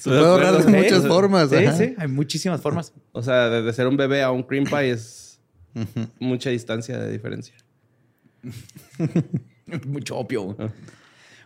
se 0.00 0.10
puede 0.10 0.24
ahorrar 0.24 0.64
de 0.64 0.82
muchas 0.82 1.06
formas. 1.06 1.50
Sí, 1.50 1.56
ajá. 1.56 1.76
sí, 1.76 1.94
hay 1.96 2.08
muchísimas 2.08 2.60
formas. 2.60 2.92
O 3.12 3.22
sea, 3.22 3.48
de, 3.48 3.62
de 3.62 3.72
ser 3.72 3.86
un 3.86 3.96
bebé 3.96 4.22
a 4.22 4.30
un 4.30 4.42
cream 4.42 4.64
pie 4.64 4.90
es 4.90 5.40
mucha 6.18 6.50
distancia 6.50 6.98
de 6.98 7.10
diferencia. 7.10 7.54
Mucho 9.86 10.16
opio. 10.16 10.42
güey. 10.42 10.68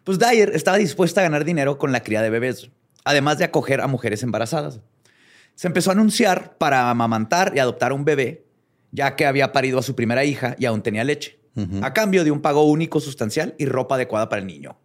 Pues 0.04 0.18
Dyer 0.18 0.50
estaba 0.54 0.76
dispuesta 0.76 1.20
a 1.20 1.24
ganar 1.24 1.44
dinero 1.44 1.78
con 1.78 1.92
la 1.92 2.02
cría 2.02 2.22
de 2.22 2.30
bebés, 2.30 2.70
además 3.04 3.38
de 3.38 3.44
acoger 3.44 3.80
a 3.80 3.86
mujeres 3.86 4.22
embarazadas. 4.22 4.80
Se 5.54 5.66
empezó 5.66 5.90
a 5.90 5.94
anunciar 5.94 6.56
para 6.56 6.90
amamantar 6.90 7.52
y 7.54 7.58
adoptar 7.58 7.92
un 7.92 8.04
bebé, 8.04 8.46
ya 8.92 9.16
que 9.16 9.26
había 9.26 9.52
parido 9.52 9.78
a 9.78 9.82
su 9.82 9.94
primera 9.94 10.24
hija 10.24 10.56
y 10.58 10.66
aún 10.66 10.82
tenía 10.82 11.04
leche, 11.04 11.38
a 11.82 11.92
cambio 11.92 12.24
de 12.24 12.30
un 12.30 12.40
pago 12.40 12.64
único 12.64 13.00
sustancial 13.00 13.54
y 13.58 13.66
ropa 13.66 13.94
adecuada 13.94 14.28
para 14.28 14.40
el 14.40 14.46
niño. 14.46 14.76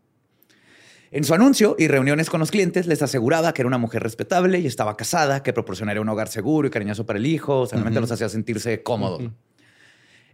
En 1.11 1.23
su 1.23 1.33
anuncio 1.33 1.75
y 1.79 1.87
reuniones 1.87 2.29
con 2.29 2.39
los 2.39 2.51
clientes 2.51 2.85
les 2.85 3.01
aseguraba 3.01 3.53
que 3.53 3.63
era 3.63 3.67
una 3.67 3.79
mujer 3.79 4.03
respetable 4.03 4.59
y 4.59 4.67
estaba 4.67 4.95
casada, 4.95 5.41
que 5.41 5.53
proporcionaría 5.53 6.01
un 6.01 6.09
hogar 6.09 6.27
seguro 6.27 6.67
y 6.67 6.71
cariñoso 6.71 7.05
para 7.05 7.17
el 7.17 7.25
hijo, 7.25 7.61
o 7.61 7.65
sea, 7.65 7.77
realmente 7.77 7.99
los 7.99 8.11
hacía 8.11 8.29
sentirse 8.29 8.83
cómodos. 8.83 9.23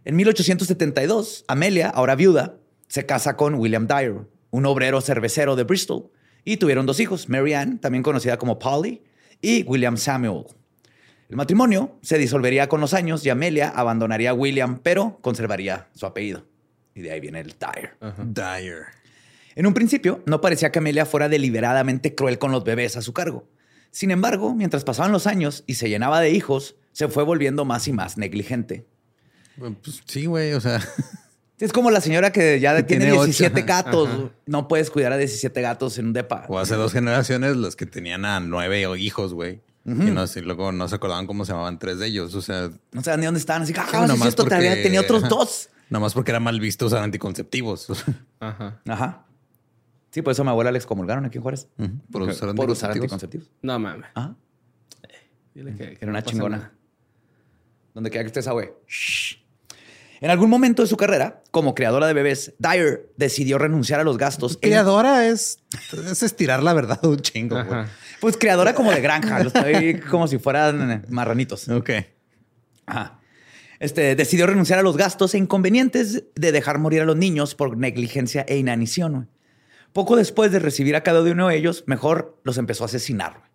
En 0.04 0.16
1872, 0.16 1.46
Amelia, 1.48 1.88
ahora 1.88 2.14
viuda, 2.14 2.56
se 2.88 3.06
casa 3.06 3.36
con 3.36 3.54
William 3.54 3.86
Dyer, 3.86 4.26
un 4.50 4.66
obrero 4.66 5.00
cervecero 5.00 5.56
de 5.56 5.64
Bristol, 5.64 6.10
y 6.44 6.58
tuvieron 6.58 6.84
dos 6.84 7.00
hijos, 7.00 7.28
Mary 7.28 7.54
Ann, 7.54 7.78
también 7.78 8.02
conocida 8.02 8.36
como 8.36 8.58
Polly, 8.58 9.02
y 9.40 9.64
William 9.64 9.96
Samuel. 9.96 10.44
El 11.28 11.36
matrimonio 11.36 11.98
se 12.02 12.18
disolvería 12.18 12.68
con 12.68 12.80
los 12.80 12.94
años 12.94 13.24
y 13.26 13.30
Amelia 13.30 13.70
abandonaría 13.70 14.30
a 14.30 14.34
William, 14.34 14.78
pero 14.82 15.18
conservaría 15.22 15.88
su 15.92 16.06
apellido. 16.06 16.44
Y 16.94 17.00
de 17.00 17.10
ahí 17.10 17.20
viene 17.20 17.40
el 17.40 17.54
Dyer. 17.58 17.96
Dyer. 18.26 18.95
En 19.56 19.66
un 19.66 19.74
principio, 19.74 20.22
no 20.26 20.40
parecía 20.40 20.70
que 20.70 20.78
Amelia 20.78 21.04
fuera 21.06 21.28
deliberadamente 21.28 22.14
cruel 22.14 22.38
con 22.38 22.52
los 22.52 22.62
bebés 22.62 22.96
a 22.96 23.02
su 23.02 23.12
cargo. 23.12 23.48
Sin 23.90 24.10
embargo, 24.10 24.54
mientras 24.54 24.84
pasaban 24.84 25.10
los 25.12 25.26
años 25.26 25.64
y 25.66 25.74
se 25.74 25.88
llenaba 25.88 26.20
de 26.20 26.30
hijos, 26.30 26.76
se 26.92 27.08
fue 27.08 27.24
volviendo 27.24 27.64
más 27.64 27.88
y 27.88 27.92
más 27.92 28.16
negligente. 28.18 28.86
Pues 29.58 30.02
sí, 30.04 30.26
güey. 30.26 30.52
O 30.52 30.60
sea, 30.60 30.80
Es 31.58 31.72
como 31.72 31.90
la 31.90 32.02
señora 32.02 32.32
que 32.32 32.60
ya 32.60 32.76
Que 32.76 32.82
tiene, 32.82 33.06
tiene 33.06 33.18
ocho, 33.18 33.24
17 33.24 33.60
ajá. 33.60 33.66
gatos. 33.82 34.10
No 34.44 34.68
puedes 34.68 34.90
cuidar 34.90 35.12
a 35.12 35.16
17 35.16 35.58
gatos 35.62 35.96
en 35.96 36.08
un 36.08 36.12
depa. 36.12 36.44
o 36.48 36.58
hace 36.58 36.74
dos 36.74 36.92
generaciones 36.92 37.56
los 37.56 37.76
que 37.76 37.86
tenían 37.86 38.26
a 38.26 38.40
nueve 38.40 38.82
hijos, 39.00 39.32
güey. 39.32 39.60
Y 39.86 39.90
no, 39.90 40.26
sé, 40.26 40.42
luego 40.42 40.72
no 40.72 40.88
se 40.88 40.96
acordaban 40.96 41.26
cómo 41.28 41.44
se 41.46 41.52
llamaban 41.52 41.78
tres 41.78 41.98
de 42.00 42.08
ellos. 42.08 42.34
O 42.34 42.42
sea, 42.42 42.70
No 42.92 43.02
sabían 43.02 43.20
ni 43.20 43.26
dónde 43.26 43.40
estaban. 43.40 43.62
Así 43.62 43.72
que, 43.72 43.80
ah, 43.80 44.04
es 44.12 44.20
cierto, 44.20 44.44
todavía 44.44 44.70
porque- 44.70 44.82
tenía 44.82 45.00
otros 45.00 45.28
dos. 45.28 45.70
nomás 45.88 46.12
porque 46.12 46.32
era 46.32 46.40
mal 46.40 46.58
visto 46.60 46.86
usar 46.86 47.02
anticonceptivos. 47.04 47.86
Ajá. 48.40 48.80
Ajá. 48.86 49.25
Sí, 50.16 50.22
por 50.22 50.32
eso 50.32 50.40
a 50.40 50.44
mi 50.46 50.50
abuela 50.50 50.72
le 50.72 50.78
excomulgaron 50.78 51.26
aquí 51.26 51.36
en 51.36 51.42
Juárez. 51.42 51.68
Por 52.10 52.22
usar 52.22 52.54
Por 52.54 52.70
usar 52.70 52.90
anticonceptivos. 52.92 53.50
No 53.60 53.78
mames. 53.78 54.08
Ajá. 54.14 54.34
Dile 55.54 55.74
que, 55.74 55.90
que 55.90 55.98
Era 56.00 56.10
una 56.10 56.22
chingona. 56.22 56.56
nada. 56.56 56.72
Donde 57.92 58.08
quiera 58.08 58.24
que 58.24 58.28
estés, 58.28 58.48
güey. 58.48 58.70
En 60.22 60.30
algún 60.30 60.48
momento 60.48 60.80
de 60.80 60.88
su 60.88 60.96
carrera, 60.96 61.42
como 61.50 61.74
creadora 61.74 62.06
de 62.06 62.14
bebés, 62.14 62.54
Dyer 62.58 63.12
decidió 63.18 63.58
renunciar 63.58 64.00
a 64.00 64.04
los 64.04 64.16
gastos. 64.16 64.54
en- 64.54 64.60
Criadora 64.70 65.26
es, 65.26 65.58
es 65.92 66.22
estirar 66.22 66.62
la 66.62 66.72
verdad 66.72 67.04
un 67.04 67.18
chingo. 67.18 67.62
Pues 68.22 68.38
creadora 68.38 68.74
como 68.74 68.90
de 68.92 69.02
granja. 69.02 69.44
Los 69.44 69.54
estoy 69.54 70.00
como 70.00 70.26
si 70.28 70.38
fueran 70.38 70.90
eh, 70.90 71.02
marranitos. 71.10 71.68
Ok. 71.68 71.90
Ajá. 72.86 73.20
Este, 73.80 74.16
decidió 74.16 74.46
renunciar 74.46 74.78
a 74.78 74.82
los 74.82 74.96
gastos 74.96 75.34
e 75.34 75.38
inconvenientes 75.38 76.24
de 76.34 76.52
dejar 76.52 76.78
morir 76.78 77.02
a 77.02 77.04
los 77.04 77.16
niños 77.16 77.54
por 77.54 77.76
negligencia 77.76 78.46
e 78.48 78.56
inanición. 78.56 79.28
Poco 79.96 80.14
después 80.16 80.52
de 80.52 80.58
recibir 80.58 80.94
a 80.94 81.00
cada 81.02 81.22
uno 81.22 81.48
de 81.48 81.56
ellos, 81.56 81.84
mejor 81.86 82.38
los 82.44 82.58
empezó 82.58 82.84
a 82.84 82.86
asesinar. 82.86 83.32
güey. 83.38 83.46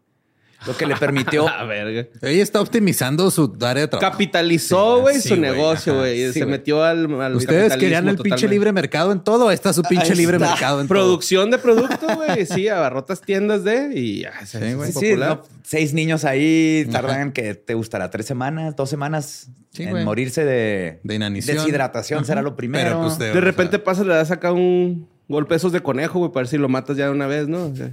Lo 0.67 0.75
que 0.77 0.86
le 0.88 0.95
permitió 0.95 1.47
A 1.49 1.63
verga. 1.65 2.08
Ella 2.21 2.41
está 2.43 2.62
optimizando 2.62 3.30
su 3.32 3.56
área 3.62 3.82
de 3.84 3.88
trabajo. 3.88 4.12
Capitalizó, 4.12 5.01
güey, 5.01 5.19
sí, 5.19 5.30
su 5.30 5.36
negocio, 5.38 5.97
güey. 5.99 6.17
Sí, 6.27 6.34
se 6.34 6.39
güey. 6.41 6.51
metió 6.51 6.84
al, 6.84 7.21
al 7.21 7.36
Ustedes 7.36 7.75
querían 7.77 8.08
el 8.08 8.15
pinche 8.15 8.30
totalmente. 8.30 8.47
libre 8.56 8.71
mercado 8.71 9.12
en 9.12 9.19
todo. 9.23 9.49
Ahí 9.49 9.54
está 9.56 9.71
su 9.73 9.84
pinche 9.84 10.15
libre 10.15 10.39
mercado 10.39 10.82
en 10.82 10.88
todo. 10.88 10.95
Producción 10.97 11.51
de 11.51 11.58
producto, 11.60 12.08
güey. 12.15 12.45
Sí, 12.51 12.67
abarrotas 12.67 13.21
tiendas 13.21 13.63
de 13.63 13.91
y 13.93 14.21
ya. 14.21 14.45
se 14.45 14.60
Sí. 14.60 14.77
Sí, 14.86 14.91
sí, 14.91 14.93
popular. 15.10 15.30
no, 15.30 15.41
seis 15.63 15.93
niños 15.93 16.25
ahí 16.25 16.86
Ajá. 16.89 17.01
tardan 17.01 17.32
que 17.34 17.54
te 17.56 17.73
gustará 17.75 18.10
tres 18.10 18.25
semanas, 18.25 18.75
dos 18.75 18.89
semanas 18.89 19.47
Sí, 19.71 19.84
en 19.84 20.04
morirse 20.04 20.43
de, 20.43 20.99
De 21.04 21.15
inanición. 21.15 21.58
deshidratación 21.58 22.19
Ajá. 22.19 22.25
será 22.27 22.41
lo 22.41 22.56
primero. 22.56 22.84
Pero, 22.89 23.01
pues, 23.04 23.17
de- 23.17 23.32
De 23.34 23.41
repente 23.41 23.77
o 23.77 23.80
sea, 23.80 23.84
pasa, 23.86 24.04
le 24.04 24.13
das 24.13 24.30
acá 24.32 24.51
un 24.51 25.08
golpe 25.32 25.56
esos 25.56 25.72
de 25.72 25.82
conejo, 25.82 26.20
güey, 26.20 26.32
para 26.32 26.41
ver 26.44 26.48
si 26.48 26.58
lo 26.58 26.70
matas 26.70 26.98
ya 26.98 27.06
de 27.06 27.12
una 27.12 27.28
vez, 27.28 27.48
¿no? 27.48 27.65
O 27.67 27.76
sea, 27.76 27.91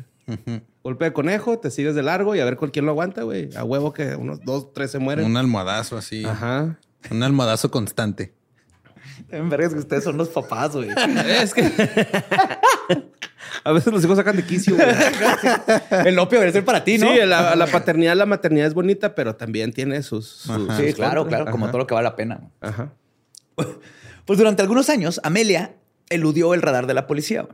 Golpe 0.82 1.06
de 1.06 1.12
conejo, 1.12 1.58
te 1.58 1.70
sigues 1.70 1.94
de 1.94 2.02
largo 2.02 2.34
y 2.34 2.40
a 2.40 2.44
ver 2.44 2.56
con 2.56 2.70
quién 2.70 2.84
lo 2.84 2.92
aguanta, 2.92 3.22
güey. 3.22 3.48
A 3.56 3.64
huevo 3.64 3.92
que 3.92 4.14
unos 4.14 4.40
dos, 4.44 4.72
tres 4.74 4.90
se 4.90 4.98
mueren. 4.98 5.24
un 5.24 5.36
almohadazo 5.36 5.96
así. 5.96 6.24
Ajá. 6.24 6.78
Un 7.10 7.22
almohadazo 7.22 7.70
constante. 7.70 8.34
En 9.30 9.48
verga, 9.48 9.66
es 9.68 9.72
que 9.72 9.78
ustedes 9.80 10.04
son 10.04 10.16
los 10.16 10.28
papás, 10.28 10.72
güey. 10.74 10.88
Es 11.42 11.52
que. 11.54 11.62
a 13.64 13.72
veces 13.72 13.92
los 13.92 14.02
hijos 14.04 14.16
sacan 14.16 14.36
de 14.36 14.44
quicio, 14.44 14.76
güey. 14.76 14.88
El 16.06 16.18
opio 16.18 16.38
debe 16.40 16.52
ser 16.52 16.64
para 16.64 16.84
ti, 16.84 16.98
¿no? 16.98 17.08
Sí, 17.12 17.18
la, 17.24 17.54
la 17.56 17.66
paternidad, 17.66 18.14
la 18.16 18.26
maternidad 18.26 18.66
es 18.66 18.74
bonita, 18.74 19.14
pero 19.14 19.34
también 19.36 19.72
tiene 19.72 20.02
sus. 20.02 20.26
sus- 20.28 20.76
Sí, 20.76 20.86
sus 20.88 20.94
claro, 20.94 21.22
contras. 21.22 21.40
claro, 21.42 21.50
como 21.52 21.64
Ajá. 21.66 21.72
todo 21.72 21.78
lo 21.80 21.86
que 21.86 21.94
vale 21.94 22.04
la 22.04 22.16
pena. 22.16 22.40
Ajá. 22.60 22.92
Pues 24.24 24.38
durante 24.38 24.62
algunos 24.62 24.88
años, 24.90 25.20
Amelia 25.24 25.74
eludió 26.10 26.54
el 26.54 26.62
radar 26.62 26.86
de 26.86 26.94
la 26.94 27.06
policía. 27.06 27.48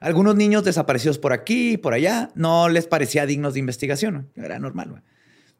Algunos 0.00 0.36
niños 0.36 0.64
desaparecidos 0.64 1.18
por 1.18 1.32
aquí 1.32 1.72
y 1.72 1.76
por 1.76 1.92
allá 1.92 2.30
no 2.34 2.68
les 2.68 2.86
parecía 2.86 3.26
dignos 3.26 3.54
de 3.54 3.60
investigación. 3.60 4.30
Era 4.36 4.58
normal. 4.58 5.02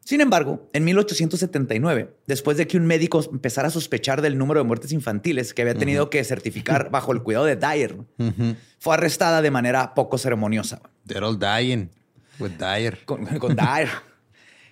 Sin 0.05 0.21
embargo, 0.21 0.69
en 0.73 0.85
1879, 0.85 2.15
después 2.25 2.57
de 2.57 2.67
que 2.67 2.77
un 2.77 2.85
médico 2.87 3.23
empezara 3.31 3.67
a 3.67 3.71
sospechar 3.71 4.21
del 4.21 4.37
número 4.37 4.61
de 4.61 4.63
muertes 4.63 4.91
infantiles 4.91 5.53
que 5.53 5.61
había 5.61 5.75
tenido 5.75 6.09
que 6.09 6.23
certificar 6.23 6.89
bajo 6.91 7.11
el 7.11 7.21
cuidado 7.21 7.45
de 7.45 7.57
Dyer, 7.57 7.97
fue 8.79 8.93
arrestada 8.93 9.41
de 9.41 9.51
manera 9.51 9.93
poco 9.93 10.17
ceremoniosa 10.17 10.81
They're 11.05 11.25
all 11.25 11.37
dying 11.37 11.89
with 12.39 12.51
Dyer. 12.57 12.99
con, 13.05 13.25
con 13.37 13.55
Dyer. 13.55 13.89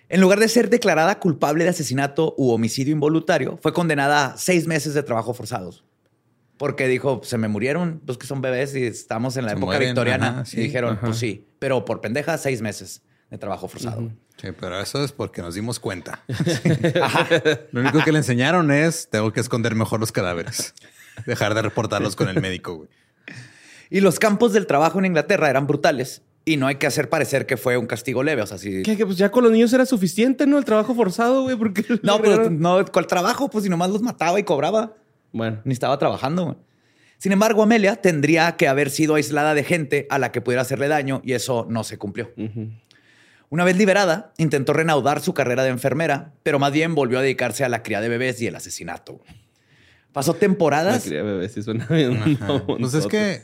En 0.10 0.22
lugar 0.22 0.40
de 0.40 0.48
ser 0.48 0.70
declarada 0.70 1.20
culpable 1.20 1.66
de 1.66 1.72
asesinato 1.72 2.34
u 2.38 2.52
homicidio 2.52 2.94
involuntario, 2.94 3.60
fue 3.62 3.74
condenada 3.74 4.28
a 4.28 4.38
seis 4.38 4.66
meses 4.66 4.94
de 4.94 5.04
trabajo 5.04 5.34
forzados. 5.34 5.84
Porque 6.58 6.88
dijo, 6.88 7.22
se 7.24 7.38
me 7.38 7.48
murieron, 7.48 8.02
pues 8.06 8.18
que 8.18 8.26
son 8.26 8.42
bebés 8.42 8.76
y 8.76 8.84
estamos 8.84 9.38
en 9.38 9.46
la 9.46 9.52
Se 9.52 9.58
época 9.58 9.66
mueren, 9.74 9.90
victoriana. 9.90 10.28
ajá, 10.42 10.44
y 10.54 10.62
dijeron, 10.62 10.94
ajá. 10.94 11.06
pues 11.08 11.18
sí, 11.18 11.46
pero 11.60 11.86
por 11.86 12.02
pendeja, 12.02 12.38
seis 12.38 12.62
meses 12.62 13.04
de 13.30 13.38
trabajo 13.38 13.68
forzado. 13.68 14.10
Sí, 14.42 14.50
pero 14.60 14.80
eso 14.80 15.04
es 15.04 15.12
porque 15.12 15.42
nos 15.42 15.56
dimos 15.56 15.80
cuenta. 15.80 16.24
Lo 17.72 17.82
único 17.82 18.04
que 18.04 18.12
le 18.12 18.20
enseñaron 18.20 18.72
es 18.72 19.10
tengo 19.10 19.34
que 19.34 19.40
esconder 19.40 19.76
mejor 19.76 20.00
los 20.00 20.12
cadáveres. 20.12 20.74
Dejar 21.26 21.56
de 21.56 21.62
reportarlos 21.64 22.16
con 22.16 22.30
el 22.30 22.42
médico, 22.42 22.76
güey. 22.76 22.90
Y 23.90 24.02
los 24.02 24.20
campos 24.20 24.54
del 24.54 24.68
trabajo 24.68 25.00
en 25.00 25.06
Inglaterra 25.06 25.50
eran 25.50 25.66
brutales 25.66 26.22
y 26.46 26.58
no 26.58 26.68
hay 26.68 26.76
que 26.76 26.88
hacer 26.88 27.10
parecer 27.10 27.46
que 27.46 27.58
fue 27.58 27.78
un 27.78 27.88
castigo 27.88 28.24
leve. 28.24 28.42
O 28.42 28.48
sea, 28.48 28.58
si... 28.58 28.84
Que, 28.84 28.96
que, 28.96 29.06
pues 29.06 29.18
ya 29.18 29.32
con 29.32 29.44
los 29.44 29.52
niños 29.52 29.74
era 29.74 29.86
suficiente, 29.86 30.46
¿no? 30.46 30.58
El 30.58 30.66
trabajo 30.66 30.94
forzado, 30.94 31.44
güey, 31.44 31.58
porque... 31.58 31.84
No, 32.04 32.22
pero 32.22 32.50
no, 32.50 32.86
¿cuál 32.86 33.08
trabajo? 33.08 33.50
Pues 33.50 33.64
si 33.64 33.70
nomás 33.70 33.90
los 33.90 34.02
mataba 34.02 34.40
y 34.40 34.44
cobraba. 34.44 34.94
Bueno. 35.32 35.62
Ni 35.66 35.74
estaba 35.74 35.98
trabajando. 35.98 36.46
güey. 36.46 36.58
Sin 37.18 37.32
embargo, 37.32 37.64
Amelia 37.64 37.96
tendría 37.96 38.58
que 38.58 38.68
haber 38.68 38.90
sido 38.92 39.16
aislada 39.16 39.54
de 39.54 39.64
gente 39.64 40.06
a 40.10 40.20
la 40.20 40.32
que 40.32 40.42
pudiera 40.42 40.62
hacerle 40.62 40.88
daño 40.88 41.22
y 41.24 41.34
eso 41.34 41.66
no 41.70 41.84
se 41.84 41.98
cumplió. 41.98 42.32
Una 43.50 43.64
vez 43.64 43.78
liberada, 43.78 44.34
intentó 44.38 44.74
reanudar 44.74 45.22
su 45.22 45.34
carrera 45.34 45.64
de 45.64 45.70
enfermera, 45.70 46.34
pero 46.44 46.60
más 46.60 46.72
bien 46.74 46.94
volvió 46.96 47.18
a 47.20 47.22
dedicarse 47.22 47.64
a 47.64 47.70
la 47.70 47.82
cría 47.82 48.02
de 48.02 48.10
bebés 48.10 48.42
y 48.42 48.48
el 48.48 48.56
asesinato. 48.56 49.20
Pasó 50.12 50.34
La 50.34 50.40
temporadas. 50.40 51.04
cría 51.06 51.20
de 51.20 51.24
bebés 51.24 51.54
sí 51.54 51.64
suena 51.64 51.86
bien. 51.88 52.18
Ajá. 52.42 52.64
Pues 52.66 52.94
es 52.94 53.08
que, 53.08 53.42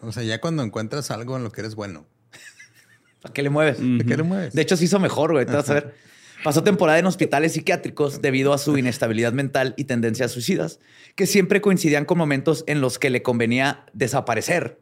o 0.00 0.12
sea, 0.12 0.22
ya 0.22 0.40
cuando 0.40 0.62
encuentras 0.62 1.10
algo 1.10 1.36
en 1.36 1.44
lo 1.44 1.50
que 1.52 1.60
eres 1.62 1.74
bueno, 1.76 2.06
¿Para 3.22 3.32
qué 3.32 3.42
le 3.42 3.48
mueves? 3.48 3.78
¿de 3.80 4.04
qué 4.04 4.18
le 4.18 4.22
mueves? 4.22 4.52
De 4.52 4.60
hecho, 4.60 4.76
se 4.76 4.84
hizo 4.84 4.98
mejor, 4.98 5.32
güey. 5.32 5.46
Te 5.46 5.52
vas 5.52 5.70
a 5.70 5.74
ver. 5.74 5.94
Pasó 6.44 6.62
temporada 6.62 6.98
en 6.98 7.06
hospitales 7.06 7.54
psiquiátricos 7.54 8.20
debido 8.20 8.52
a 8.52 8.58
su 8.58 8.76
inestabilidad 8.76 9.32
mental 9.32 9.72
y 9.78 9.84
tendencias 9.84 10.30
suicidas, 10.30 10.78
que 11.14 11.26
siempre 11.26 11.62
coincidían 11.62 12.04
con 12.04 12.18
momentos 12.18 12.64
en 12.66 12.82
los 12.82 12.98
que 12.98 13.08
le 13.08 13.22
convenía 13.22 13.86
desaparecer 13.94 14.78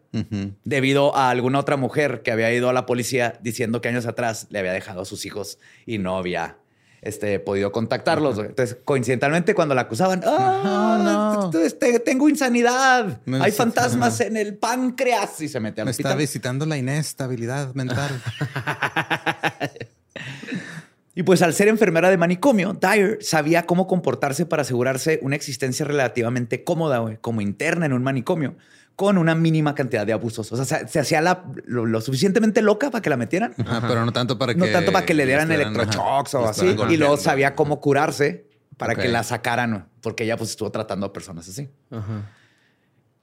debido 0.64 1.16
a 1.16 1.30
alguna 1.30 1.60
otra 1.60 1.76
mujer 1.76 2.22
que 2.22 2.32
había 2.32 2.52
ido 2.52 2.68
a 2.68 2.72
la 2.72 2.84
policía 2.84 3.38
diciendo 3.42 3.80
que 3.80 3.88
años 3.88 4.06
atrás 4.06 4.48
le 4.50 4.58
había 4.58 4.72
dejado 4.72 5.02
a 5.02 5.04
sus 5.04 5.24
hijos 5.24 5.60
y 5.86 5.98
no 5.98 6.18
había 6.18 6.58
este, 7.00 7.38
podido 7.38 7.70
contactarlos. 7.70 8.38
Entonces, 8.40 8.76
coincidentalmente, 8.84 9.54
cuando 9.54 9.76
la 9.76 9.82
acusaban, 9.82 10.20
¡Ah, 10.26 11.00
No, 11.04 11.50
no. 11.52 11.58
este, 11.60 12.00
tengo 12.00 12.28
insanidad, 12.28 13.20
hay 13.40 13.52
fantasmas 13.52 14.20
en 14.20 14.36
el 14.36 14.56
páncreas 14.56 15.40
y 15.40 15.48
se 15.48 15.60
mete 15.60 15.80
al 15.80 15.84
Me 15.84 15.90
está 15.92 16.16
visitando 16.16 16.66
la 16.66 16.76
inestabilidad 16.76 17.72
mental. 17.74 18.10
Y 21.14 21.24
pues 21.24 21.42
al 21.42 21.52
ser 21.52 21.68
enfermera 21.68 22.08
de 22.10 22.16
manicomio, 22.16 22.72
Dyer 22.72 23.18
sabía 23.20 23.64
cómo 23.66 23.86
comportarse 23.86 24.46
para 24.46 24.62
asegurarse 24.62 25.18
una 25.22 25.36
existencia 25.36 25.84
relativamente 25.84 26.64
cómoda, 26.64 27.18
como 27.20 27.40
interna 27.42 27.84
en 27.86 27.92
un 27.92 28.02
manicomio, 28.02 28.56
con 28.96 29.18
una 29.18 29.34
mínima 29.34 29.74
cantidad 29.74 30.06
de 30.06 30.14
abusos. 30.14 30.50
O 30.52 30.56
sea, 30.56 30.64
se, 30.64 30.88
se 30.88 31.00
hacía 31.00 31.20
la- 31.20 31.44
lo, 31.66 31.84
lo 31.84 32.00
suficientemente 32.00 32.62
loca 32.62 32.90
para 32.90 33.02
que 33.02 33.10
la 33.10 33.16
metieran. 33.18 33.54
Ajá, 33.58 33.86
pero 33.86 34.04
no 34.06 34.12
tanto 34.12 34.38
para 34.38 34.54
que. 34.54 34.60
No 34.60 34.66
tanto 34.68 34.90
para 34.92 35.04
que 35.04 35.12
le 35.14 35.26
dieran 35.26 35.48
ajá, 36.32 36.38
o 36.40 36.48
así. 36.48 36.66
Y 36.94 36.96
luego 36.96 37.16
sabía 37.18 37.54
cómo 37.54 37.80
curarse 37.80 38.46
para 38.78 38.94
que 38.94 39.08
la 39.08 39.22
sacaran, 39.22 39.88
porque 40.00 40.24
ella 40.24 40.36
pues 40.38 40.50
estuvo 40.50 40.70
tratando 40.72 41.06
a 41.06 41.12
personas 41.12 41.46
así. 41.48 41.68
Ajá. 41.90 42.30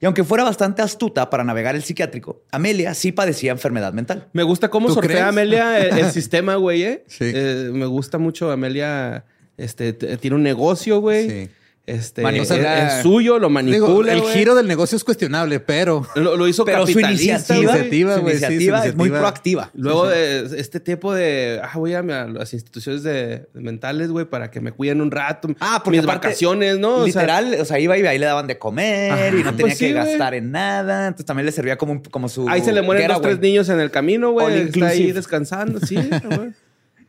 Y 0.00 0.06
aunque 0.06 0.24
fuera 0.24 0.44
bastante 0.44 0.80
astuta 0.80 1.28
para 1.28 1.44
navegar 1.44 1.76
el 1.76 1.82
psiquiátrico, 1.82 2.42
Amelia 2.50 2.94
sí 2.94 3.12
padecía 3.12 3.52
enfermedad 3.52 3.92
mental. 3.92 4.28
Me 4.32 4.42
gusta 4.42 4.70
cómo 4.70 4.88
¿Tú 4.88 4.94
sortea 4.94 5.10
crees? 5.10 5.28
Amelia 5.28 5.78
el, 5.78 5.98
el 5.98 6.10
sistema, 6.12 6.54
güey, 6.56 6.82
¿eh? 6.84 7.04
Sí. 7.06 7.24
Eh, 7.34 7.68
Me 7.72 7.84
gusta 7.86 8.16
mucho 8.18 8.50
Amelia. 8.50 9.24
Este, 9.58 9.92
tiene 9.92 10.36
un 10.36 10.42
negocio, 10.42 11.00
güey. 11.00 11.28
Sí. 11.28 11.50
Este, 11.86 12.22
Manipula- 12.22 12.86
es, 12.86 12.94
es 12.94 13.02
suyo, 13.02 13.38
lo 13.40 13.48
Digo, 13.48 13.50
manipula, 13.88 14.12
el 14.12 14.20
giro 14.22 14.54
del 14.54 14.68
negocio 14.68 14.94
es 14.96 15.02
cuestionable, 15.02 15.58
pero 15.58 16.06
Lo, 16.14 16.36
lo 16.36 16.46
hizo 16.46 16.64
Pero 16.64 16.86
su 16.86 17.00
iniciativa, 17.00 17.72
iniciativa, 17.72 18.14
su 18.14 18.20
sí, 18.20 18.24
su 18.24 18.30
iniciativa 18.30 18.78
es 18.86 18.94
muy 18.94 19.08
iniciativa. 19.08 19.18
proactiva. 19.18 19.70
Luego 19.74 20.06
de 20.06 20.60
este 20.60 20.78
tiempo 20.78 21.12
de, 21.12 21.60
ah, 21.64 21.72
voy 21.78 21.94
a, 21.94 21.98
a 22.00 22.02
las 22.28 22.52
instituciones 22.54 23.02
de, 23.02 23.48
de 23.52 23.60
mentales, 23.60 24.10
güey, 24.10 24.24
para 24.26 24.52
que 24.52 24.60
me 24.60 24.70
cuiden 24.70 25.00
un 25.00 25.10
rato. 25.10 25.48
Ah, 25.58 25.80
porque 25.82 25.98
mis 25.98 26.04
aparte, 26.06 26.28
vacaciones, 26.28 26.78
¿no? 26.78 26.96
O 26.98 27.08
sea, 27.08 27.22
Literal, 27.22 27.56
o 27.60 27.64
sea, 27.64 27.80
iba 27.80 27.98
y 27.98 28.06
ahí 28.06 28.18
le 28.18 28.26
daban 28.26 28.46
de 28.46 28.56
comer 28.58 29.10
Ajá, 29.12 29.28
y 29.28 29.32
no 29.42 29.50
tenía 29.50 29.56
pues 29.56 29.78
que 29.78 29.86
sí, 29.88 29.92
gastar 29.92 30.34
en 30.34 30.52
nada. 30.52 31.08
Entonces 31.08 31.26
también 31.26 31.46
le 31.46 31.52
servía 31.52 31.76
como, 31.76 32.02
como 32.10 32.28
su. 32.28 32.48
ahí 32.48 32.60
se 32.60 32.72
le 32.72 32.82
mueren 32.82 33.08
dos, 33.08 33.16
getaway. 33.16 33.34
tres 33.36 33.42
niños 33.42 33.68
en 33.68 33.80
el 33.80 33.90
camino, 33.90 34.30
güey. 34.30 34.60
Está 34.68 34.88
ahí 34.88 35.10
descansando, 35.10 35.80
sí, 35.80 35.96
güey. 35.96 36.50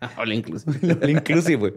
All 0.18 0.34
inclusive. 0.34 0.98
All 1.04 1.10
inclusive, 1.10 1.56
güey. 1.58 1.74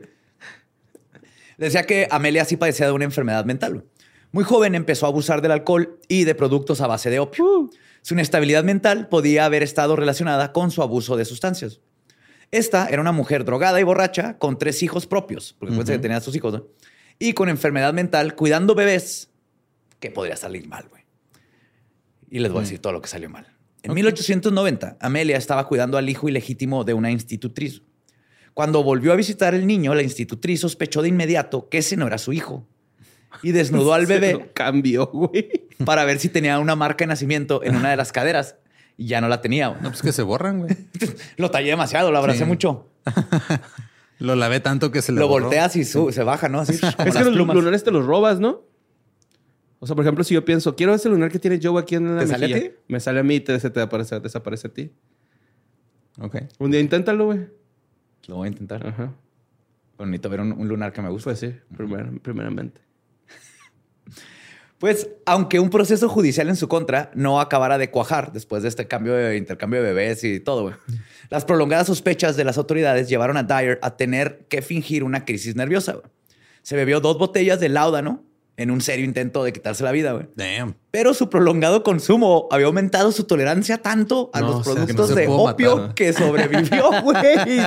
Decía 1.58 1.84
que 1.84 2.08
Amelia 2.10 2.44
sí 2.44 2.56
padecía 2.56 2.86
de 2.86 2.92
una 2.92 3.04
enfermedad 3.04 3.44
mental. 3.44 3.84
Muy 4.32 4.44
joven 4.44 4.74
empezó 4.74 5.06
a 5.06 5.10
abusar 5.10 5.42
del 5.42 5.52
alcohol 5.52 6.00
y 6.08 6.24
de 6.24 6.34
productos 6.34 6.80
a 6.80 6.86
base 6.86 7.10
de 7.10 7.20
opio. 7.20 7.44
Uh. 7.44 7.70
Su 8.02 8.14
inestabilidad 8.14 8.64
mental 8.64 9.08
podía 9.08 9.44
haber 9.44 9.62
estado 9.62 9.96
relacionada 9.96 10.52
con 10.52 10.70
su 10.70 10.82
abuso 10.82 11.16
de 11.16 11.24
sustancias. 11.24 11.80
Esta 12.50 12.88
era 12.88 13.00
una 13.00 13.12
mujer 13.12 13.44
drogada 13.44 13.80
y 13.80 13.82
borracha 13.82 14.38
con 14.38 14.58
tres 14.58 14.82
hijos 14.82 15.06
propios, 15.06 15.56
porque 15.58 15.74
uh 15.74 15.84
que 15.84 15.98
tenía 15.98 16.18
a 16.18 16.20
sus 16.20 16.36
hijos, 16.36 16.52
¿no? 16.52 16.66
y 17.18 17.32
con 17.32 17.48
enfermedad 17.48 17.92
mental, 17.92 18.34
cuidando 18.34 18.74
bebés, 18.74 19.30
que 20.00 20.10
podría 20.10 20.36
salir 20.36 20.66
mal, 20.68 20.86
güey. 20.88 21.02
Y 22.30 22.40
les 22.40 22.50
voy 22.50 22.60
a 22.60 22.62
decir 22.62 22.80
todo 22.80 22.92
lo 22.92 23.00
que 23.00 23.08
salió 23.08 23.30
mal. 23.30 23.46
En 23.82 23.92
1890, 23.94 24.96
Amelia 25.00 25.36
estaba 25.36 25.68
cuidando 25.68 25.98
al 25.98 26.08
hijo 26.08 26.28
ilegítimo 26.28 26.84
de 26.84 26.94
una 26.94 27.10
institutriz. 27.10 27.82
Cuando 28.54 28.82
volvió 28.84 29.12
a 29.12 29.16
visitar 29.16 29.52
el 29.54 29.66
niño, 29.66 29.94
la 29.94 30.02
institutriz 30.02 30.60
sospechó 30.60 31.02
de 31.02 31.08
inmediato 31.08 31.68
que 31.68 31.78
ese 31.78 31.96
no 31.96 32.06
era 32.06 32.18
su 32.18 32.32
hijo 32.32 32.66
y 33.42 33.50
desnudó 33.52 33.94
al 33.94 34.06
Se 34.06 34.14
bebé 34.14 34.32
lo 34.34 34.52
cambió, 34.54 35.06
güey. 35.08 35.66
para 35.84 36.04
ver 36.04 36.18
si 36.20 36.28
tenía 36.28 36.58
una 36.60 36.76
marca 36.76 37.04
de 37.04 37.08
nacimiento 37.08 37.62
en 37.64 37.74
una 37.76 37.90
de 37.90 37.96
las 37.96 38.12
caderas 38.12 38.56
y 38.96 39.06
ya 39.06 39.20
no 39.20 39.28
la 39.28 39.40
tenía. 39.40 39.68
güey. 39.68 39.82
no, 39.82 39.88
pues 39.90 40.02
que 40.02 40.12
se 40.12 40.22
borran, 40.22 40.60
güey. 40.60 40.76
Lo 41.36 41.50
tallé 41.50 41.70
demasiado, 41.70 42.12
lo 42.12 42.18
abracé 42.18 42.40
Sí. 42.40 42.44
mucho. 42.44 42.88
Lo 44.20 44.36
lavé 44.36 44.60
tanto 44.60 44.92
que 44.92 45.02
se 45.02 45.10
le 45.10 45.18
Lo 45.18 45.26
borró. 45.26 45.46
volteas 45.46 45.74
y 45.74 45.84
su- 45.84 46.12
se 46.12 46.22
baja, 46.22 46.48
¿no? 46.48 46.60
Así, 46.60 46.78
como 46.78 47.08
Es 47.08 47.16
que 47.16 47.24
los 47.24 47.32
plumas. 47.34 47.56
lunares 47.56 47.82
te 47.82 47.90
los 47.90 48.06
robas, 48.06 48.38
¿no? 48.38 48.62
O 49.80 49.86
sea, 49.88 49.96
por 49.96 50.04
ejemplo, 50.04 50.22
si 50.22 50.32
yo 50.34 50.44
pienso, 50.44 50.76
quiero 50.76 50.94
ese 50.94 51.08
lunar 51.08 51.30
que 51.32 51.40
tiene 51.40 51.58
Joe 51.60 51.78
aquí 51.82 51.96
en 51.96 52.14
la 52.14 52.20
¿Te 52.20 52.28
sale 52.28 52.46
a 52.46 52.48
mejilla. 52.48 52.70
ti? 52.70 52.76
Me 52.88 53.00
sale 53.00 53.18
a 53.20 53.22
mí 53.24 53.34
y 53.34 53.40
te, 53.40 53.58
se 53.58 53.68
te 53.70 53.80
aparece, 53.80 54.18
desaparece 54.20 54.68
a 54.68 54.72
ti. 54.72 54.92
Ok. 56.20 56.36
Un 56.60 56.70
día 56.70 56.80
inténtalo, 56.80 57.26
güey. 57.26 57.40
Lo 58.26 58.37
voy 58.37 58.48
a 58.48 58.50
intentar. 58.50 58.87
Ajá. 58.87 59.12
Pero 59.96 60.06
necesito 60.06 60.28
ver 60.30 60.40
un, 60.40 60.52
un 60.52 60.68
lunar 60.68 60.92
que 60.92 61.02
me 61.02 61.08
guste. 61.10 61.24
Pues 61.24 61.38
sí, 61.40 61.54
primer- 61.76 62.20
primeramente. 62.20 62.80
Pues, 64.78 65.08
aunque 65.24 65.60
un 65.60 65.70
proceso 65.70 66.08
judicial 66.08 66.48
en 66.48 66.56
su 66.56 66.68
contra 66.68 67.10
no 67.14 67.40
acabara 67.40 67.78
de 67.78 67.90
cuajar 67.90 68.32
después 68.32 68.62
de 68.62 68.68
este 68.68 68.87
cambio 68.87 69.14
de 69.14 69.37
intercambio 69.37 69.82
de 69.82 69.87
bebés 69.94 70.24
y 70.24 70.40
todo, 70.40 70.76
las 71.30 71.44
prolongadas 71.44 71.87
sospechas 71.87 72.37
de 72.37 72.44
las 72.44 72.58
autoridades 72.58 73.08
llevaron 73.08 73.37
a 73.38 73.44
Dyer 73.44 73.78
a 73.82 73.96
tener 73.96 74.44
que 74.48 74.60
fingir 74.62 75.04
una 75.04 75.24
crisis 75.24 75.56
nerviosa. 75.56 75.96
Se 76.62 76.76
bebió 76.76 77.00
dos 77.00 77.16
botellas 77.18 77.60
de 77.60 77.68
láudano 77.70 78.24
en 78.56 78.70
un 78.70 78.80
serio 78.80 79.04
intento 79.04 79.42
de 79.42 79.52
quitarse 79.52 79.82
la 79.82 79.90
vida, 79.92 80.12
güey. 80.12 80.26
Damn. 80.36 80.76
Pero 80.92 81.12
su 81.12 81.28
prolongado 81.28 81.82
consumo 81.82 82.46
había 82.52 82.66
aumentado 82.66 83.10
su 83.10 83.24
tolerancia 83.24 83.78
tanto 83.78 84.30
a 84.32 84.40
No, 84.40 84.46
los 84.48 84.54
o 84.68 84.74
sea, 84.74 84.86
que 84.86 84.94
productos 84.94 85.10
no 85.10 85.16
de 85.16 85.26
opio 85.28 85.76
matar. 85.76 85.94
que 85.94 86.12
sobrevivió, 86.12 86.90
güey. 87.02 87.60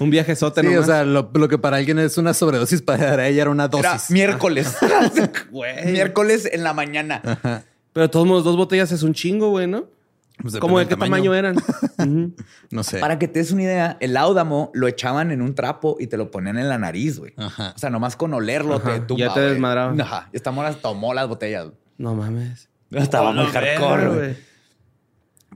Un 0.00 0.10
viajezote 0.10 0.60
Sí, 0.62 0.66
nomás. 0.66 0.82
o 0.82 0.86
sea, 0.86 1.04
lo, 1.04 1.30
lo 1.32 1.48
que 1.48 1.58
para 1.58 1.76
alguien 1.76 1.98
es 2.00 2.18
una 2.18 2.34
sobredosis, 2.34 2.82
para 2.82 3.28
ella 3.28 3.42
era 3.42 3.50
una 3.50 3.64
Era 3.72 3.92
dosis. 3.92 4.10
miércoles. 4.10 4.76
Miércoles 5.86 6.48
en 6.50 6.62
la 6.64 6.72
mañana. 6.74 7.22
Pero 7.92 8.06
de 8.06 8.08
todos 8.08 8.26
modos, 8.26 8.44
dos 8.44 8.56
botellas 8.56 8.92
es 8.92 9.02
un 9.02 9.14
chingo, 9.14 9.50
güey, 9.50 9.66
¿no? 9.66 9.86
Pues 10.40 10.56
¿Cómo 10.58 10.78
de 10.78 10.86
qué 10.86 10.96
tamaño, 10.96 11.34
eran? 11.34 11.56
No 12.70 12.82
sé. 12.84 12.98
Para 12.98 13.18
que 13.18 13.26
te 13.28 13.40
des 13.40 13.50
una 13.50 13.62
idea, 13.64 13.96
el 14.00 14.16
áudamo 14.16 14.70
lo 14.72 14.86
echaban 14.86 15.30
en 15.32 15.42
un 15.42 15.54
trapo 15.54 15.96
y 15.98 16.06
te 16.06 16.16
lo 16.16 16.30
ponían 16.30 16.58
en 16.58 16.68
la 16.68 16.78
nariz, 16.78 17.18
güey. 17.18 17.32
Ajá. 17.36 17.72
O 17.74 17.78
sea, 17.78 17.90
nomás 17.90 18.14
con 18.16 18.32
olerlo 18.34 18.76
Ajá, 18.76 18.94
te 18.94 19.00
tumba, 19.00 19.26
ya 19.26 19.34
te 19.34 19.40
güey. 19.40 19.52
desmadraba. 19.52 19.94
Ajá. 20.02 20.28
Esta 20.32 20.50
mora 20.52 20.72
tomó 20.74 21.12
las 21.14 21.26
botellas. 21.28 21.64
güey. 21.64 21.76
No 21.98 22.14
mames. 22.14 22.68
Estaba 22.92 23.32
muy 23.32 23.44
No, 23.46 23.50
hardcore, 23.50 24.08
güey. 24.08 24.36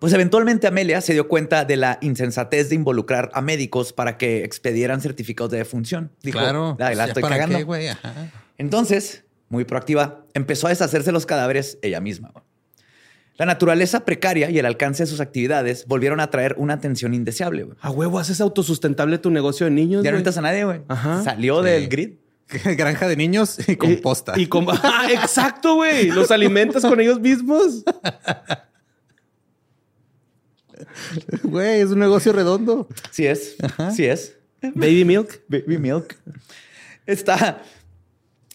Pues 0.01 0.13
eventualmente 0.15 0.67
Amelia 0.67 1.01
se 1.01 1.13
dio 1.13 1.29
cuenta 1.29 1.65
de 1.65 1.77
la 1.77 1.99
insensatez 2.01 2.69
de 2.71 2.75
involucrar 2.75 3.31
a 3.35 3.41
médicos 3.41 3.93
para 3.93 4.19
que 4.19 4.43
expedieran 4.43 5.01
certificados 5.01 5.53
de 5.53 5.59
defunción. 5.59 6.11
Dijo, 6.23 6.41
claro. 6.41 6.77
"Ay, 6.81 6.97
la 6.97 7.05
estoy 7.05 7.23
¿ya 7.23 7.29
para 7.29 7.37
cagando. 7.37 7.59
qué, 7.59 7.63
güey? 7.65 7.87
Ajá. 7.89 8.13
Entonces, 8.59 9.25
muy 9.49 9.65
proactiva, 9.65 10.25
empezó 10.35 10.67
a 10.67 10.71
deshacerse 10.71 11.07
de 11.07 11.13
los 11.13 11.25
cadáveres 11.25 11.79
ella 11.83 12.01
misma. 12.01 12.33
La 13.43 13.47
naturaleza 13.47 14.05
precaria 14.05 14.51
y 14.51 14.59
el 14.61 14.67
alcance 14.67 15.03
de 15.03 15.09
sus 15.09 15.19
actividades 15.19 15.87
volvieron 15.89 16.21
a 16.21 16.31
traer 16.31 16.55
una 16.59 16.75
atención 16.75 17.13
indeseable. 17.13 17.67
A 17.81 17.91
huevo, 17.91 18.21
haces 18.21 18.41
autosustentable 18.41 19.19
tu 19.19 19.31
negocio 19.33 19.67
de 19.67 19.73
niños, 19.73 20.05
Ya 20.05 20.13
no 20.13 20.19
necesitas 20.19 20.39
a 20.39 20.43
nadie, 20.43 20.63
güey. 20.63 20.83
Ajá. 20.87 21.25
Salió 21.25 21.59
Sí. 21.61 21.69
del 21.69 21.89
grid. 21.89 22.11
Granja 22.77 23.09
de 23.09 23.17
niños 23.17 23.59
y 23.69 23.75
composta. 23.75 24.35
Y, 24.37 24.43
y 24.43 24.47
com- 24.47 24.69
Ah, 24.71 25.09
exacto, 25.11 25.75
güey. 25.75 26.07
Los 26.13 26.31
alimentas 26.31 26.83
con 26.85 27.01
ellos 27.01 27.19
mismos. 27.19 27.83
Güey, 31.43 31.81
es 31.81 31.91
un 31.91 31.99
negocio 31.99 32.33
redondo. 32.33 32.87
Sí 33.11 33.27
es. 33.27 33.57
Sí 33.97 34.05
es. 34.05 34.37
Baby 34.63 35.05
milk. 35.05 35.43
Baby 35.49 35.79
milk. 35.79 36.17
Está, 37.07 37.61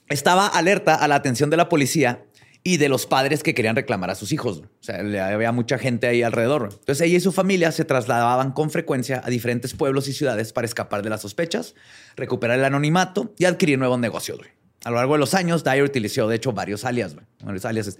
estaba 0.07 0.47
alerta 0.47 0.95
a 0.95 1.09
la 1.09 1.15
atención 1.15 1.49
de 1.49 1.57
la 1.57 1.67
policía 1.67 2.23
y 2.67 2.75
de 2.75 2.89
los 2.89 3.05
padres 3.05 3.43
que 3.43 3.53
querían 3.53 3.77
reclamar 3.77 4.09
a 4.09 4.15
sus 4.15 4.33
hijos. 4.33 4.57
O 4.57 4.83
sea, 4.83 4.99
había 4.99 5.53
mucha 5.53 5.77
gente 5.77 6.05
ahí 6.05 6.21
alrededor. 6.21 6.67
Entonces 6.69 6.99
ella 6.99 7.15
y 7.15 7.21
su 7.21 7.31
familia 7.31 7.71
se 7.71 7.85
trasladaban 7.85 8.51
con 8.51 8.71
frecuencia 8.71 9.21
a 9.23 9.29
diferentes 9.29 9.73
pueblos 9.73 10.09
y 10.09 10.13
ciudades 10.13 10.51
para 10.51 10.65
escapar 10.65 11.01
de 11.01 11.09
las 11.09 11.21
sospechas, 11.21 11.75
recuperar 12.17 12.59
el 12.59 12.65
anonimato 12.65 13.33
y 13.37 13.45
adquirir 13.45 13.79
nuevos 13.79 13.99
negocios. 13.99 14.41
A 14.83 14.89
lo 14.89 14.97
largo 14.97 15.13
de 15.13 15.19
los 15.19 15.33
años, 15.33 15.63
Dyer 15.63 15.83
utilizó, 15.83 16.27
de 16.27 16.35
hecho, 16.35 16.51
varios 16.51 16.83
alias. 16.83 17.15
Varios 17.41 17.63
aliases. 17.63 17.99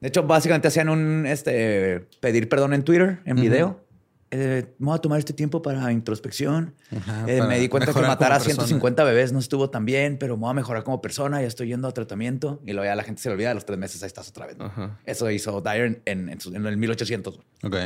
De 0.00 0.08
hecho, 0.08 0.24
básicamente 0.24 0.68
hacían 0.68 0.90
un 0.90 1.24
este, 1.24 2.00
pedir 2.20 2.50
perdón 2.50 2.74
en 2.74 2.82
Twitter, 2.82 3.20
en 3.24 3.36
video. 3.36 3.82
Eh, 4.32 4.74
me 4.78 4.86
voy 4.86 4.96
a 4.96 4.98
tomar 4.98 5.18
este 5.20 5.32
tiempo 5.32 5.62
para 5.62 5.92
introspección. 5.92 6.74
Ajá, 6.96 7.24
Eh, 7.28 7.38
para 7.38 7.48
me 7.50 7.60
di 7.60 7.68
cuenta 7.68 7.92
que 7.92 8.00
matar 8.00 8.32
a 8.32 8.36
persona. 8.36 8.54
150 8.54 9.04
bebés 9.04 9.32
no 9.32 9.38
estuvo 9.38 9.70
tan 9.70 9.84
bien, 9.84 10.16
pero 10.18 10.36
me 10.36 10.40
voy 10.42 10.50
a 10.50 10.54
mejorar 10.54 10.82
como 10.84 11.00
persona. 11.00 11.40
Ya 11.40 11.46
estoy 11.46 11.68
yendo 11.68 11.86
a 11.86 11.92
tratamiento. 11.94 12.60
Y 12.66 12.72
luego 12.72 12.86
ya 12.86 12.96
la 12.96 13.04
gente 13.04 13.22
se 13.22 13.28
le 13.28 13.34
olvida 13.34 13.50
de 13.50 13.54
los 13.54 13.64
tres 13.66 13.78
meses. 13.78 14.02
Ahí 14.02 14.08
estás 14.08 14.28
otra 14.28 14.46
vez. 14.46 14.56
¿no? 14.58 14.64
Ajá. 14.64 14.98
Eso 15.06 15.30
hizo 15.30 15.60
Dyer 15.60 16.02
en, 16.06 16.28
en- 16.28 16.38
en 16.54 16.66
el 16.66 16.76
1800. 16.76 17.38
Ok. 17.62 17.76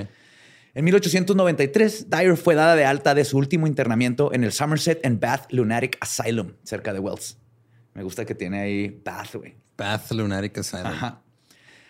En 0.75 0.85
1893, 0.85 2.11
Dyer 2.11 2.37
fue 2.37 2.55
dada 2.55 2.77
de 2.77 2.85
alta 2.85 3.15
de 3.15 3.25
su 3.25 3.39
último 3.39 3.67
internamiento 3.67 4.33
en 4.33 4.45
el 4.45 4.53
Somerset 4.53 5.05
and 5.07 5.19
Bath 5.21 5.51
Lunatic 5.53 5.97
Asylum, 6.01 6.53
cerca 6.65 6.93
de 6.93 6.99
Wells. 7.01 7.39
Me 7.95 8.03
gusta 8.03 8.25
que 8.27 8.35
tiene 8.35 8.61
ahí 8.61 9.01
Bath, 9.05 9.35
güey. 9.37 9.57
Path 9.75 10.13
Lunatic 10.13 10.59
Asylum. 10.59 10.87
Ajá. 10.87 11.23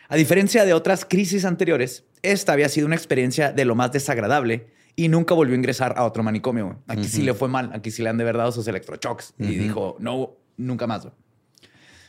A 0.09 0.17
diferencia 0.17 0.65
de 0.65 0.73
otras 0.73 1.05
crisis 1.05 1.45
anteriores, 1.45 2.05
esta 2.23 2.53
había 2.53 2.69
sido 2.69 2.87
una 2.87 2.97
experiencia 2.97 3.53
de 3.53 3.65
lo 3.65 3.75
más 3.75 3.93
desagradable 3.93 4.69
y 4.95 5.09
nunca 5.09 5.35
volvió 5.35 5.55
a 5.55 5.59
ingresar 5.59 5.95
a 5.97 6.05
otro 6.05 6.23
manicomio. 6.23 6.83
Aquí 6.87 7.05
sí 7.05 7.23
le 7.23 7.35
fue 7.35 7.49
mal, 7.49 7.71
aquí 7.75 7.91
sí 7.91 8.03
le 8.03 8.09
han 8.09 8.17
de 8.17 8.25
verdad 8.25 8.41
dado 8.41 8.53
sus 8.53 8.67
electroshocks 8.67 9.35
y 9.39 9.57
dijo, 9.57 9.97
no, 9.99 10.37
nunca 10.57 10.87
más. 10.87 11.03
güey". 11.03 11.15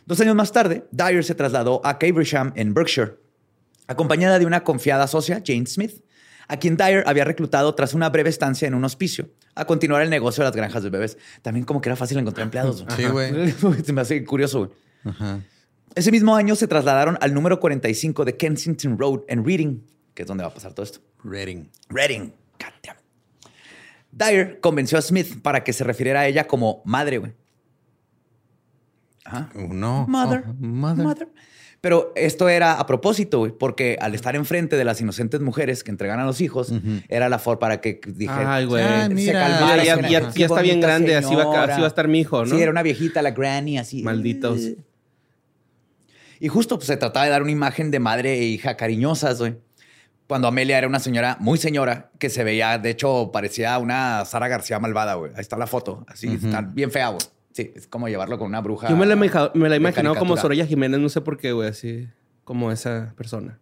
Dos 0.05 0.19
años 0.21 0.35
más 0.35 0.51
tarde, 0.51 0.85
Dyer 0.91 1.23
se 1.23 1.35
trasladó 1.35 1.81
a 1.85 1.99
Caversham 1.99 2.53
en 2.55 2.73
Berkshire, 2.73 3.15
acompañada 3.87 4.39
de 4.39 4.45
una 4.45 4.63
confiada 4.63 5.05
socia, 5.07 5.41
Jane 5.45 5.65
Smith, 5.65 6.03
a 6.47 6.57
quien 6.57 6.77
Dyer 6.77 7.03
había 7.07 7.25
reclutado 7.25 7.75
tras 7.75 7.93
una 7.93 8.09
breve 8.09 8.29
estancia 8.29 8.67
en 8.67 8.73
un 8.73 8.85
hospicio 8.85 9.29
a 9.53 9.65
continuar 9.65 10.01
el 10.01 10.09
negocio 10.09 10.43
de 10.43 10.49
las 10.49 10.55
granjas 10.55 10.83
de 10.83 10.89
bebés. 10.89 11.17
También 11.41 11.65
como 11.65 11.81
que 11.81 11.89
era 11.89 11.97
fácil 11.97 12.17
encontrar 12.19 12.45
empleados. 12.45 12.85
Sí, 12.95 13.05
güey. 13.05 13.51
Se 13.83 13.91
me 13.91 14.01
hace 14.01 14.23
curioso, 14.23 14.59
güey. 14.59 14.71
Ajá. 15.03 15.41
Ese 15.97 16.11
mismo 16.11 16.35
año 16.35 16.55
se 16.55 16.67
trasladaron 16.67 17.17
al 17.21 17.33
número 17.33 17.59
45 17.59 18.23
de 18.23 18.37
Kensington 18.37 18.99
Road 18.99 19.21
en 19.27 19.43
Reading, 19.43 19.79
que 20.13 20.21
es 20.21 20.27
donde 20.27 20.43
va 20.43 20.49
a 20.51 20.53
pasar 20.53 20.73
todo 20.73 20.83
esto. 20.83 20.99
Reading. 21.23 21.69
Reading. 21.89 22.29
God 22.59 22.73
damn. 22.83 22.97
Dyer 24.11 24.59
convenció 24.59 24.99
a 24.99 25.01
Smith 25.01 25.41
para 25.41 25.63
que 25.63 25.73
se 25.73 25.83
refiriera 25.83 26.19
a 26.21 26.27
ella 26.27 26.45
como 26.45 26.83
madre, 26.85 27.17
güey. 27.17 27.33
Ajá. 29.25 29.49
Oh, 29.55 29.73
no. 29.73 30.05
Mother. 30.07 30.43
Oh, 30.47 30.53
mother. 30.59 31.03
Mother. 31.03 31.29
Pero 31.81 32.11
esto 32.15 32.47
era 32.47 32.73
a 32.73 32.85
propósito, 32.85 33.39
güey, 33.39 33.51
porque 33.51 33.97
al 33.99 34.13
estar 34.15 34.35
enfrente 34.35 34.77
de 34.77 34.83
las 34.85 35.01
inocentes 35.01 35.41
mujeres 35.41 35.83
que 35.83 35.91
entregan 35.91 36.19
a 36.19 36.25
los 36.25 36.41
hijos, 36.41 36.71
era 37.07 37.27
la 37.29 37.39
forma 37.39 37.59
para 37.59 37.81
que 37.81 38.01
dijera. 38.07 38.55
Ay, 38.55 38.65
güey. 38.65 38.83
Ah, 38.83 39.05
se 39.07 39.13
mira. 39.15 39.33
calmara. 39.33 39.77
Ya, 39.77 39.83
ya- 39.83 39.93
suena, 39.93 40.09
ya- 40.09 40.31
"Qué 40.31 40.39
ya 40.39 40.45
está 40.45 40.61
bien 40.61 40.79
grande, 40.81 41.15
así 41.15 41.35
va, 41.35 41.41
a- 41.41 41.45
señora". 41.45 41.73
así 41.73 41.81
va 41.81 41.87
a 41.87 41.89
estar 41.89 42.07
mi 42.07 42.19
hijo, 42.19 42.45
¿no? 42.45 42.55
Sí, 42.55 42.61
era 42.61 42.69
una 42.71 42.81
viejita, 42.83 43.21
la 43.23 43.31
granny, 43.31 43.77
así. 43.79 44.03
Malditos. 44.03 44.59
Y 46.39 46.47
justo 46.49 46.77
pues, 46.77 46.87
se 46.87 46.97
trataba 46.97 47.25
de 47.25 47.31
dar 47.31 47.41
una 47.41 47.51
imagen 47.51 47.91
de 47.91 47.99
madre 47.99 48.33
e 48.39 48.43
hija 48.45 48.77
cariñosas, 48.77 49.39
güey. 49.39 49.57
Cuando 50.27 50.47
Amelia 50.49 50.77
era 50.77 50.87
una 50.87 50.99
señora 50.99 51.37
muy 51.39 51.57
señora 51.57 52.11
que 52.19 52.29
se 52.29 52.43
veía, 52.43 52.77
de 52.77 52.89
hecho, 52.89 53.31
parecía 53.31 53.77
una 53.77 54.25
Sara 54.25 54.47
García 54.49 54.77
malvada, 54.77 55.13
güey. 55.15 55.31
Ahí 55.35 55.41
está 55.41 55.57
la 55.57 55.67
foto. 55.67 56.03
Así, 56.07 56.27
está 56.27 56.61
bien 56.61 56.91
fea, 56.91 57.09
güey. 57.09 57.21
Sí, 57.53 57.71
es 57.75 57.87
como 57.87 58.07
llevarlo 58.09 58.37
con 58.37 58.47
una 58.47 58.59
bruja. 58.61 58.89
Yo 58.89 58.97
me 58.97 59.05
la, 59.05 59.13
he 59.13 59.17
imagina- 59.17 59.51
me 59.53 59.61
la 59.69 59.75
he 59.75 59.79
de 59.79 59.83
imaginado 59.83 60.15
como. 60.15 60.35
Soraya 60.37 60.65
Jiménez, 60.65 60.99
no 60.99 61.09
sé 61.09 61.21
por 61.21 61.37
qué, 61.37 61.53
güey, 61.53 61.69
así 61.69 62.07
como 62.43 62.71
esa 62.71 63.13
persona. 63.17 63.59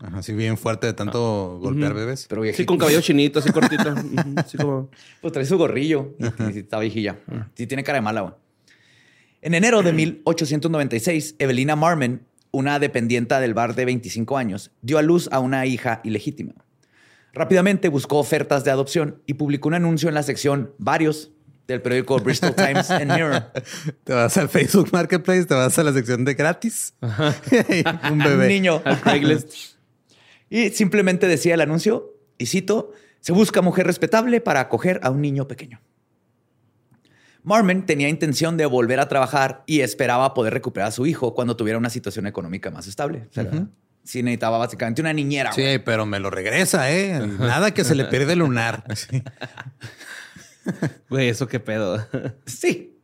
Ajá, 0.00 0.22
sí, 0.22 0.32
bien 0.34 0.58
fuerte 0.58 0.88
de 0.88 0.92
tanto 0.92 1.58
golpear 1.62 1.94
bebés. 1.94 2.26
Pero 2.28 2.42
Sí, 2.52 2.66
con 2.66 2.76
cabello 2.76 3.00
chinito, 3.00 3.38
así 3.38 3.50
cortito. 3.52 3.94
Así 4.36 4.58
como... 4.58 4.90
Pues 5.22 5.32
trae 5.32 5.46
su 5.46 5.56
gorrillo 5.56 6.10
y, 6.18 6.56
y 6.56 6.58
está 6.58 6.78
viejilla. 6.80 7.16
Sí, 7.54 7.66
tiene 7.66 7.82
cara 7.84 7.98
de 7.98 8.02
mala, 8.02 8.20
güey. 8.22 8.34
En 9.44 9.52
enero 9.52 9.82
de 9.82 9.92
1896, 9.92 11.34
Evelina 11.38 11.76
Marmon, 11.76 12.26
una 12.50 12.78
dependienta 12.78 13.40
del 13.40 13.52
bar 13.52 13.74
de 13.74 13.84
25 13.84 14.38
años, 14.38 14.70
dio 14.80 14.96
a 14.96 15.02
luz 15.02 15.28
a 15.32 15.38
una 15.38 15.66
hija 15.66 16.00
ilegítima. 16.02 16.54
Rápidamente 17.34 17.90
buscó 17.90 18.16
ofertas 18.16 18.64
de 18.64 18.70
adopción 18.70 19.20
y 19.26 19.34
publicó 19.34 19.68
un 19.68 19.74
anuncio 19.74 20.08
en 20.08 20.14
la 20.14 20.22
sección 20.22 20.72
Varios 20.78 21.30
del 21.66 21.82
periódico 21.82 22.18
Bristol 22.20 22.54
Times 22.56 22.90
and 22.90 23.12
Mirror. 23.12 23.52
Te 24.04 24.14
vas 24.14 24.34
al 24.38 24.48
Facebook 24.48 24.88
Marketplace, 24.92 25.44
te 25.44 25.52
vas 25.52 25.78
a 25.78 25.84
la 25.84 25.92
sección 25.92 26.24
de 26.24 26.32
gratis. 26.32 26.94
Un 27.02 28.18
bebé. 28.20 28.46
Un 28.46 28.48
niño. 28.48 28.80
Al 28.82 28.98
Craigslist. 29.02 29.76
Y 30.48 30.70
simplemente 30.70 31.28
decía 31.28 31.52
el 31.52 31.60
anuncio, 31.60 32.14
y 32.38 32.46
cito, 32.46 32.92
se 33.20 33.32
busca 33.32 33.60
mujer 33.60 33.86
respetable 33.86 34.40
para 34.40 34.60
acoger 34.60 35.00
a 35.02 35.10
un 35.10 35.20
niño 35.20 35.46
pequeño. 35.46 35.82
Marmon 37.44 37.86
tenía 37.86 38.08
intención 38.08 38.56
de 38.56 38.66
volver 38.66 38.98
a 39.00 39.08
trabajar 39.08 39.62
y 39.66 39.80
esperaba 39.80 40.34
poder 40.34 40.54
recuperar 40.54 40.88
a 40.88 40.92
su 40.92 41.06
hijo 41.06 41.34
cuando 41.34 41.56
tuviera 41.56 41.78
una 41.78 41.90
situación 41.90 42.26
económica 42.26 42.70
más 42.70 42.86
estable. 42.86 43.28
Sea, 43.30 43.68
Sí 44.02 44.22
necesitaba 44.22 44.58
básicamente 44.58 45.00
una 45.00 45.14
niñera. 45.14 45.50
güey. 45.54 45.74
Sí, 45.74 45.78
pero 45.78 46.04
me 46.04 46.20
lo 46.20 46.28
regresa, 46.28 46.90
¿eh? 46.92 47.26
Nada 47.38 47.72
que 47.72 47.84
se 47.84 47.94
le 47.94 48.04
pierde 48.04 48.34
el 48.34 48.40
lunar. 48.40 48.84
Sí. 48.94 49.22
Güey, 51.10 51.28
eso 51.28 51.46
qué 51.46 51.60
pedo. 51.60 52.06
Sí. 52.46 52.98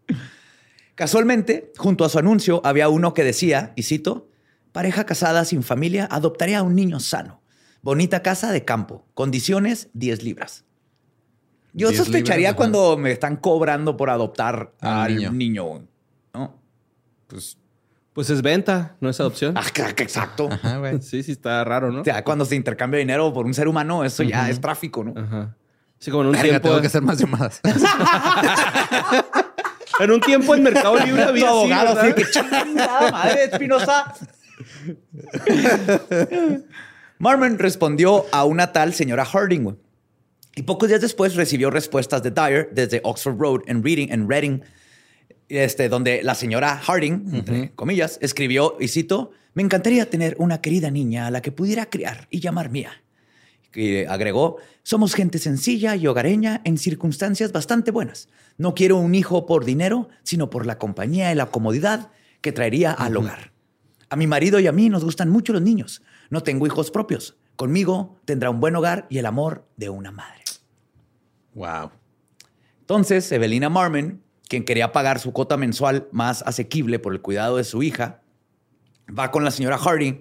Casualmente, 0.94 1.72
junto 1.76 2.04
a 2.04 2.08
su 2.08 2.18
anuncio 2.18 2.60
había 2.64 2.88
uno 2.88 3.14
que 3.14 3.24
decía, 3.24 3.72
y 3.76 3.82
cito, 3.84 4.30
pareja 4.72 5.04
casada 5.04 5.44
sin 5.44 5.62
familia 5.62 6.06
adoptaría 6.10 6.58
a 6.58 6.62
un 6.62 6.74
niño 6.74 7.00
sano. 7.00 7.42
Bonita 7.82 8.22
casa 8.22 8.52
de 8.52 8.64
campo. 8.64 9.06
Condiciones 9.14 9.88
10 9.94 10.22
libras. 10.22 10.64
Yo 11.72 11.88
10 11.88 11.98
sospecharía 11.98 12.54
cuando 12.56 12.96
me 12.96 13.12
están 13.12 13.36
cobrando 13.36 13.96
por 13.96 14.10
adoptar 14.10 14.72
Al 14.80 14.90
al 14.90 15.14
niño. 15.16 15.30
niño. 15.32 15.82
¿no? 16.34 16.54
Pues, 17.26 17.56
Pues 18.12 18.28
es 18.30 18.42
venta, 18.42 18.96
no 19.00 19.08
es 19.08 19.20
adopción. 19.20 19.56
Ah, 19.56 19.64
claro 19.72 19.94
que 19.94 20.02
exacto. 20.02 20.48
ajá, 20.50 20.78
güey. 20.78 20.98
Sí, 21.02 21.22
sí, 21.22 21.32
está 21.32 21.62
raro, 21.64 21.90
¿no? 21.92 22.00
O 22.00 22.04
sea, 22.04 22.24
cuando 22.24 22.44
se 22.44 22.56
intercambia 22.56 22.98
dinero 22.98 23.32
por 23.32 23.46
un 23.46 23.54
ser 23.54 23.68
humano, 23.68 24.04
eso 24.04 24.22
ya 24.22 24.48
es 24.50 24.60
tráfico, 24.60 25.04
¿no? 25.04 25.14
Ajá. 25.20 25.54
Sí, 25.98 26.10
como 26.10 26.22
en 26.22 26.28
un 26.28 26.32
Verga, 26.32 26.48
tiempo. 26.48 26.68
tengo 26.68 26.80
que 26.80 26.86
hacer 26.86 27.02
más 27.02 27.18
llamadas. 27.18 27.60
En 29.98 30.10
un 30.10 30.20
tiempo 30.22 30.54
en 30.54 30.62
Mercado 30.62 30.96
Libre 31.04 31.24
había 31.24 31.44
así, 31.48 31.52
abogado, 31.52 32.00
así 32.00 32.12
que 32.14 32.24
chingada 32.30 33.10
madre, 33.10 33.44
Espinosa. 33.52 34.14
Marmon 37.18 37.58
respondió 37.58 38.24
a 38.32 38.44
una 38.44 38.72
tal 38.72 38.94
señora 38.94 39.26
Harding. 39.26 39.76
Y 40.56 40.62
pocos 40.62 40.88
días 40.88 41.00
después 41.00 41.34
recibió 41.36 41.70
respuestas 41.70 42.22
de 42.22 42.30
Dyer 42.30 42.70
desde 42.72 43.00
Oxford 43.04 43.38
Road 43.38 43.60
en 43.66 43.82
Reading, 43.82 44.08
en 44.10 44.28
Reading, 44.28 44.60
este, 45.48 45.88
donde 45.88 46.22
la 46.22 46.34
señora 46.34 46.76
Harding, 46.76 47.34
entre 47.34 47.70
comillas, 47.72 48.18
escribió, 48.20 48.76
y 48.80 48.88
cito, 48.88 49.32
me 49.54 49.62
encantaría 49.62 50.08
tener 50.08 50.36
una 50.38 50.60
querida 50.60 50.90
niña 50.90 51.26
a 51.26 51.30
la 51.30 51.42
que 51.42 51.52
pudiera 51.52 51.86
criar 51.86 52.28
y 52.30 52.40
llamar 52.40 52.70
mía. 52.70 53.02
Y 53.74 54.04
agregó, 54.04 54.56
somos 54.82 55.14
gente 55.14 55.38
sencilla 55.38 55.94
y 55.94 56.06
hogareña 56.06 56.60
en 56.64 56.78
circunstancias 56.78 57.52
bastante 57.52 57.90
buenas. 57.90 58.28
No 58.58 58.74
quiero 58.74 58.96
un 58.96 59.14
hijo 59.14 59.46
por 59.46 59.64
dinero, 59.64 60.08
sino 60.24 60.50
por 60.50 60.66
la 60.66 60.78
compañía 60.78 61.30
y 61.30 61.36
la 61.36 61.46
comodidad 61.46 62.10
que 62.40 62.52
traería 62.52 62.92
al 62.92 63.16
hogar. 63.16 63.52
A 64.08 64.16
mi 64.16 64.26
marido 64.26 64.58
y 64.58 64.66
a 64.66 64.72
mí 64.72 64.88
nos 64.88 65.04
gustan 65.04 65.30
mucho 65.30 65.52
los 65.52 65.62
niños. 65.62 66.02
No 66.30 66.42
tengo 66.42 66.66
hijos 66.66 66.90
propios. 66.90 67.36
Conmigo 67.54 68.16
tendrá 68.24 68.50
un 68.50 68.58
buen 68.60 68.74
hogar 68.74 69.06
y 69.08 69.18
el 69.18 69.26
amor 69.26 69.66
de 69.76 69.88
una 69.88 70.10
madre. 70.10 70.39
Wow. 71.54 71.90
Entonces, 72.80 73.30
Evelina 73.32 73.68
Marmon, 73.68 74.22
quien 74.48 74.64
quería 74.64 74.92
pagar 74.92 75.18
su 75.20 75.32
cuota 75.32 75.56
mensual 75.56 76.08
más 76.12 76.42
asequible 76.42 76.98
por 76.98 77.12
el 77.12 77.20
cuidado 77.20 77.56
de 77.56 77.64
su 77.64 77.82
hija, 77.82 78.20
va 79.16 79.30
con 79.30 79.44
la 79.44 79.50
señora 79.50 79.78
Harding, 79.78 80.20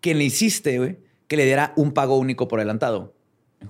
quien 0.00 0.18
le 0.18 0.24
insiste 0.24 0.78
güey, 0.78 0.98
que 1.28 1.36
le 1.36 1.44
diera 1.44 1.72
un 1.76 1.92
pago 1.92 2.18
único 2.18 2.48
por 2.48 2.58
adelantado. 2.60 3.14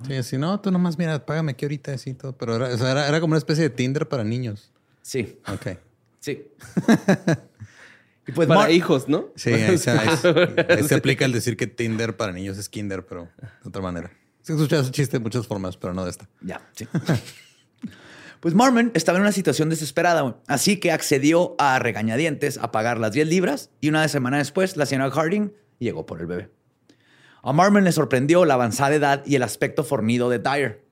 Sí, 0.07 0.23
si 0.23 0.37
no, 0.37 0.59
tú 0.61 0.71
nomás, 0.71 0.97
mira, 0.97 1.25
págame 1.25 1.51
aquí 1.51 1.65
ahorita, 1.65 1.93
así 1.93 2.13
todo. 2.13 2.37
Pero 2.37 2.55
era, 2.55 2.67
o 2.73 2.77
sea, 2.77 2.91
era, 2.91 3.07
era 3.09 3.19
como 3.19 3.31
una 3.31 3.37
especie 3.37 3.63
de 3.63 3.69
Tinder 3.69 4.07
para 4.07 4.23
niños. 4.23 4.71
Sí, 5.01 5.37
Ok. 5.53 5.77
sí. 6.19 6.47
y 8.27 8.31
pues 8.31 8.47
Para 8.47 8.61
Mar- 8.61 8.71
hijos, 8.71 9.07
¿no? 9.09 9.29
Sí, 9.35 9.51
ahí 9.51 9.77
se, 9.77 9.91
ahí 9.91 10.15
se- 10.17 10.29
ahí 10.73 10.83
se 10.83 10.95
aplica 10.95 11.25
el 11.25 11.31
decir 11.33 11.57
que 11.57 11.67
Tinder 11.67 12.15
para 12.15 12.31
niños 12.31 12.57
es 12.57 12.69
Kinder, 12.69 13.05
pero 13.05 13.29
de 13.63 13.69
otra 13.69 13.81
manera. 13.81 14.11
Se 14.41 14.53
escucha 14.53 14.79
ese 14.79 14.91
chiste 14.91 15.17
de 15.17 15.23
muchas 15.23 15.47
formas, 15.47 15.77
pero 15.77 15.93
no 15.93 16.03
de 16.03 16.11
esta. 16.11 16.27
Ya, 16.41 16.61
sí. 16.73 16.87
Pues 18.41 18.55
Marmon 18.55 18.89
estaba 18.95 19.19
en 19.19 19.21
una 19.21 19.31
situación 19.31 19.69
desesperada, 19.69 20.37
así 20.47 20.79
que 20.79 20.91
accedió 20.91 21.53
a 21.59 21.77
regañadientes 21.77 22.57
a 22.57 22.71
pagar 22.71 22.97
las 22.97 23.11
10 23.11 23.27
libras 23.27 23.69
y 23.81 23.89
una 23.89 24.07
semana 24.07 24.39
después 24.39 24.77
la 24.77 24.87
señora 24.87 25.11
Harding 25.11 25.53
llegó 25.77 26.07
por 26.07 26.19
el 26.21 26.25
bebé. 26.25 26.49
A 27.43 27.53
Marmon 27.53 27.83
le 27.83 27.91
sorprendió 27.91 28.43
la 28.45 28.55
avanzada 28.55 28.95
edad 28.95 29.23
y 29.27 29.35
el 29.35 29.43
aspecto 29.43 29.83
fornido 29.83 30.27
de 30.31 30.39
Dyer. 30.39 30.83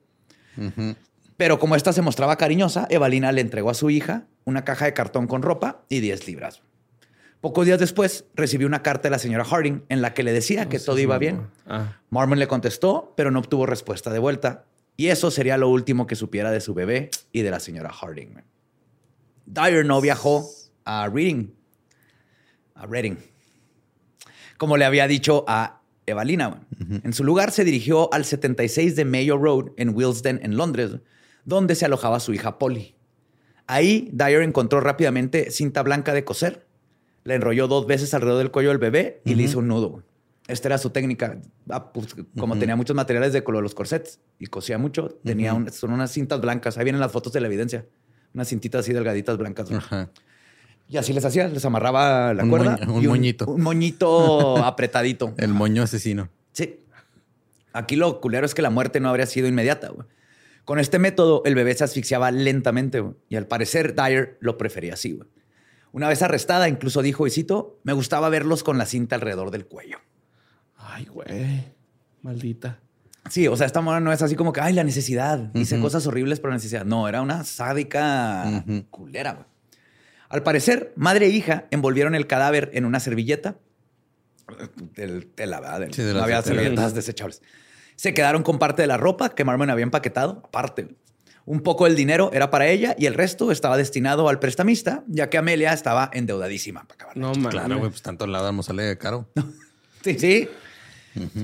Pero 1.36 1.58
como 1.58 1.74
ésta 1.74 1.92
se 1.92 2.02
mostraba 2.02 2.36
cariñosa, 2.36 2.86
Evalina 2.88 3.32
le 3.32 3.40
entregó 3.40 3.70
a 3.70 3.74
su 3.74 3.90
hija 3.90 4.28
una 4.44 4.64
caja 4.64 4.84
de 4.84 4.94
cartón 4.94 5.26
con 5.26 5.42
ropa 5.42 5.82
y 5.88 5.98
10 5.98 6.28
libras. 6.28 6.62
Pocos 7.40 7.64
días 7.64 7.78
después 7.78 8.26
recibió 8.34 8.66
una 8.66 8.82
carta 8.82 9.04
de 9.04 9.10
la 9.10 9.18
señora 9.18 9.44
Harding 9.44 9.84
en 9.88 10.02
la 10.02 10.12
que 10.12 10.22
le 10.22 10.32
decía 10.32 10.68
que 10.68 10.78
todo 10.78 10.98
iba 10.98 11.16
bien. 11.16 11.48
Ah. 11.66 11.98
Marmon 12.10 12.38
le 12.38 12.46
contestó, 12.46 13.14
pero 13.16 13.30
no 13.30 13.38
obtuvo 13.38 13.64
respuesta 13.64 14.10
de 14.10 14.18
vuelta. 14.18 14.66
Y 14.96 15.08
eso 15.08 15.30
sería 15.30 15.56
lo 15.56 15.70
último 15.70 16.06
que 16.06 16.16
supiera 16.16 16.50
de 16.50 16.60
su 16.60 16.74
bebé 16.74 17.10
y 17.32 17.40
de 17.40 17.50
la 17.50 17.58
señora 17.58 17.90
Harding. 17.90 18.42
Dyer 19.46 19.86
no 19.86 20.02
viajó 20.02 20.46
a 20.84 21.08
Reading. 21.08 21.54
A 22.74 22.84
Reading. 22.86 23.16
Como 24.58 24.76
le 24.76 24.84
había 24.84 25.06
dicho 25.06 25.44
a 25.48 25.80
Evalina. 26.04 26.66
En 27.02 27.12
su 27.14 27.24
lugar 27.24 27.52
se 27.52 27.64
dirigió 27.64 28.12
al 28.12 28.26
76 28.26 28.96
de 28.96 29.04
Mayo 29.06 29.38
Road 29.38 29.72
en 29.78 29.94
Willesden, 29.94 30.40
en 30.42 30.58
Londres, 30.58 30.98
donde 31.44 31.74
se 31.74 31.86
alojaba 31.86 32.20
su 32.20 32.34
hija 32.34 32.58
Polly. 32.58 32.96
Ahí, 33.66 34.10
Dyer 34.12 34.42
encontró 34.42 34.80
rápidamente 34.80 35.50
cinta 35.50 35.82
blanca 35.82 36.12
de 36.12 36.24
coser, 36.24 36.66
la 37.24 37.34
enrolló 37.34 37.68
dos 37.68 37.86
veces 37.86 38.12
alrededor 38.14 38.38
del 38.38 38.50
cuello 38.50 38.70
del 38.70 38.78
bebé 38.78 39.20
y 39.24 39.34
le 39.34 39.42
hizo 39.44 39.58
un 39.58 39.68
nudo. 39.68 40.02
Esta 40.48 40.68
era 40.68 40.78
su 40.78 40.90
técnica. 40.90 41.40
Ah, 41.68 41.92
pues, 41.92 42.08
como 42.38 42.58
tenía 42.58 42.74
muchos 42.74 42.96
materiales 42.96 43.32
de 43.32 43.44
color, 43.44 43.62
los 43.62 43.74
corsets 43.74 44.18
y 44.38 44.46
cosía 44.46 44.78
mucho, 44.78 45.08
tenía 45.24 45.54
un- 45.54 45.70
son 45.70 45.92
unas 45.92 46.10
cintas 46.10 46.40
blancas. 46.40 46.76
Ahí 46.78 46.84
vienen 46.84 47.00
las 47.00 47.12
fotos 47.12 47.32
de 47.32 47.40
la 47.40 47.46
evidencia. 47.46 47.86
Unas 48.34 48.48
cintitas 48.48 48.80
así 48.80 48.92
delgaditas 48.92 49.36
blancas. 49.38 49.70
Ajá. 49.70 50.10
Y 50.88 50.96
así 50.96 51.12
les 51.12 51.24
hacía, 51.24 51.46
les 51.46 51.64
amarraba 51.64 52.34
la 52.34 52.42
Un 52.42 52.48
cuerda. 52.50 52.76
moño- 52.78 52.94
un 52.94 53.04
y 53.04 53.06
moñito. 53.06 53.46
Un 53.46 53.60
moñito 53.62 54.56
apretadito. 54.64 55.34
El 55.36 55.52
moño 55.54 55.84
asesino. 55.84 56.30
Sí. 56.52 56.80
Aquí 57.72 57.94
lo 57.94 58.20
culero 58.20 58.44
es 58.46 58.54
que 58.54 58.62
la 58.62 58.70
muerte 58.70 58.98
no 58.98 59.08
habría 59.08 59.26
sido 59.26 59.46
inmediata. 59.46 59.92
Con 60.64 60.80
este 60.80 60.98
método, 60.98 61.42
el 61.44 61.54
bebé 61.54 61.74
se 61.76 61.84
asfixiaba 61.84 62.32
lentamente 62.32 63.04
y 63.28 63.36
al 63.36 63.46
parecer 63.46 63.94
Dyer 63.94 64.36
lo 64.40 64.58
prefería 64.58 64.94
así. 64.94 65.12
güey. 65.12 65.28
Una 65.92 66.08
vez 66.08 66.22
arrestada, 66.22 66.68
incluso 66.68 67.02
dijo, 67.02 67.26
y 67.26 67.30
cito, 67.30 67.78
me 67.82 67.92
gustaba 67.92 68.28
verlos 68.28 68.62
con 68.62 68.78
la 68.78 68.86
cinta 68.86 69.16
alrededor 69.16 69.50
del 69.50 69.66
cuello. 69.66 69.98
Ay, 70.76 71.06
güey. 71.06 71.64
Maldita. 72.22 72.78
Sí, 73.28 73.46
o 73.48 73.56
sea, 73.56 73.66
esta 73.66 73.80
mora 73.80 74.00
no 74.00 74.12
es 74.12 74.22
así 74.22 74.34
como 74.36 74.52
que, 74.52 74.60
ay, 74.60 74.72
la 74.72 74.84
necesidad. 74.84 75.50
Hice 75.54 75.78
cosas 75.80 76.06
horribles 76.06 76.40
por 76.40 76.52
necesidad. 76.52 76.84
No, 76.84 77.08
era 77.08 77.22
una 77.22 77.44
sádica 77.44 78.64
culera. 78.90 79.32
güey. 79.34 79.46
Al 80.28 80.42
parecer, 80.42 80.92
madre 80.96 81.26
e 81.26 81.30
hija 81.30 81.66
envolvieron 81.70 82.14
el 82.14 82.26
cadáver 82.26 82.70
en 82.72 82.84
una 82.84 83.00
servilleta. 83.00 83.56
Del 84.94 85.26
tela, 85.26 85.60
¿verdad? 85.60 85.80
Del- 85.80 85.94
Sí, 85.94 86.02
de 86.02 86.14
no 86.14 86.22
había 86.22 86.36
de 86.42 86.42
servilletas 86.48 86.94
desechables. 86.94 87.42
Se 87.96 88.14
quedaron 88.14 88.42
con 88.42 88.58
parte 88.58 88.82
de 88.82 88.88
la 88.88 88.96
ropa 88.96 89.34
que 89.34 89.44
Marmon 89.44 89.70
había 89.70 89.82
empaquetado, 89.84 90.42
aparte. 90.44 90.96
Un 91.46 91.62
poco 91.62 91.86
del 91.86 91.96
dinero 91.96 92.30
era 92.32 92.50
para 92.50 92.68
ella 92.68 92.94
y 92.98 93.06
el 93.06 93.14
resto 93.14 93.50
estaba 93.50 93.76
destinado 93.76 94.28
al 94.28 94.38
prestamista, 94.38 95.02
ya 95.08 95.30
que 95.30 95.38
Amelia 95.38 95.72
estaba 95.72 96.10
endeudadísima 96.12 96.84
para 96.84 96.94
acabar. 96.94 97.16
No 97.16 97.32
mames. 97.34 97.48
Claro, 97.50 97.78
güey, 97.78 97.90
pues 97.90 98.02
tanto 98.02 98.26
lado 98.26 98.52
no 98.52 98.62
sale 98.62 98.96
caro. 98.98 99.28
Sí, 100.02 100.18
sí. 100.18 100.48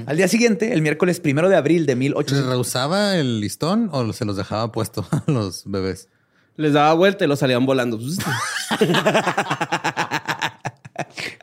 Al 0.07 0.16
día 0.16 0.28
siguiente, 0.28 0.72
el 0.72 0.80
miércoles 0.80 1.20
primero 1.20 1.51
de 1.51 1.57
abril 1.57 1.84
de 1.84 1.92
¿Se 1.92 1.97
1800. 1.97 2.47
rehusaba 2.49 3.16
el 3.16 3.40
listón 3.40 3.90
o 3.92 4.11
se 4.14 4.24
los 4.24 4.38
dejaba 4.38 4.72
puesto 4.72 5.07
a 5.11 5.22
los 5.30 5.64
bebés? 5.66 6.09
Les 6.57 6.72
daba 6.72 6.94
vuelta 6.94 7.26
y 7.26 7.28
los 7.28 7.38
salían 7.40 7.66
volando. 7.66 7.99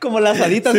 Como 0.00 0.20
las 0.20 0.40
haditas. 0.40 0.74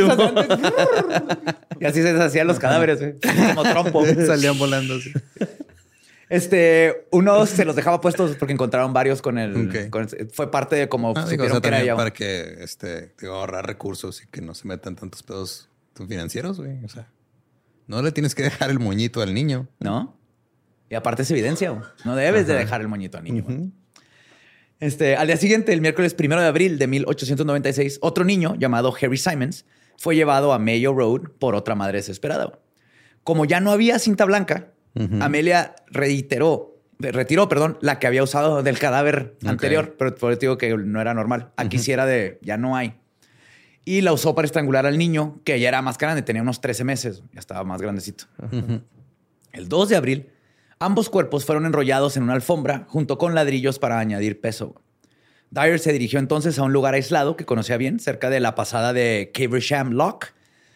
y 1.80 1.86
así 1.86 2.01
se 2.01 2.13
deshacían 2.13 2.47
los 2.47 2.59
cadáveres, 2.59 2.99
güey. 2.99 3.13
como 3.55 3.63
trompo. 3.63 4.03
Salían 4.28 4.57
volando 4.57 4.95
así. 4.95 5.11
Este, 6.30 7.07
uno 7.11 7.45
se 7.45 7.65
los 7.65 7.76
dejaba 7.76 8.01
puestos 8.01 8.36
porque 8.38 8.53
encontraron 8.53 8.93
varios 8.93 9.21
con 9.21 9.38
el. 9.38 9.67
Ok. 9.69 9.89
con 9.89 10.07
el- 10.11 10.30
fue 10.32 10.49
parte 10.49 10.76
de 10.76 10.89
como 10.89 11.13
Ah, 11.15 11.26
digo, 11.30 11.43
o 11.45 11.49
sea, 11.49 11.61
que 11.61 11.67
era 11.67 11.95
para 11.95 12.11
que 12.11 12.63
este, 12.63 13.13
digo, 13.21 13.34
ahorrar 13.36 13.67
recursos 13.67 14.23
y 14.23 14.28
que 14.28 14.41
no 14.41 14.55
se 14.55 14.67
metan 14.67 14.95
tantos 14.95 15.21
pedos 15.23 15.69
financieros, 15.95 16.59
güey. 16.59 16.84
O 16.84 16.89
sea, 16.89 17.07
no 17.88 18.01
le 18.01 18.11
tienes 18.11 18.34
que 18.34 18.43
dejar 18.43 18.69
el 18.71 18.80
moñito 18.80 19.21
al 19.21 19.34
niño. 19.34 19.67
¿No? 19.80 20.17
Y 20.89 20.95
aparte 20.95 21.21
es 21.23 21.32
evidencia. 21.32 21.69
güey. 21.71 21.84
No 22.05 22.15
debes 22.15 22.47
de 22.47 22.55
dejar 22.55 22.82
el 22.82 22.88
moñito 22.88 23.17
al 23.17 23.23
niño. 23.23 23.45
Este, 24.80 25.15
al 25.15 25.28
día 25.28 25.38
siguiente, 25.38 25.73
el 25.73 25.82
miércoles 25.82 26.13
primero 26.13 26.41
de 26.41 26.47
abril 26.47 26.78
de 26.78 26.88
1896, 26.88 27.99
otro 28.01 28.26
niño 28.26 28.55
llamado 28.55 28.93
Harry 29.01 29.17
Simons 29.17 29.65
fue 29.97 30.15
llevado 30.15 30.53
a 30.53 30.59
Mayo 30.59 30.93
Road 30.93 31.30
por 31.39 31.55
otra 31.55 31.76
madre 31.76 31.99
desesperada. 31.99 32.59
Como 33.23 33.45
ya 33.45 33.59
no 33.61 33.71
había 33.71 33.97
cinta 33.99 34.26
blanca, 34.26 34.73
Amelia 35.20 35.76
reiteró, 35.88 36.80
retiró, 37.00 37.50
perdón, 37.50 37.78
la 37.82 38.00
que 38.00 38.08
había 38.08 38.24
usado 38.24 38.64
del 38.64 38.80
cadáver 38.80 39.36
anterior, 39.46 39.96
pero 39.98 40.16
por 40.16 40.32
eso 40.32 40.39
digo 40.39 40.58
que 40.58 40.76
no 40.78 41.02
era 41.02 41.14
normal. 41.14 41.52
Aquí 41.58 41.80
sí 41.80 41.91
era 41.91 42.06
de 42.06 42.39
ya 42.41 42.58
no 42.58 42.76
hay. 42.76 42.96
Y 43.84 44.02
la 44.02 44.14
usó 44.14 44.34
para 44.34 44.46
estrangular 44.46 44.86
al 44.86 44.98
niño, 44.98 45.39
que 45.43 45.60
ya 45.60 45.68
era 45.68 45.82
más 45.82 45.98
grande, 45.98 46.24
tenía 46.24 46.41
unos 46.41 46.60
13 46.60 46.84
meses, 46.84 47.24
ya 47.34 47.39
estaba 47.39 47.64
más 47.64 47.82
grandecito. 47.82 48.26
El 49.52 49.70
2 49.70 49.89
de 49.89 49.96
abril, 49.96 50.30
ambos 50.80 51.10
cuerpos 51.10 51.46
fueron 51.46 51.66
enrollados 51.66 52.18
en 52.18 52.24
una 52.24 52.34
alfombra 52.34 52.86
junto 52.88 53.18
con 53.18 53.36
ladrillos 53.36 53.78
para 53.78 54.00
añadir 54.00 54.41
peso. 54.41 54.82
Dyer 55.52 55.80
se 55.80 55.93
dirigió 55.93 56.20
entonces 56.20 56.58
a 56.58 56.64
un 56.64 56.74
lugar 56.74 56.96
aislado 56.96 57.38
que 57.38 57.46
conocía 57.46 57.78
bien, 57.78 58.00
cerca 58.00 58.30
de 58.30 58.39
la 58.39 58.56
pasada 58.56 58.91
de 58.91 59.32
Caversham 59.34 59.91
Lock. 59.91 60.34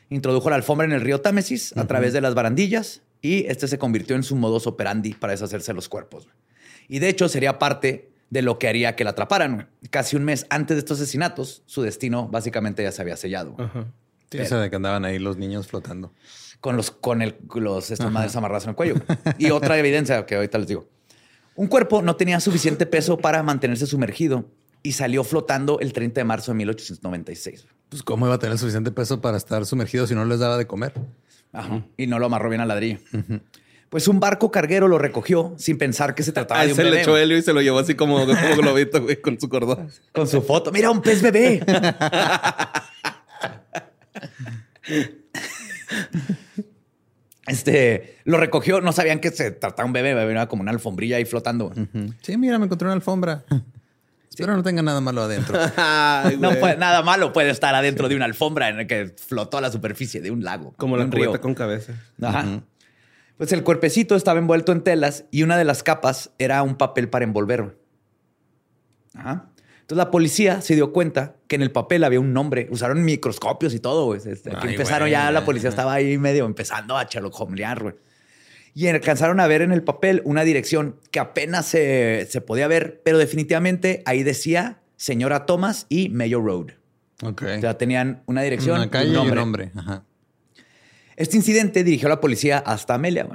Introdujo 0.10 0.50
la 0.50 0.58
alfombra 0.58 0.86
en 0.86 0.92
el 0.92 1.02
río 1.02 1.22
Támesis 1.22 1.76
a 1.78 1.86
través 1.86 2.14
de 2.14 2.22
las 2.22 2.36
barandillas 2.36 3.02
y 3.22 3.46
este 3.48 3.68
se 3.68 3.78
convirtió 3.78 4.16
en 4.16 4.24
su 4.24 4.36
modus 4.36 4.68
operandi 4.68 5.14
para 5.14 5.32
deshacerse 5.32 5.72
de 5.72 5.76
los 5.76 5.90
cuerpos. 5.90 6.26
güey. 6.26 6.36
Y 6.88 7.00
de 7.00 7.10
hecho 7.10 7.30
sería 7.30 7.60
parte 7.60 8.12
de 8.30 8.42
lo 8.42 8.60
que 8.60 8.68
haría 8.68 8.96
que 8.96 9.04
la 9.04 9.12
atraparan. 9.12 9.56
güey. 9.56 9.68
Casi 9.90 10.16
un 10.16 10.24
mes 10.24 10.46
antes 10.50 10.76
de 10.76 10.80
estos 10.80 11.00
asesinatos, 11.00 11.64
su 11.66 11.82
destino 11.82 12.28
básicamente 12.28 12.84
ya 12.84 12.92
se 12.92 13.02
había 13.02 13.18
sellado. 13.18 13.56
Sí, 14.32 14.40
o 14.40 14.46
sea, 14.46 14.60
de 14.60 14.70
que 14.70 14.76
andaban 14.76 15.06
ahí 15.06 15.20
los 15.20 15.38
niños 15.38 15.68
flotando. 15.68 16.14
con 16.60 16.76
los 16.78 16.92
con 16.92 17.22
el, 17.22 17.36
los 17.56 17.90
estas 17.90 18.12
madres 18.12 18.36
amarradas 18.36 18.66
en 18.66 18.72
el 18.72 18.76
cuello. 18.76 18.96
Y 19.38 19.50
otra 19.52 19.78
evidencia 19.80 20.26
que 20.26 20.36
ahorita 20.36 20.58
les 20.58 20.68
digo. 20.68 20.88
Un 21.56 21.68
cuerpo 21.68 22.02
no 22.02 22.16
tenía 22.16 22.40
suficiente 22.40 22.86
peso 22.86 23.18
para 23.18 23.44
mantenerse 23.44 23.86
sumergido 23.86 24.46
y 24.82 24.94
salió 24.94 25.24
flotando 25.24 25.80
el 25.80 25.92
30 25.92 26.22
de 26.22 26.26
marzo 26.26 26.52
de 26.52 26.58
1896. 26.60 27.68
Pues, 27.90 28.04
¿cómo 28.04 28.28
iba 28.28 28.36
a 28.36 28.40
tener 28.40 28.58
suficiente 28.58 28.92
peso 28.92 29.20
para 29.20 29.36
estar 29.36 29.66
sumergido 29.66 30.08
si 30.08 30.16
no 30.16 30.24
les 30.26 30.40
daba 30.40 30.58
de 30.58 30.68
comer? 30.68 30.94
Ajá. 31.54 31.84
Y 31.98 32.08
no 32.08 32.20
lo 32.20 32.28
amarró 32.28 32.50
bien 32.50 32.62
al 32.62 32.68
ladrillo. 32.68 33.00
Pues 33.90 34.08
un 34.08 34.20
barco 34.20 34.52
carguero 34.52 34.88
lo 34.88 35.00
recogió 35.00 35.56
sin 35.58 35.78
pensar 35.80 36.14
que 36.14 36.22
se 36.22 36.32
trataba 36.32 36.64
de 36.64 36.70
un 36.72 36.76
se 36.76 36.84
le 36.84 36.90
bebé. 36.92 37.02
echó 37.02 37.18
Helio 37.18 37.38
y 37.38 37.42
se 37.42 37.54
lo 37.54 37.62
llevó 37.62 37.80
así 37.80 37.96
como, 37.96 38.20
como 38.20 38.56
globito, 38.58 39.02
güey, 39.02 39.20
con 39.20 39.40
su 39.40 39.50
cordón. 39.50 39.90
Con 40.14 40.28
su 40.28 40.42
foto. 40.44 40.72
Mira, 40.72 40.92
un 40.92 41.02
pez 41.02 41.22
bebé. 41.24 41.62
Este 47.48 48.18
lo 48.26 48.38
recogió, 48.38 48.80
no 48.82 48.92
sabían 48.92 49.20
que 49.20 49.32
se 49.32 49.52
trataba 49.52 49.84
de 49.86 49.88
un 49.88 49.94
bebé, 49.94 50.14
bebé 50.14 50.32
era 50.32 50.48
como 50.48 50.62
una 50.62 50.72
alfombrilla 50.72 51.18
ahí 51.18 51.26
flotando. 51.26 51.74
Sí, 52.22 52.38
mira, 52.38 52.60
me 52.60 52.66
encontré 52.66 52.86
una 52.86 52.94
alfombra. 52.94 53.44
Espero 54.40 54.56
no 54.56 54.64
tenga 54.64 54.82
nada 54.82 55.02
malo 55.02 55.22
adentro. 55.24 55.58
Ay, 55.78 56.38
No 56.38 56.52
puede, 56.60 56.78
nada 56.78 57.02
malo 57.02 57.34
puede 57.34 57.50
estar 57.50 57.76
adentro 57.76 58.08
de 58.08 58.16
una 58.16 58.26
alfombra 58.26 58.70
en 58.70 58.80
el 58.80 58.88
que 58.88 59.14
flotó 59.18 59.58
a 59.58 59.62
la 59.62 59.72
superficie 59.72 60.22
de 60.22 60.32
un 60.32 60.44
lago. 60.44 60.74
Como 60.78 60.98
la 60.98 61.04
un 61.06 61.12
cubeta 61.12 61.32
río. 61.32 61.42
con 61.42 61.54
cabeza. 61.54 61.94
Ajá. 62.22 62.62
Pues 63.38 63.52
el 63.54 63.64
cuerpecito 63.64 64.16
estaba 64.16 64.40
envuelto 64.40 64.72
en 64.72 64.82
telas 64.82 65.26
y 65.32 65.44
una 65.44 65.58
de 65.58 65.64
las 65.66 65.84
capas 65.84 66.32
era 66.40 66.62
un 66.64 66.76
papel 66.76 67.10
para 67.10 67.26
envolver. 67.26 67.78
Ajá. 69.14 69.50
Entonces 69.82 70.06
la 70.06 70.12
policía 70.12 70.62
se 70.62 70.76
dio 70.76 70.94
cuenta 70.94 71.36
que 71.48 71.56
en 71.56 71.64
el 71.64 71.72
papel 71.72 72.04
había 72.04 72.20
un 72.20 72.32
nombre. 72.32 72.68
Usaron 72.70 73.04
microscopios 73.04 73.74
y 73.74 73.80
todo, 73.80 74.06
güey. 74.06 74.22
Este, 74.24 74.52
aquí 74.52 74.68
Ay, 74.68 74.74
empezaron 74.74 75.10
güey. 75.10 75.12
ya, 75.14 75.32
la 75.32 75.46
policía 75.46 75.70
estaba 75.70 75.94
ahí 75.94 76.18
medio 76.18 76.46
empezando 76.46 76.96
a 76.98 77.06
Sherlock 77.06 77.40
Holmesear, 77.40 77.82
güey. 77.82 77.96
Y 78.74 78.88
alcanzaron 78.88 79.40
a 79.40 79.48
ver 79.48 79.62
en 79.62 79.72
el 79.72 79.84
papel 79.84 80.22
una 80.26 80.44
dirección 80.44 80.96
que 81.12 81.20
apenas 81.20 81.66
se, 81.66 82.28
se 82.30 82.42
podía 82.42 82.68
ver, 82.68 83.02
pero 83.04 83.18
definitivamente 83.18 84.04
ahí 84.06 84.24
decía 84.24 84.80
Señora 84.96 85.46
Thomas 85.46 85.86
y 85.90 86.10
Mayo 86.10 86.42
Road. 86.42 86.72
Ok. 87.24 87.44
O 87.58 87.62
sea, 87.62 87.78
tenían 87.78 88.24
una 88.26 88.42
dirección, 88.42 88.78
Una 88.78 88.90
calle 88.90 89.18
un 89.18 89.28
y 89.28 89.30
un 89.30 89.36
nombre. 89.36 89.72
Ajá. 89.76 90.04
Este 91.16 91.36
incidente 91.36 91.84
dirigió 91.84 92.08
a 92.08 92.10
la 92.10 92.22
policía 92.22 92.60
hasta 92.60 92.96
Amelia, 92.96 93.28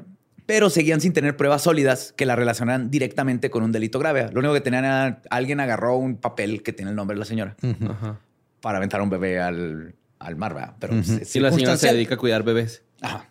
pero 0.46 0.70
seguían 0.70 1.00
sin 1.00 1.12
tener 1.12 1.36
pruebas 1.36 1.62
sólidas 1.62 2.14
que 2.16 2.26
la 2.26 2.36
relacionaran 2.36 2.90
directamente 2.90 3.50
con 3.50 3.62
un 3.62 3.72
delito 3.72 3.98
grave. 3.98 4.30
Lo 4.32 4.40
único 4.40 4.54
que 4.54 4.62
tenían 4.62 4.84
era 4.84 5.22
alguien 5.30 5.60
agarró 5.60 5.96
un 5.96 6.16
papel 6.16 6.62
que 6.62 6.72
tiene 6.72 6.90
el 6.90 6.96
nombre 6.96 7.14
de 7.14 7.18
la 7.18 7.24
señora 7.26 7.56
Ajá. 7.62 8.20
para 8.60 8.78
aventar 8.78 9.00
a 9.00 9.02
un 9.02 9.10
bebé 9.10 9.40
al, 9.40 9.94
al 10.18 10.36
mar, 10.36 10.54
¿verdad? 10.54 10.76
Pero 10.80 10.94
es 10.94 11.36
Y 11.36 11.40
la 11.40 11.52
señora 11.52 11.76
se 11.76 11.92
dedica 11.92 12.14
a 12.14 12.18
cuidar 12.18 12.42
bebés. 12.42 12.82
Ajá. 13.00 13.30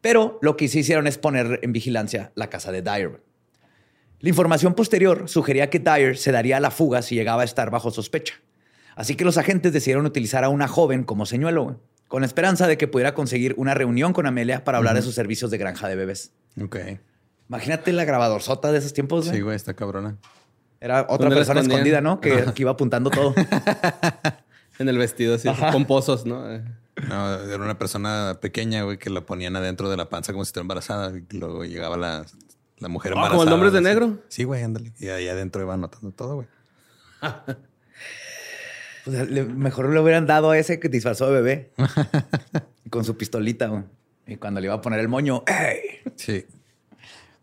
Pero 0.00 0.38
lo 0.42 0.56
que 0.56 0.68
sí 0.68 0.80
hicieron 0.80 1.06
es 1.06 1.18
poner 1.18 1.60
en 1.62 1.72
vigilancia 1.72 2.32
la 2.34 2.50
casa 2.50 2.72
de 2.72 2.82
Dyer. 2.82 3.22
La 4.20 4.28
información 4.28 4.74
posterior 4.74 5.28
sugería 5.28 5.70
que 5.70 5.78
Dyer 5.78 6.16
se 6.16 6.32
daría 6.32 6.56
a 6.56 6.60
la 6.60 6.70
fuga 6.70 7.02
si 7.02 7.14
llegaba 7.14 7.42
a 7.42 7.44
estar 7.44 7.70
bajo 7.70 7.90
sospecha. 7.90 8.34
Así 8.96 9.14
que 9.14 9.24
los 9.24 9.38
agentes 9.38 9.72
decidieron 9.72 10.06
utilizar 10.06 10.42
a 10.44 10.48
una 10.48 10.66
joven 10.66 11.04
como 11.04 11.24
señuelo, 11.24 11.80
con 12.08 12.22
la 12.22 12.26
esperanza 12.26 12.66
de 12.66 12.76
que 12.76 12.88
pudiera 12.88 13.14
conseguir 13.14 13.54
una 13.56 13.74
reunión 13.74 14.12
con 14.12 14.26
Amelia 14.26 14.64
para 14.64 14.78
hablar 14.78 14.96
de 14.96 15.02
sus 15.02 15.14
servicios 15.14 15.50
de 15.50 15.58
granja 15.58 15.88
de 15.88 15.94
bebés. 15.94 16.32
Ok. 16.60 16.76
Imagínate 17.48 17.92
la 17.92 18.04
grabadorzota 18.04 18.72
de 18.72 18.78
esos 18.78 18.92
tiempos. 18.92 19.26
güey. 19.26 19.36
Sí, 19.36 19.42
güey, 19.42 19.56
está 19.56 19.74
cabrona. 19.74 20.16
Era 20.80 21.02
otra 21.02 21.16
¿Dónde 21.16 21.30
la 21.30 21.36
persona 21.36 21.60
escondida, 21.60 22.00
¿no? 22.00 22.20
Que, 22.20 22.44
que 22.54 22.62
iba 22.62 22.72
apuntando 22.72 23.10
todo. 23.10 23.34
En 24.78 24.88
el 24.88 24.96
vestido 24.96 25.34
así, 25.34 25.48
con 25.72 25.86
pozos, 25.86 26.24
¿no? 26.24 26.44
No, 27.08 27.34
era 27.44 27.56
una 27.62 27.78
persona 27.78 28.38
pequeña, 28.40 28.82
güey, 28.82 28.98
que 28.98 29.10
la 29.10 29.20
ponían 29.26 29.54
adentro 29.56 29.88
de 29.90 29.96
la 29.96 30.08
panza 30.08 30.32
como 30.32 30.44
si 30.44 30.48
estuviera 30.48 30.64
embarazada. 30.64 31.12
Y 31.16 31.36
luego 31.36 31.64
llegaba 31.64 31.96
la, 31.96 32.24
la 32.78 32.88
mujer 32.88 33.12
Ah, 33.12 33.14
embarazada. 33.16 33.38
¿como 33.38 33.42
el 33.48 33.52
Hombres 33.54 33.72
de. 33.72 33.80
Negro? 33.80 34.18
Sí, 34.28 34.44
güey, 34.44 34.62
ándale. 34.62 34.92
Y 34.98 35.08
ahí 35.08 35.28
adentro 35.28 35.62
iba 35.62 35.74
anotando 35.74 36.10
todo, 36.12 36.34
güey. 36.36 36.48
Pues, 39.04 39.30
le- 39.30 39.44
mejor 39.44 39.88
le 39.92 40.00
hubieran 40.00 40.26
dado 40.26 40.50
a 40.50 40.58
ese 40.58 40.78
que 40.80 40.88
disfrazó 40.88 41.26
de 41.30 41.40
bebé. 41.40 41.72
con 42.90 43.04
su 43.04 43.16
pistolita, 43.16 43.68
güey. 43.68 43.84
Y 44.26 44.36
cuando 44.36 44.60
le 44.60 44.66
iba 44.66 44.74
a 44.74 44.80
poner 44.82 45.00
el 45.00 45.08
moño, 45.08 45.44
¡ey! 45.46 46.00
Sí. 46.16 46.44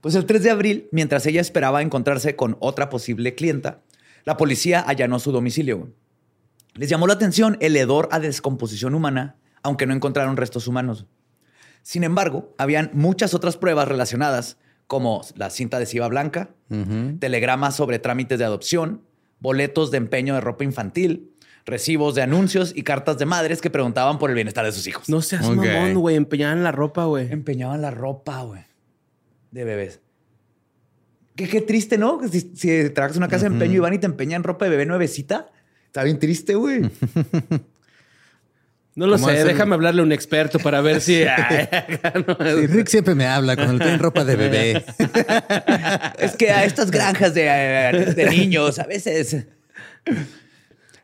Pues 0.02 0.14
el 0.14 0.26
3 0.28 0.44
de 0.44 0.52
abril, 0.52 0.88
mientras 0.92 1.26
ella 1.26 1.42
esperaba 1.42 1.82
encontrarse 1.82 2.36
con 2.36 2.58
otra 2.60 2.90
posible 2.90 3.34
clienta, 3.34 3.82
la 4.26 4.38
policía 4.38 4.82
allanó 4.82 5.18
su 5.20 5.32
domicilio. 5.32 5.78
güey. 5.80 5.92
Les 6.76 6.90
llamó 6.90 7.08
la 7.08 7.14
atención 7.14 7.58
el 7.62 7.76
hedor 7.78 8.10
a 8.12 8.20
descomposición 8.20 8.94
humana, 8.94 9.38
aunque 9.66 9.86
no 9.88 9.94
encontraron 9.94 10.38
restos 10.38 10.68
humanos. 10.68 11.06
Sin 11.82 12.04
embargo, 12.04 12.54
habían 12.58 12.92
muchas 12.94 13.34
otras 13.34 13.58
pruebas 13.58 13.88
relacionadas, 13.88 14.58
como 14.88 15.22
la 15.36 15.50
cinta 15.50 15.78
adhesiva 15.78 16.08
blanca, 16.08 16.50
telegramas 17.20 17.76
sobre 17.76 17.98
trámites 18.00 18.38
de 18.40 18.46
adopción, 18.46 19.02
boletos 19.40 19.90
de 19.92 19.98
empeño 19.98 20.36
de 20.36 20.42
ropa 20.42 20.64
infantil, 20.64 21.32
recibos 21.66 22.14
de 22.14 22.22
anuncios 22.22 22.74
y 22.76 22.84
cartas 22.84 23.18
de 23.18 23.26
madres 23.26 23.60
que 23.62 23.72
preguntaban 23.72 24.20
por 24.20 24.30
el 24.30 24.36
bienestar 24.36 24.66
de 24.66 24.72
sus 24.72 24.86
hijos. 24.86 25.10
No 25.10 25.22
seas 25.24 25.46
Ok. 25.48 25.56
mamón, 25.56 25.96
güey. 25.96 26.16
Empeñaban 26.16 26.64
la 26.64 26.72
ropa, 26.72 27.06
güey. 27.06 27.32
Empeñaban 27.32 27.82
la 27.82 27.90
ropa, 27.90 28.42
güey, 28.44 28.62
de 29.52 29.64
bebés. 29.64 30.00
Qué, 31.36 31.48
qué 31.50 31.62
triste, 31.62 31.98
¿no? 31.98 32.22
Si, 32.32 32.52
si 32.56 32.90
trabajas 32.92 33.18
en 33.18 33.24
una 33.24 33.28
casa 33.30 33.48
de 33.50 33.54
empeño 33.54 33.74
y 33.74 33.80
van 33.80 33.94
y 33.96 33.98
te 33.98 34.06
empeñan 34.06 34.44
ropa 34.44 34.66
de 34.66 34.72
bebé 34.72 34.86
nuevecita, 34.86 35.50
está 35.88 36.04
bien 36.04 36.20
triste, 36.20 36.54
güey. 36.56 36.84
No 38.96 39.08
lo 39.08 39.14
¿Cómo 39.16 39.28
sé, 39.28 39.34
hacen? 39.34 39.48
déjame 39.48 39.76
hablarle 39.76 40.02
a 40.02 40.06
un 40.06 40.14
experto 40.14 40.58
para 40.60 40.80
ver 40.82 41.02
si. 41.02 41.22
Sí, 41.26 42.68
Rick 42.68 42.88
siempre 42.88 43.14
me 43.14 43.28
habla 43.28 43.56
cuando 43.56 43.78
traen 43.78 44.00
ropa 44.00 44.24
de 44.24 44.36
bebé. 44.38 44.86
Es 46.18 46.36
que 46.38 46.52
a 46.52 46.64
estas 46.64 46.92
granjas 46.92 47.34
de, 47.34 47.44
de 48.16 48.30
niños 48.30 48.80
a 48.80 48.86
veces. 48.86 49.48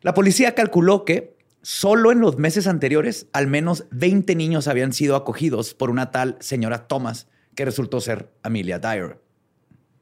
La 0.00 0.14
policía 0.14 0.54
calculó 0.54 1.04
que 1.04 1.36
solo 1.60 2.12
en 2.12 2.20
los 2.20 2.38
meses 2.38 2.66
anteriores, 2.66 3.26
al 3.32 3.46
menos 3.46 3.84
20 3.90 4.34
niños 4.36 4.68
habían 4.68 4.92
sido 4.92 5.14
acogidos 5.14 5.74
por 5.74 5.90
una 5.90 6.10
tal 6.10 6.36
señora 6.40 6.88
Thomas, 6.88 7.28
que 7.54 7.64
resultó 7.66 8.00
ser 8.00 8.30
Amelia 8.42 8.78
Dyer. 8.78 9.18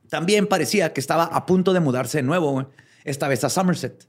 También 0.08 0.46
parecía 0.46 0.92
que 0.92 1.00
estaba 1.00 1.24
a 1.24 1.44
punto 1.44 1.72
de 1.72 1.80
mudarse 1.80 2.18
de 2.18 2.22
nuevo, 2.22 2.70
esta 3.04 3.28
vez 3.28 3.42
a 3.44 3.48
Somerset. 3.50 4.06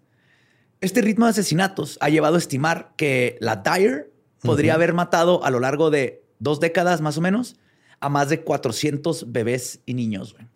Este 0.82 1.02
ritmo 1.02 1.26
de 1.26 1.32
asesinatos 1.32 1.98
ha 2.02 2.10
llevado 2.10 2.36
a 2.36 2.40
estimar 2.40 2.94
que 2.98 3.38
la 3.40 3.58
Dyer 3.58 4.12
podría 4.42 4.74
haber 4.74 4.94
matado 4.94 5.44
a 5.46 5.52
lo 5.52 5.60
largo 5.60 5.92
de 5.92 6.24
dos 6.40 6.60
décadas 6.60 7.02
más 7.02 7.18
o 7.18 7.22
menos 7.22 7.56
a 8.00 8.10
más 8.10 8.30
de 8.30 8.42
400 8.42 9.32
bebés 9.32 9.80
y 9.86 9.94
niños, 9.94 10.34
güey. 10.34 10.48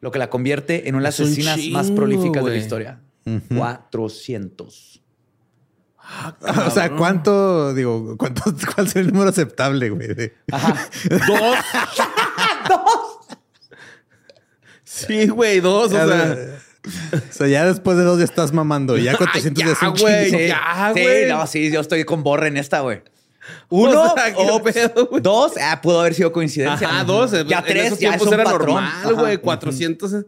Lo 0.00 0.10
que 0.10 0.18
la 0.18 0.28
convierte 0.28 0.88
en 0.88 0.94
una 0.94 1.04
de 1.04 1.08
las 1.08 1.20
asesinas 1.20 1.58
más 1.70 1.90
prolíficas 1.90 2.44
de 2.44 2.50
la 2.50 2.56
historia. 2.58 3.00
400. 3.56 5.02
o 6.66 6.70
sea, 6.70 6.94
¿cuánto, 6.94 7.72
digo, 7.74 8.16
cuánto, 8.18 8.42
cuál 8.74 8.88
sería 8.88 9.08
el 9.08 9.12
número 9.14 9.30
aceptable, 9.30 9.88
güey? 9.90 10.14
de- 10.14 10.34
Ajá. 10.52 10.76
Dos. 12.68 13.38
Sí, 14.84 15.26
güey, 15.28 15.60
dos. 15.60 15.92
O 15.92 15.96
sea. 16.06 16.36
O 17.12 17.32
sea, 17.32 17.48
ya 17.48 17.66
después 17.66 17.96
de 17.96 18.04
dos 18.04 18.18
ya 18.18 18.24
estás 18.24 18.52
mamando. 18.52 18.96
Ya 18.96 19.16
400 19.16 19.64
Ay, 19.64 19.74
ya 19.80 19.88
güey. 20.00 20.30
Sí, 20.30 20.46
ya, 20.48 20.92
sí, 20.94 21.02
güey. 21.02 21.28
no, 21.28 21.46
sí, 21.46 21.70
yo 21.70 21.80
estoy 21.80 22.04
con 22.04 22.22
borra 22.22 22.46
en 22.48 22.56
esta, 22.56 22.80
güey. 22.80 23.02
Uno 23.68 24.02
O 24.02 24.14
sea, 24.14 24.34
¿qué 24.34 24.36
o 24.38 24.62
pedo, 24.62 25.06
güey? 25.06 25.22
dos, 25.22 25.52
ah, 25.60 25.80
pudo 25.80 26.00
haber 26.00 26.14
sido 26.14 26.32
coincidencia. 26.32 26.88
Ajá, 26.88 27.04
dos. 27.04 27.30
Ya 27.46 27.58
en 27.58 27.64
tres, 27.64 27.86
esos 27.86 27.98
ya 28.00 28.14
es 28.14 28.22
un 28.22 28.34
era 28.34 28.44
patrón. 28.44 28.66
normal, 28.84 29.14
güey. 29.14 29.32
Ajá. 29.34 29.42
400. 29.42 30.12
es- 30.12 30.24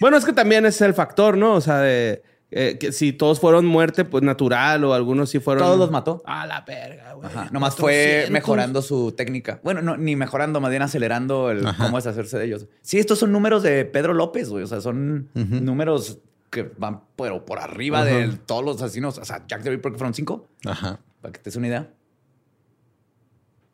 Bueno, 0.00 0.16
es 0.16 0.24
que 0.24 0.32
también 0.32 0.64
es 0.66 0.80
el 0.80 0.94
factor, 0.94 1.36
¿no? 1.36 1.54
O 1.54 1.60
sea, 1.60 1.78
de 1.80 2.22
eh, 2.54 2.76
que 2.78 2.92
si 2.92 3.12
todos 3.12 3.40
fueron 3.40 3.64
muerte, 3.66 4.04
pues 4.04 4.22
natural, 4.22 4.84
o 4.84 4.94
algunos 4.94 5.30
sí 5.30 5.40
fueron. 5.40 5.64
Todos 5.64 5.78
los 5.78 5.90
mató. 5.90 6.22
A 6.26 6.46
la 6.46 6.60
verga, 6.60 7.14
güey. 7.14 7.26
Ajá, 7.26 7.48
Nomás 7.50 7.74
fue 7.74 7.92
400. 8.26 8.30
mejorando 8.30 8.82
su 8.82 9.12
técnica. 9.12 9.60
Bueno, 9.64 9.82
no, 9.82 9.96
ni 9.96 10.16
mejorando, 10.16 10.60
más 10.60 10.70
bien 10.70 10.82
acelerando 10.82 11.50
el 11.50 11.66
Ajá. 11.66 11.84
cómo 11.84 11.96
deshacerse 11.96 12.38
de 12.38 12.44
ellos. 12.44 12.66
Sí, 12.82 12.98
estos 12.98 13.18
son 13.18 13.32
números 13.32 13.62
de 13.62 13.84
Pedro 13.86 14.14
López, 14.14 14.48
güey. 14.50 14.64
O 14.64 14.66
sea, 14.66 14.80
son 14.80 15.28
números 15.34 16.18
que 16.50 16.70
van 16.76 17.00
pero 17.16 17.46
por 17.46 17.58
arriba 17.58 18.04
de 18.04 18.28
todos 18.46 18.62
los 18.64 18.82
asesinos. 18.82 19.16
O 19.18 19.24
sea, 19.24 19.44
Jack 19.48 19.62
the 19.62 19.70
Ripper 19.70 19.92
que 19.92 19.98
fueron 19.98 20.12
cinco, 20.14 20.48
Ajá. 20.66 21.00
para 21.22 21.32
que 21.32 21.38
te 21.38 21.44
des 21.44 21.56
una 21.56 21.68
idea. 21.68 21.90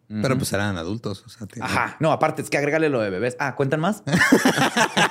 Pero 0.08 0.38
pues 0.38 0.50
eran 0.54 0.78
adultos. 0.78 1.22
O 1.26 1.28
sea, 1.28 1.46
tiene- 1.46 1.66
Ajá. 1.66 1.96
No, 2.00 2.12
aparte, 2.12 2.40
es 2.40 2.48
que 2.48 2.56
agrégale 2.56 2.88
lo 2.88 3.00
de 3.00 3.10
bebés. 3.10 3.36
Ah, 3.38 3.54
¿cuentan 3.54 3.80
más? 3.80 4.02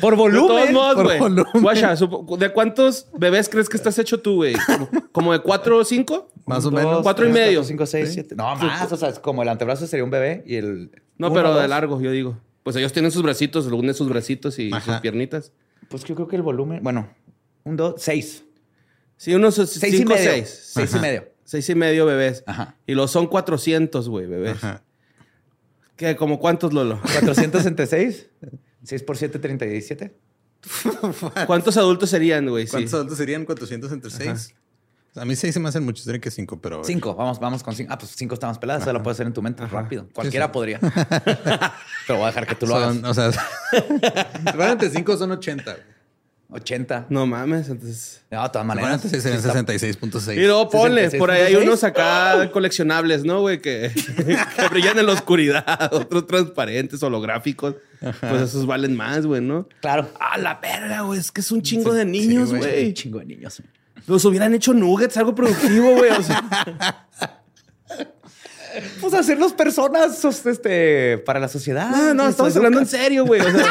por 0.00 0.12
De 0.12 0.16
volumen. 0.16 0.46
todos 0.48 0.70
modos, 0.70 0.94
por 0.94 1.04
güey. 2.26 2.40
¿de 2.40 2.52
cuántos 2.52 3.06
bebés 3.16 3.48
crees 3.48 3.68
que 3.68 3.76
estás 3.76 3.98
hecho 3.98 4.20
tú, 4.20 4.36
güey? 4.36 4.54
¿Como, 4.66 4.88
como 5.12 5.32
de 5.32 5.40
cuatro 5.40 5.78
o 5.78 5.84
cinco? 5.84 6.28
Más 6.44 6.64
o 6.66 6.70
menos. 6.70 7.02
Cuatro 7.02 7.26
y 7.26 7.32
medio. 7.32 7.60
cuatro, 7.60 7.64
cinco, 7.68 7.86
seis, 7.86 8.10
siete. 8.12 8.34
No, 8.36 8.54
más. 8.56 8.92
O 8.92 8.96
sea, 8.96 9.08
es 9.08 9.18
como 9.18 9.42
el 9.42 9.48
antebrazo 9.48 9.86
sería 9.86 10.04
un 10.04 10.10
bebé 10.10 10.42
y 10.46 10.56
el. 10.56 10.90
No, 11.18 11.28
uno, 11.28 11.34
pero 11.36 11.54
de 11.58 11.68
largo, 11.68 12.00
yo 12.00 12.10
digo. 12.10 12.38
Pues 12.62 12.76
ellos 12.76 12.92
tienen 12.92 13.10
sus 13.10 13.22
bracitos, 13.22 13.66
unen 13.66 13.94
sus 13.94 14.08
bracitos 14.08 14.58
y 14.58 14.72
Ajá. 14.72 14.92
sus 14.92 15.00
piernitas. 15.00 15.52
Pues 15.88 16.04
yo 16.04 16.14
creo 16.14 16.28
que 16.28 16.36
el 16.36 16.42
volumen. 16.42 16.80
Bueno, 16.82 17.08
un, 17.64 17.76
dos, 17.76 17.94
seis. 17.98 18.44
Sí, 19.16 19.34
unos 19.34 19.54
Seis 19.54 19.80
cinco, 19.96 20.12
y 20.12 20.16
medio. 20.16 20.30
seis. 20.30 20.70
Seis 20.74 20.94
y 20.94 20.98
medio. 20.98 21.28
Seis 21.46 21.70
y 21.70 21.76
medio 21.76 22.06
bebés. 22.06 22.42
Ajá. 22.44 22.74
Y 22.88 22.94
los 22.94 23.12
son 23.12 23.28
400, 23.28 24.08
güey, 24.08 24.26
bebés. 24.26 24.56
Ajá. 24.56 24.82
¿Qué? 25.94 26.16
¿Como 26.16 26.40
cuántos, 26.40 26.72
Lolo? 26.74 27.00
400 27.00 27.64
entre 27.66 27.86
6. 27.86 28.26
6 28.82 29.02
por 29.04 29.16
7, 29.16 29.38
37. 29.38 30.12
¿Cuántos 31.46 31.76
adultos 31.76 32.10
serían, 32.10 32.48
güey? 32.48 32.66
Sí. 32.66 32.72
¿Cuántos 32.72 32.94
adultos 32.94 33.16
serían 33.16 33.44
400 33.44 33.92
entre 33.92 34.10
6? 34.10 34.54
A 35.14 35.24
mí 35.24 35.36
6 35.36 35.54
se 35.54 35.60
me 35.60 35.68
hacen 35.68 35.84
muchos, 35.84 36.04
diría 36.04 36.20
que 36.20 36.32
5, 36.32 36.60
pero. 36.60 36.82
5. 36.82 37.14
Vamos, 37.14 37.38
vamos 37.38 37.62
con 37.62 37.76
5. 37.76 37.92
Ah, 37.92 37.96
pues 37.96 38.10
5 38.16 38.34
está 38.34 38.48
más 38.48 38.58
peladas. 38.58 38.82
Eso 38.82 38.92
lo 38.92 39.02
puedes 39.04 39.16
hacer 39.16 39.28
en 39.28 39.32
tu 39.32 39.40
mente 39.40 39.64
rápido. 39.66 40.08
Cualquiera 40.12 40.46
sí. 40.46 40.52
podría. 40.52 40.80
pero 42.06 42.18
voy 42.18 42.24
a 42.24 42.26
dejar 42.26 42.46
que 42.48 42.56
tú 42.56 42.66
lo 42.66 42.74
Son, 42.74 43.04
hagas. 43.04 43.10
o 43.10 43.14
sea, 43.14 44.72
entre 44.72 44.90
5 44.90 45.16
son 45.16 45.30
80. 45.30 45.76
Güey. 46.48 46.60
80. 46.60 47.06
No 47.10 47.26
mames, 47.26 47.68
entonces... 47.68 48.22
No, 48.30 48.42
de 48.42 48.48
todas 48.50 48.66
maneras. 48.66 48.94
entre 49.04 49.10
6 49.10 49.22
serían 49.22 49.42
sí 49.42 49.48
está- 49.48 49.62
66.6. 49.62 50.36
Y 50.36 50.40
luego 50.46 50.68
ponle, 50.70 51.08
66.6. 51.10 51.18
por 51.18 51.30
ahí 51.30 51.42
hay 51.42 51.56
unos 51.56 51.82
acá 51.84 52.50
coleccionables, 52.52 53.24
¿no, 53.24 53.40
güey? 53.40 53.60
Que, 53.60 53.90
que 54.56 54.68
brillan 54.70 54.98
en 54.98 55.06
la 55.06 55.12
oscuridad, 55.12 55.88
otros 55.92 56.26
transparentes, 56.26 57.02
holográficos. 57.02 57.74
Pues 58.20 58.42
esos 58.42 58.66
valen 58.66 58.94
más, 58.94 59.26
güey, 59.26 59.40
¿no? 59.40 59.68
Claro. 59.80 60.08
A 60.20 60.38
la 60.38 60.54
verga, 60.60 61.00
güey. 61.00 61.18
Es 61.18 61.32
que 61.32 61.40
es 61.40 61.50
un 61.50 61.62
chingo 61.62 61.92
Sí, 61.92 61.98
de 61.98 62.04
niños, 62.04 62.50
sí, 62.50 62.56
güey. 62.56 62.86
Un 62.88 62.94
chingo 62.94 63.18
de 63.18 63.24
niños. 63.26 63.62
Los 64.06 64.24
hubieran 64.24 64.54
hecho 64.54 64.72
nuggets, 64.72 65.16
algo 65.16 65.34
productivo, 65.34 65.96
güey. 65.96 66.10
O 66.12 66.22
sea, 66.22 67.06
Pues 69.00 69.14
hacerlos 69.14 69.52
personas 69.52 70.24
este, 70.24 71.18
para 71.18 71.40
la 71.40 71.48
sociedad. 71.48 71.90
no, 71.90 72.14
no, 72.14 72.28
estamos 72.28 72.50
es 72.50 72.56
hablando 72.56 72.78
en 72.80 72.86
serio, 72.86 73.24
güey. 73.24 73.40
O 73.40 73.50
sea, 73.50 73.66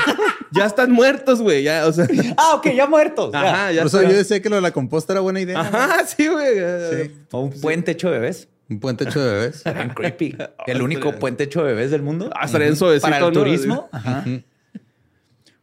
ya 0.51 0.65
están 0.65 0.91
muertos, 0.91 1.41
güey. 1.41 1.63
Ya, 1.63 1.85
o 1.87 1.91
sea. 1.93 2.07
Ah, 2.37 2.55
ok, 2.55 2.71
ya 2.73 2.87
muertos. 2.87 3.33
Ajá, 3.33 3.71
ya 3.71 3.81
Por 3.81 3.87
eso 3.87 3.99
está. 3.99 4.11
yo 4.11 4.17
decía 4.17 4.41
que 4.41 4.49
lo 4.49 4.55
de 4.55 4.61
la 4.61 4.71
composta 4.71 5.13
era 5.13 5.19
buena 5.21 5.39
idea. 5.41 5.59
Ajá, 5.59 6.05
sí, 6.05 6.27
güey. 6.27 7.11
O 7.31 7.41
un 7.41 7.51
puente 7.61 7.91
hecho 7.91 8.09
de 8.09 8.19
bebés. 8.19 8.47
Un 8.69 8.79
puente 8.79 9.03
hecho 9.03 9.23
de 9.23 9.31
bebés. 9.33 9.63
Creepy. 9.95 10.35
El 10.65 10.81
único 10.81 11.13
puente 11.19 11.43
hecho 11.43 11.63
de 11.63 11.73
bebés 11.73 11.91
del 11.91 12.01
mundo. 12.01 12.29
Ah, 12.35 12.45
estaría 12.45 12.67
en 12.67 12.75
suavecito, 12.75 13.07
Para 13.09 13.17
el 13.17 13.23
¿no? 13.25 13.31
turismo. 13.31 13.89
Ajá. 13.91 14.25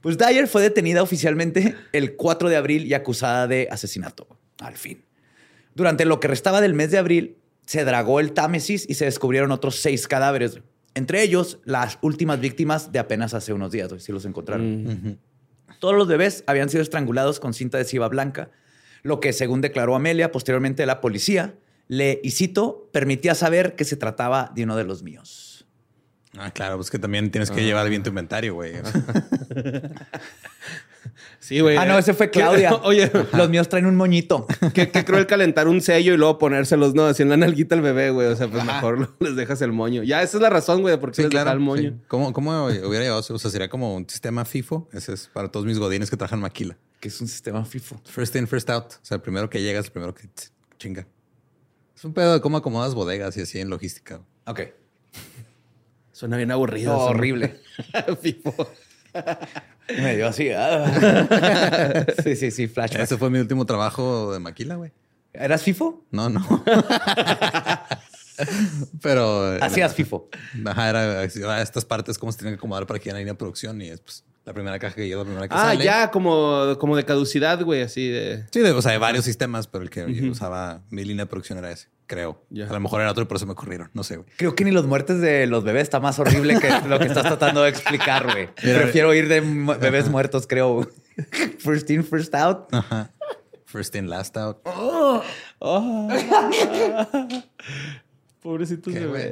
Pues 0.01 0.19
Dyer 0.19 0.49
fue 0.49 0.63
detenida 0.63 1.03
oficialmente 1.03 1.77
el 1.93 2.17
4 2.17 2.49
de 2.49 2.57
abril 2.57 2.87
y 2.87 2.95
acusada 2.95 3.47
de 3.47 3.69
asesinato. 3.71 4.27
Al 4.61 4.77
fin. 4.77 5.05
Durante 5.75 6.05
lo 6.05 6.21
que 6.21 6.29
restaba 6.29 6.61
del 6.61 6.75
mes 6.75 6.91
de 6.91 6.99
abril, 6.99 7.37
se 7.67 7.85
dragó 7.85 8.21
el 8.21 8.33
Támesis 8.33 8.87
y 8.89 8.95
se 8.95 9.05
descubrieron 9.05 9.53
otros 9.53 9.77
seis 9.77 10.09
cadáveres. 10.09 10.61
Entre 10.95 11.23
ellos, 11.23 11.59
las 11.65 11.99
últimas 12.03 12.41
víctimas 12.41 12.93
de 12.93 12.99
apenas 12.99 13.35
hace 13.35 13.53
unos 13.53 13.73
días. 13.73 13.91
Si 13.99 14.13
los 14.13 14.25
encontraron. 14.25 15.19
Todos 15.79 15.95
los 15.97 16.07
bebés 16.07 16.45
habían 16.47 16.69
sido 16.69 16.83
estrangulados 16.83 17.41
con 17.41 17.55
cinta 17.55 17.79
adhesiva 17.79 18.09
blanca, 18.09 18.51
lo 19.03 19.19
que, 19.21 19.33
según 19.33 19.61
declaró 19.61 19.97
Amelia, 19.97 20.31
posteriormente 20.31 20.87
la 20.87 21.01
policía, 21.01 21.55
le, 21.89 22.21
y 22.23 22.31
cito, 22.31 22.89
permitía 22.93 23.35
saber 23.35 23.75
que 23.75 23.85
se 23.85 23.97
trataba 23.97 24.53
de 24.55 24.65
uno 24.65 24.77
de 24.77 24.85
los 24.85 25.03
míos. 25.03 25.67
Ah, 26.37 26.51
claro, 26.51 26.77
pues 26.77 26.91
que 26.91 26.99
también 26.99 27.31
tienes 27.31 27.51
que 27.51 27.65
llevar 27.65 27.89
bien 27.89 28.03
tu 28.03 28.11
inventario, 28.11 28.55
güey. 28.55 28.75
Sí, 31.39 31.61
güey. 31.61 31.77
Ah, 31.77 31.85
no, 31.85 31.99
ese 31.99 32.15
fue 32.15 32.31
Claudia. 32.31 32.75
Oye, 32.85 33.11
Los 33.33 33.51
míos 33.51 33.69
traen 33.69 33.87
un 33.87 33.97
moñito. 33.97 34.47
qué, 34.75 34.91
qué 34.91 35.05
cruel 35.05 35.27
calentar 35.27 35.69
un 35.69 35.81
sello 35.81 36.15
y 36.15 36.17
luego 36.17 36.39
ponérselos, 36.39 36.95
¿no? 36.95 37.07
Así 37.07 37.23
en 37.23 37.29
la 37.29 37.37
nalguita 37.37 37.75
al 37.75 37.81
bebé, 37.81 38.11
güey. 38.11 38.29
O 38.29 38.37
sea, 38.37 38.49
pues 38.49 38.63
Ajá. 38.63 38.75
mejor 38.75 39.17
les 39.21 39.37
dejas 39.37 39.61
el 39.63 39.73
moño. 39.73 40.03
Ya, 40.03 40.23
esa 40.23 40.37
es 40.37 40.43
la 40.43 40.51
razón, 40.51 40.83
güey, 40.83 40.95
de 40.95 40.99
por 40.99 41.11
qué 41.11 41.17
sí, 41.17 41.23
les 41.23 41.31
claro. 41.31 41.47
dejas 41.47 41.55
el 41.55 41.61
moño. 41.61 41.91
sí. 41.91 42.05
¿Cómo, 42.09 42.33
¿Cómo 42.33 42.67
hubiera 42.67 43.05
llevado? 43.05 43.21
O 43.29 43.39
sea, 43.39 43.51
sería 43.51 43.69
como 43.69 43.95
un 43.95 44.09
sistema 44.09 44.45
FIFO. 44.45 44.89
Ese 44.93 45.15
es 45.15 45.29
para 45.33 45.49
todos 45.49 45.67
mis 45.67 45.79
godines 45.79 46.11
que 46.11 46.17
trabajan 46.17 46.41
maquila. 46.41 46.77
Que 47.01 47.09
es 47.09 47.21
un 47.21 47.29
sistema 47.29 47.65
FIFO. 47.65 48.01
First 48.05 48.37
in, 48.37 48.47
first 48.47 48.71
out. 48.71 48.93
O 48.93 49.05
sea, 49.05 49.17
el 49.17 49.23
primero 49.23 49.51
que 49.51 49.61
llegas, 49.61 49.87
el 49.87 49.93
primero 49.93 50.15
que 50.15 50.29
chinga. 50.79 51.07
Es 51.97 52.05
un 52.05 52.15
pedo 52.15 52.35
de 52.35 52.41
cómo 52.41 52.57
acomodas 52.57 52.95
bodegas 52.95 53.37
y 53.37 53.43
así 53.43 53.59
en 53.59 53.69
logística. 53.69 54.21
Ok. 54.47 54.61
Suena 56.13 56.37
bien 56.37 56.51
aburrido. 56.51 56.97
Horrible. 56.97 57.61
Fifo. 58.21 58.55
Me 59.89 60.17
dio 60.17 60.29
así. 60.29 60.51
ah. 60.51 62.05
sí, 62.25 62.37
sí, 62.37 62.51
sí, 62.51 62.69
flashback. 62.69 63.03
Ese 63.03 63.17
fue 63.19 63.31
mi 63.31 63.39
último 63.39 63.67
trabajo 63.67 64.33
de 64.33 64.39
maquila, 64.39 64.77
güey. 64.77 64.93
¿Eras 65.33 65.63
FIFO? 65.63 66.05
No, 66.11 66.29
no. 66.29 66.65
Pero. 69.03 69.55
eh, 69.57 69.59
Hacías 69.63 69.95
FIFO. 69.95 70.29
Ajá, 70.67 70.91
era 70.91 71.21
ah, 71.21 71.63
estas 71.63 71.85
partes 71.85 72.19
cómo 72.19 72.33
se 72.33 72.39
tienen 72.39 72.55
que 72.55 72.59
acomodar 72.59 72.87
para 72.87 72.99
que 72.99 73.11
haya 73.11 73.19
línea 73.19 73.35
de 73.35 73.39
producción 73.39 73.81
y 73.83 73.89
es 73.89 74.01
pues, 74.01 74.25
la 74.45 74.53
primera 74.53 74.79
caja 74.79 74.95
que 74.95 75.07
llega, 75.07 75.19
la 75.19 75.25
primera 75.25 75.49
que 75.49 75.55
Ah, 75.55 75.65
sale. 75.69 75.85
ya, 75.85 76.11
como, 76.11 76.77
como 76.79 76.97
de 76.97 77.05
caducidad, 77.05 77.63
güey, 77.63 77.83
así 77.83 78.09
de. 78.09 78.45
Sí, 78.51 78.61
de- 78.61 78.73
o 78.73 78.83
sea, 78.83 78.93
hay 78.93 78.99
varios 78.99 79.25
sistemas, 79.25 79.67
pero 79.69 79.85
el 79.85 79.91
que 79.91 80.13
yo 80.13 80.31
usaba 80.31 80.83
mi 80.91 81.05
línea 81.05 81.25
de 81.25 81.31
producción 81.31 81.59
era 81.59 81.71
ese, 81.71 81.89
creo. 82.13 82.45
A 82.69 82.73
lo 82.75 82.81
mejor 82.81 83.01
era 83.01 83.11
otro 83.11 83.23
y 83.23 83.27
por 83.27 83.39
eso 83.39 83.47
me 83.47 83.53
ocurrieron. 83.53 83.89
No 83.95 84.05
sé, 84.05 84.19
güey. 84.19 84.29
Creo 84.37 84.55
que 84.55 84.67
ni 84.67 84.71
los 84.71 84.87
muertes 84.87 85.23
de 85.23 85.47
los 85.47 85.65
bebés 85.65 85.85
está 85.85 85.99
más 85.99 86.19
horrible 86.19 86.61
que 86.61 86.69
lo 86.87 86.99
que 86.99 87.07
estás 87.07 87.23
tratando 87.23 87.63
de 87.63 87.71
explicar, 87.71 88.31
güey. 88.31 88.49
Prefiero 88.55 89.15
ir 89.15 89.29
de 89.29 89.41
bebés 89.41 90.11
muertos, 90.11 90.47
creo. 90.47 90.87
First 91.59 91.89
in, 91.89 92.05
first 92.05 92.35
out. 92.35 92.69
Ajá. 92.73 93.11
First 93.65 93.95
in, 93.95 94.11
last 94.11 94.37
out. 94.37 94.59
Pobrecitos 98.43 98.93
¿Qué, 98.93 99.01
de 99.01 99.07
güey? 99.07 99.31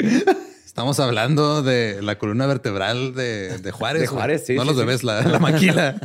Estamos 0.64 1.00
hablando 1.00 1.62
de 1.62 2.00
la 2.00 2.16
columna 2.16 2.46
vertebral 2.46 3.14
de, 3.14 3.58
de 3.58 3.72
Juárez. 3.72 4.02
De. 4.02 4.06
Juárez, 4.06 4.46
sí, 4.46 4.54
No 4.54 4.62
sí, 4.62 4.68
los 4.68 4.76
sí. 4.76 4.80
bebés, 4.84 5.04
la, 5.04 5.20
la 5.22 5.38
maquila. 5.38 5.96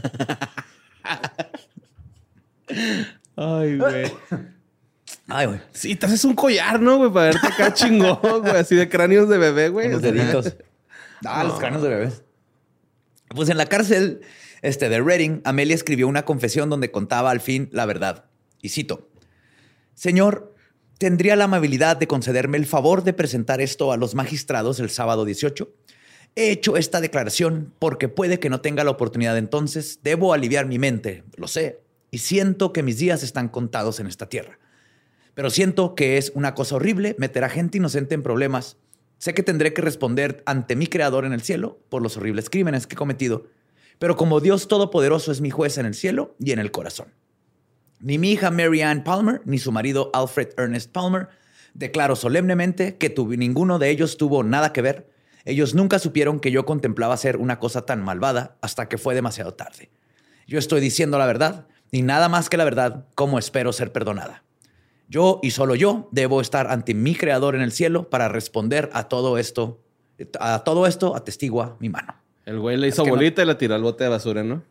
Ay, 3.38 3.78
güey. 3.78 4.12
Ay, 5.28 5.48
güey. 5.48 5.60
Sí, 5.72 5.96
te 5.96 6.06
haces 6.06 6.24
un 6.26 6.36
collar, 6.36 6.80
¿no, 6.80 6.98
güey? 6.98 7.12
Para 7.12 7.26
verte 7.28 7.48
acá 7.48 7.74
chingón, 7.74 8.20
güey. 8.42 8.56
Así 8.56 8.76
de 8.76 8.90
cráneos 8.90 9.30
de 9.30 9.38
bebé, 9.38 9.70
güey. 9.70 9.92
Los 9.92 10.02
deditos. 10.02 10.56
Ah, 11.26 11.44
los 11.44 11.60
cráneos 11.60 11.84
de 11.84 11.90
bebés. 11.90 12.24
Pues 13.30 13.50
en 13.50 13.58
la 13.58 13.66
cárcel 13.66 14.22
este, 14.62 14.90
de 14.90 15.02
Reading, 15.02 15.42
Amelia 15.44 15.76
escribió 15.76 16.08
una 16.08 16.26
confesión 16.26 16.70
donde 16.70 16.92
contaba 16.92 17.32
al 17.32 17.42
fin 17.42 17.70
la 17.72 17.86
verdad. 17.86 18.26
Y 18.62 18.70
cito: 18.70 19.10
Señor, 19.94 20.54
¿tendría 20.98 21.36
la 21.36 21.46
amabilidad 21.46 21.98
de 21.98 22.08
concederme 22.08 22.58
el 22.58 22.66
favor 22.66 23.04
de 23.04 23.14
presentar 23.14 23.62
esto 23.62 23.92
a 23.92 23.98
los 23.98 24.16
magistrados 24.16 24.80
el 24.80 24.90
sábado 24.90 25.26
18? 25.26 25.72
He 26.36 26.52
hecho 26.52 26.78
esta 26.78 27.00
declaración 27.00 27.74
porque 27.80 28.10
puede 28.10 28.40
que 28.40 28.50
no 28.50 28.62
tenga 28.62 28.84
la 28.84 28.92
oportunidad 28.92 29.38
entonces. 29.38 30.00
Debo 30.04 30.34
aliviar 30.34 30.66
mi 30.66 30.78
mente, 30.78 31.24
lo 31.38 31.48
sé, 31.48 31.80
y 32.12 32.20
siento 32.20 32.74
que 32.74 32.84
mis 32.84 32.98
días 32.98 33.24
están 33.24 33.50
contados 33.50 34.00
en 34.00 34.08
esta 34.08 34.28
tierra. 34.28 34.60
Pero 35.36 35.50
siento 35.50 35.96
que 35.96 36.18
es 36.18 36.32
una 36.34 36.56
cosa 36.56 36.78
horrible 36.78 37.16
meter 37.20 37.44
a 37.44 37.50
gente 37.50 37.78
inocente 37.78 38.16
en 38.16 38.24
problemas. 38.24 38.78
Sé 39.18 39.34
que 39.34 39.44
tendré 39.44 39.74
que 39.74 39.82
responder 39.82 40.42
ante 40.46 40.76
mi 40.76 40.88
creador 40.88 41.26
en 41.26 41.34
el 41.34 41.42
cielo 41.42 41.80
por 41.90 42.02
los 42.02 42.18
horribles 42.18 42.50
crímenes 42.50 42.88
que 42.88 42.96
he 42.96 42.98
cometido. 42.98 43.46
Pero 44.00 44.16
como 44.16 44.40
Dios 44.40 44.68
Todopoderoso 44.68 45.32
es 45.32 45.42
mi 45.42 45.52
juez 45.52 45.78
en 45.78 45.86
el 45.86 45.94
cielo 45.94 46.36
y 46.40 46.52
en 46.52 46.60
el 46.60 46.72
corazón. 46.72 47.14
Ni 48.00 48.18
mi 48.18 48.32
hija 48.32 48.50
Mary 48.50 48.82
Ann 48.82 49.04
Palmer 49.04 49.42
ni 49.46 49.58
su 49.58 49.72
marido 49.72 50.10
Alfred 50.14 50.50
Ernest 50.58 50.92
Palmer 50.92 51.28
declaro 51.74 52.16
solemnemente 52.16 52.98
que 52.98 53.14
ninguno 53.38 53.78
de 53.78 53.90
ellos 53.90 54.18
tuvo 54.18 54.44
nada 54.44 54.74
que 54.74 54.82
ver. 54.82 55.10
Ellos 55.44 55.76
nunca 55.76 56.00
supieron 56.00 56.40
que 56.40 56.52
yo 56.52 56.66
contemplaba 56.66 57.14
hacer 57.14 57.38
una 57.38 57.60
cosa 57.60 57.86
tan 57.86 58.04
malvada 58.04 58.58
hasta 58.62 58.88
que 58.88 58.98
fue 58.98 59.14
demasiado 59.14 59.54
tarde. 59.54 59.92
Yo 60.48 60.60
estoy 60.60 60.82
diciendo 60.82 61.18
la 61.18 61.26
verdad 61.26 61.68
y 61.92 62.02
nada 62.02 62.30
más 62.30 62.50
que 62.50 62.58
la 62.58 62.64
verdad, 62.64 63.06
como 63.16 63.38
espero 63.38 63.74
ser 63.74 63.92
perdonada. 63.92 64.44
Yo 65.08 65.40
y 65.44 65.52
solo 65.52 65.76
yo 65.76 66.10
debo 66.12 66.42
estar 66.42 66.68
ante 66.68 66.94
mi 66.94 67.16
creador 67.16 67.56
en 67.56 67.62
el 67.62 67.72
cielo 67.72 68.10
para 68.10 68.28
responder 68.28 68.90
a 68.94 69.08
todo 69.08 69.38
esto. 69.38 69.80
A 70.40 70.64
todo 70.64 70.88
esto 70.88 71.16
atestigua 71.16 71.78
mi 71.80 71.90
mano. 71.90 72.16
El 72.46 72.60
güey 72.60 72.78
le 72.78 72.88
Es 72.88 72.96
hizo 72.96 73.04
que 73.04 73.10
no- 73.12 73.16
bolita 73.18 73.44
y 73.44 73.46
la 73.46 73.58
tiró 73.58 73.76
al 73.76 73.82
bote 73.84 74.04
de 74.04 74.10
basura, 74.10 74.44
¿no? 74.44 74.64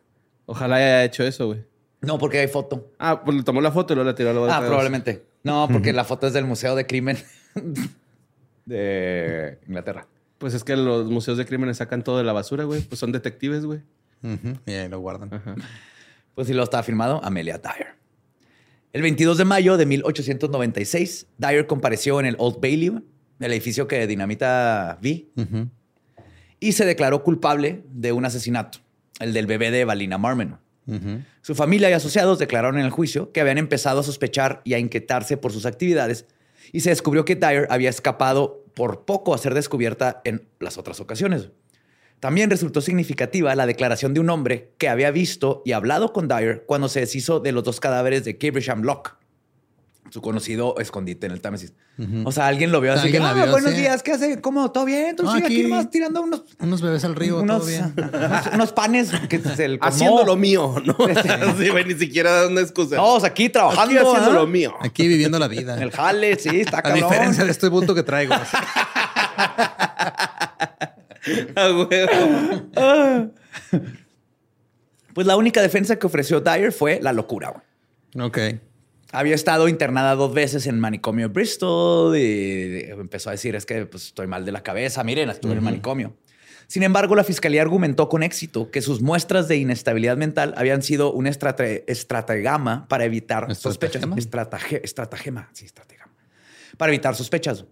Ojalá 0.45 0.75
haya 0.77 1.03
hecho 1.03 1.23
eso, 1.23 1.47
güey. 1.47 1.63
No, 2.01 2.17
porque 2.17 2.39
hay 2.39 2.47
foto. 2.47 2.91
Ah, 2.99 3.23
pues 3.23 3.35
le 3.37 3.43
tomó 3.43 3.61
la 3.61 3.71
foto 3.71 3.93
y 3.93 3.95
luego 3.95 4.09
la 4.09 4.15
tiró 4.15 4.29
al 4.29 4.35
bote 4.37 4.51
Ah, 4.51 4.55
de 4.55 4.59
basura. 4.61 4.67
probablemente. 4.69 5.25
No, 5.43 5.67
porque 5.71 5.93
la 5.93 6.03
foto 6.03 6.27
es 6.27 6.33
del 6.33 6.45
Museo 6.45 6.75
de 6.75 6.85
Crimen 6.85 7.17
de 8.65 9.59
Inglaterra. 9.67 10.07
Pues 10.37 10.53
es 10.53 10.63
que 10.63 10.75
los 10.75 11.09
museos 11.09 11.37
de 11.37 11.45
crímenes 11.45 11.77
sacan 11.77 12.03
todo 12.03 12.17
de 12.17 12.23
la 12.23 12.33
basura, 12.33 12.63
güey. 12.65 12.81
Pues 12.81 12.99
son 12.99 13.11
detectives, 13.11 13.65
güey. 13.65 13.81
Y 14.65 14.71
ahí 14.73 14.89
lo 14.89 14.99
guardan. 14.99 15.29
Pues 16.33 16.47
sí 16.47 16.53
lo 16.53 16.63
estaba 16.63 16.83
firmado 16.83 17.21
Amelia 17.23 17.57
Dyer. 17.59 17.95
El 18.95 19.01
22 19.01 19.37
de 19.37 19.43
mayo 19.43 19.75
de 19.75 19.85
1896, 19.85 21.27
Dyer 21.37 21.67
compareció 21.67 22.21
en 22.21 22.27
el 22.27 22.37
Old 22.39 22.61
Bailey, 22.61 22.93
el 23.41 23.51
edificio 23.51 23.89
que 23.89 24.07
Dinamita 24.07 24.99
vi, 25.01 25.33
y 26.61 26.71
se 26.71 26.85
declaró 26.85 27.21
culpable 27.21 27.83
de 27.91 28.13
un 28.13 28.23
asesinato, 28.23 28.79
el 29.19 29.33
del 29.33 29.47
bebé 29.47 29.69
de 29.69 29.83
Valina 29.83 30.17
Marmen. 30.17 30.55
Ujú. 30.87 31.23
Su 31.41 31.55
familia 31.55 31.89
y 31.89 31.91
asociados 31.91 32.39
declararon 32.39 32.79
en 32.79 32.85
el 32.85 32.89
juicio 32.89 33.33
que 33.33 33.41
habían 33.41 33.57
empezado 33.57 33.99
a 33.99 34.03
sospechar 34.03 34.61
y 34.63 34.75
a 34.75 34.79
inquietarse 34.79 35.35
por 35.35 35.51
sus 35.51 35.65
actividades 35.65 36.25
y 36.71 36.79
se 36.79 36.91
descubrió 36.91 37.25
que 37.25 37.35
Dyer 37.35 37.67
había 37.71 37.89
escapado 37.89 38.63
por 38.75 39.03
poco 39.03 39.33
a 39.33 39.37
ser 39.37 39.53
descubierta 39.53 40.21
en 40.23 40.47
las 40.61 40.77
otras 40.77 41.01
ocasiones. 41.01 41.49
También 42.19 42.49
resultó 42.49 42.81
significativa 42.81 43.53
la 43.55 43.65
declaración 43.67 44.13
de 44.13 44.19
un 44.19 44.29
hombre 44.29 44.71
que 44.77 44.89
había 44.89 45.11
visto 45.11 45.61
y 45.65 45.73
hablado 45.73 46.11
con 46.13 46.27
Dyer 46.27 46.63
cuando 46.65 46.89
se 46.89 47.01
deshizo 47.01 47.39
de 47.39 47.51
los 47.51 47.63
dos 47.63 47.79
cadáveres 47.79 48.23
de 48.25 48.37
Caversham 48.37 48.81
Lock, 48.81 49.15
su 50.09 50.21
conocido 50.21 50.75
escondite 50.79 51.25
en 51.27 51.33
el 51.33 51.41
Támesis. 51.41 51.73
O 52.25 52.31
sea, 52.31 52.47
alguien 52.47 52.71
lo 52.71 52.79
vio 52.81 52.93
así. 52.93 53.11
Que, 53.11 53.19
"Ah, 53.19 53.33
vio, 53.33 53.49
buenos 53.51 53.71
sí. 53.71 53.77
días, 53.77 54.03
¿qué 54.03 54.11
hace? 54.13 54.41
¿Cómo? 54.41 54.71
¿Todo 54.71 54.85
bien? 54.85 55.15
¿Tú 55.15 55.23
No, 55.23 55.33
sigue 55.33 55.45
aquí 55.45 55.61
aquí- 55.61 55.69
nomás 55.69 55.89
tirando 55.89 56.21
unos, 56.21 56.43
Unos 56.59 56.81
bebés 56.81 57.03
al 57.05 57.15
río, 57.15 57.39
unos, 57.41 57.57
todo 57.59 57.67
bien. 57.67 57.93
unos- 58.13 58.47
unos 58.53 58.71
panes 58.73 59.11
que 59.29 59.39
se 59.39 59.65
el 59.65 59.79
Haciendo 59.81 60.23
lo 60.25 60.35
mío, 60.35 60.75
¿no? 60.85 60.95
sí, 61.57 61.69
güey, 61.69 61.85
ni 61.85 61.93
siquiera 61.95 62.31
da 62.41 62.47
una 62.47 62.61
excusa. 62.61 62.95
No, 62.97 63.13
o 63.15 63.19
sea, 63.19 63.29
aquí 63.29 63.49
trabajando. 63.49 63.83
Aquí 63.83 63.97
haciendo 63.97 64.31
¿ah? 64.31 64.33
lo 64.33 64.47
mío. 64.47 64.73
Aquí 64.81 65.07
viviendo 65.07 65.37
la 65.39 65.47
vida. 65.47 65.81
El 65.81 65.91
jale, 65.91 66.37
sí, 66.37 66.61
está 66.61 66.79
A 66.79 66.81
cabrón. 66.83 67.03
diferencia 67.09 67.43
de 67.45 67.51
este 67.51 67.67
bulto 67.69 67.93
que 67.95 68.03
traigo. 68.03 68.35
Ah. 72.75 73.27
Pues 75.13 75.25
la 75.27 75.37
única 75.37 75.61
defensa 75.61 75.97
que 75.97 76.05
ofreció 76.07 76.41
Dyer 76.41 76.71
fue 76.71 76.99
la 77.01 77.13
locura. 77.13 77.51
güey. 78.13 78.27
ok. 78.27 78.39
Había 79.11 79.35
estado 79.35 79.69
internada 79.69 80.13
dos 80.15 80.33
veces 80.33 80.67
en 80.67 80.77
manicomio 80.79 81.29
Bristol 81.29 82.17
y 82.17 82.81
empezó 82.89 83.29
a 83.29 83.31
decir 83.31 83.55
es 83.55 83.65
que 83.65 83.85
pues, 83.85 84.07
estoy 84.07 84.27
mal 84.27 84.43
de 84.43 84.51
la 84.51 84.61
cabeza. 84.61 85.03
Miren, 85.05 85.29
estuve 85.29 85.53
en 85.53 85.59
el 85.59 85.63
manicomio. 85.63 86.17
Sin 86.67 86.83
embargo, 86.83 87.15
la 87.15 87.23
fiscalía 87.23 87.61
argumentó 87.61 88.09
con 88.09 88.23
éxito 88.23 88.71
que 88.71 88.81
sus 88.81 89.01
muestras 89.01 89.47
de 89.47 89.55
inestabilidad 89.55 90.17
mental 90.17 90.53
habían 90.57 90.81
sido 90.81 91.13
un 91.13 91.27
estratagema 91.27 92.87
para 92.89 93.05
evitar 93.05 93.55
sospechas. 93.55 94.01
¿Estratagema? 94.03 94.15
Estratage- 94.17 94.81
estratagema, 94.83 95.49
sí, 95.53 95.63
estratagema. 95.65 96.11
Para 96.75 96.91
evitar 96.91 97.15
sospechas. 97.15 97.63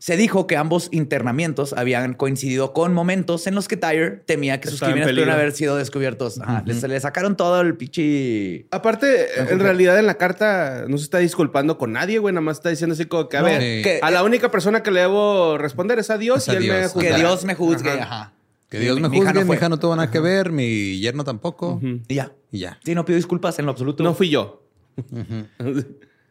Se 0.00 0.16
dijo 0.16 0.46
que 0.46 0.56
ambos 0.56 0.88
internamientos 0.92 1.72
habían 1.72 2.14
coincidido 2.14 2.72
con 2.72 2.94
momentos 2.94 3.48
en 3.48 3.56
los 3.56 3.66
que 3.66 3.74
Dyer 3.74 4.22
temía 4.26 4.60
que 4.60 4.68
sus 4.68 4.74
Estaba 4.76 4.92
crímenes 4.92 5.12
pudieran 5.12 5.34
haber 5.34 5.50
sido 5.52 5.74
descubiertos. 5.76 6.40
Ajá, 6.40 6.62
les- 6.66 6.82
le 6.84 7.00
sacaron 7.00 7.36
todo 7.36 7.60
el 7.60 7.76
pichi 7.76 8.66
Aparte, 8.70 9.26
en 9.50 9.58
realidad 9.58 9.98
en 9.98 10.06
la 10.06 10.14
carta 10.14 10.84
no 10.86 10.98
se 10.98 11.04
está 11.04 11.18
disculpando 11.18 11.78
con 11.78 11.92
nadie, 11.92 12.20
güey. 12.20 12.32
Nada 12.32 12.42
más 12.42 12.58
está 12.58 12.68
diciendo 12.68 12.94
así 12.94 13.06
como 13.06 13.28
que, 13.28 13.38
a 13.38 13.40
No, 13.40 13.46
ver, 13.46 13.58
que- 13.82 13.98
a 14.00 14.10
la 14.12 14.22
única 14.22 14.52
persona 14.52 14.84
que 14.84 14.92
le 14.92 15.00
debo 15.00 15.58
responder 15.58 15.98
es 15.98 16.10
a 16.10 16.18
Dios 16.18 16.46
Es 16.46 16.48
y 16.48 16.50
a 16.52 16.54
él 16.58 16.68
me 16.68 16.86
juzgará. 16.86 17.14
Que 17.16 17.20
Dios 17.20 17.44
me 17.44 17.54
juzgue. 17.56 17.90
Ajá. 17.90 18.02
Ajá. 18.04 18.32
Que 18.68 18.78
Dios 18.80 19.00
me 19.00 19.08
Mi 19.08 19.16
hija 19.16 19.26
juzgue, 19.30 19.40
no 19.40 19.46
mi 19.50 19.56
hija 19.56 19.68
no 19.68 19.78
tuvo 19.78 19.96
nada 19.96 20.10
que 20.10 20.20
ver, 20.20 20.52
mi 20.52 21.00
yerno 21.00 21.24
tampoco. 21.24 21.80
Y 22.06 22.14
ya. 22.14 22.32
Y 22.52 22.60
ya. 22.60 22.78
Sí, 22.84 22.94
no 22.94 23.04
pido 23.04 23.16
disculpas 23.16 23.58
en 23.58 23.64
lo 23.64 23.72
absoluto. 23.72 24.04
No 24.04 24.14
fui 24.14 24.28
yo. 24.28 24.62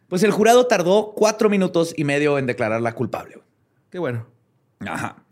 Pues 0.08 0.22
el 0.22 0.30
jurado 0.30 0.66
tardó 0.66 1.12
cuatro 1.14 1.50
minutos 1.50 1.92
y 1.96 2.04
medio 2.04 2.38
en 2.38 2.46
declararla 2.46 2.94
culpable. 2.94 3.40
Qué 3.90 3.98
bueno. 3.98 4.26
Ajá. 4.80 5.24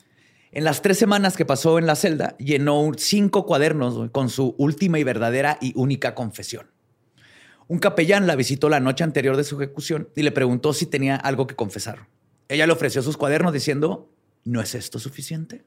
En 0.52 0.64
las 0.64 0.80
tres 0.80 0.98
semanas 0.98 1.36
que 1.36 1.44
pasó 1.44 1.78
en 1.78 1.86
la 1.86 1.96
celda, 1.96 2.36
llenó 2.38 2.90
cinco 2.96 3.44
cuadernos 3.44 4.10
con 4.10 4.30
su 4.30 4.54
última 4.58 4.98
y 4.98 5.04
verdadera 5.04 5.58
y 5.60 5.72
única 5.76 6.14
confesión. 6.14 6.70
Un 7.68 7.78
capellán 7.78 8.26
la 8.26 8.36
visitó 8.36 8.68
la 8.68 8.80
noche 8.80 9.04
anterior 9.04 9.36
de 9.36 9.44
su 9.44 9.60
ejecución 9.60 10.08
y 10.14 10.22
le 10.22 10.32
preguntó 10.32 10.72
si 10.72 10.86
tenía 10.86 11.16
algo 11.16 11.46
que 11.46 11.56
confesar. 11.56 12.08
Ella 12.48 12.66
le 12.66 12.72
ofreció 12.72 13.02
sus 13.02 13.16
cuadernos 13.16 13.52
diciendo, 13.52 14.08
¿no 14.44 14.60
es 14.60 14.74
esto 14.74 14.98
suficiente? 14.98 15.64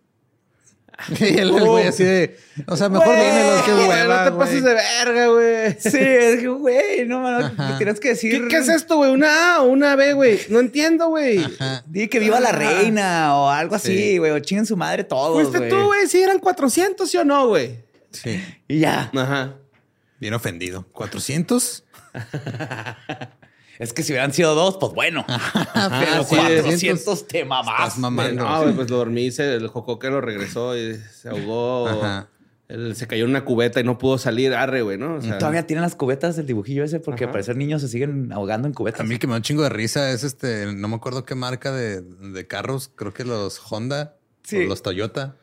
Y 1.20 1.38
el 1.38 1.52
güey 1.52 1.88
así 1.88 2.04
de. 2.04 2.38
O 2.68 2.76
sea, 2.76 2.90
mejor 2.90 3.16
dímelo, 3.16 3.64
qué 3.66 3.72
Güey, 3.74 3.88
hueva. 3.88 4.26
no 4.26 4.32
te 4.32 4.38
pases 4.38 4.64
de 4.64 4.74
verga, 4.74 5.28
güey. 5.28 5.74
Sí, 5.80 5.98
es 5.98 6.40
que, 6.42 6.48
güey, 6.48 7.06
no, 7.08 7.20
mano, 7.22 7.52
me 7.58 7.78
tienes 7.78 8.00
que 8.00 8.10
decir. 8.10 8.32
¿Qué, 8.44 8.48
qué 8.50 8.58
es 8.58 8.68
esto, 8.68 8.98
güey? 8.98 9.12
¿Una 9.12 9.56
A 9.56 9.62
o 9.62 9.68
una 9.68 9.96
B, 9.96 10.14
güey? 10.14 10.40
No 10.50 10.60
entiendo, 10.60 11.08
güey. 11.08 11.46
Di 11.86 12.08
que 12.10 12.20
viva 12.20 12.40
la 12.40 12.52
reina 12.52 13.36
o 13.38 13.50
algo 13.50 13.76
así, 13.76 13.96
Sí. 13.96 14.18
güey, 14.18 14.32
o 14.32 14.40
chinguen 14.40 14.66
su 14.66 14.76
madre 14.76 15.04
todos, 15.06 15.34
Fuiste 15.48 15.70
tú, 15.70 15.86
güey. 15.86 16.08
Si 16.08 16.22
eran 16.22 16.40
400, 16.40 17.10
¿sí 17.10 17.18
o 17.18 17.24
no, 17.24 17.48
güey? 17.48 17.80
Sí. 18.12 18.44
Y 18.68 18.80
ya. 18.80 19.10
Ajá. 19.16 19.56
Bien 20.20 20.34
ofendido. 20.34 20.86
¿400? 20.94 21.84
Es 23.80 23.94
que 23.94 24.04
si 24.04 24.12
hubieran 24.12 24.34
sido 24.34 24.54
dos, 24.56 24.78
pues 24.78 24.94
bueno. 24.94 25.26
Pero 25.74 26.24
sí, 26.24 26.36
400 26.36 27.28
te 27.28 27.46
mamás. 27.46 27.98
Mamando. 27.98 28.44
No, 28.44 28.62
güey, 28.64 28.76
pues 28.76 28.90
lo 28.90 28.98
dormí, 28.98 29.32
se, 29.32 29.56
el 29.56 29.68
jocoque 29.70 30.10
lo 30.10 30.22
regresó 30.22 30.78
y 30.78 30.96
se 31.14 31.30
ahogó 31.30 31.88
Ajá. 31.88 32.28
Él 32.68 32.96
se 32.96 33.08
cayó 33.08 33.24
en 33.24 33.32
una 33.32 33.46
cubeta 33.46 33.80
y 33.80 33.84
no 33.84 33.98
pudo 33.98 34.20
salir. 34.20 34.54
Arre, 34.54 34.84
güey, 34.84 34.98
¿no? 35.00 35.16
O 35.16 35.22
sea, 35.22 35.40
Todavía 35.40 35.66
tienen 35.66 35.82
las 35.82 35.96
cubetas 35.96 36.36
del 36.36 36.46
dibujillo 36.46 36.84
ese 36.84 37.00
porque 37.00 37.24
Ajá. 37.24 37.30
al 37.30 37.32
parecer 37.32 37.56
niños 37.56 37.82
se 37.82 37.88
siguen 37.88 38.32
ahogando 38.32 38.68
en 38.68 38.76
cubetas. 38.76 39.02
A 39.02 39.04
mí 39.06 39.18
que 39.18 39.26
me 39.26 39.32
da 39.32 39.38
un 39.38 39.44
chingo 39.44 39.64
de 39.64 39.70
risa 39.70 40.12
es 40.12 40.24
este, 40.24 40.68
no 40.72 40.88
me 40.88 40.96
acuerdo 40.96 41.26
qué 41.26 41.34
marca 41.34 41.72
de, 41.72 42.02
de 42.02 42.48
carros, 42.48 42.92
creo 42.96 43.12
que 43.12 43.24
los 43.24 43.60
Honda 43.72 44.18
Sí. 44.44 44.58
o 44.58 44.68
los 44.68 44.84
Toyota. 44.84 45.36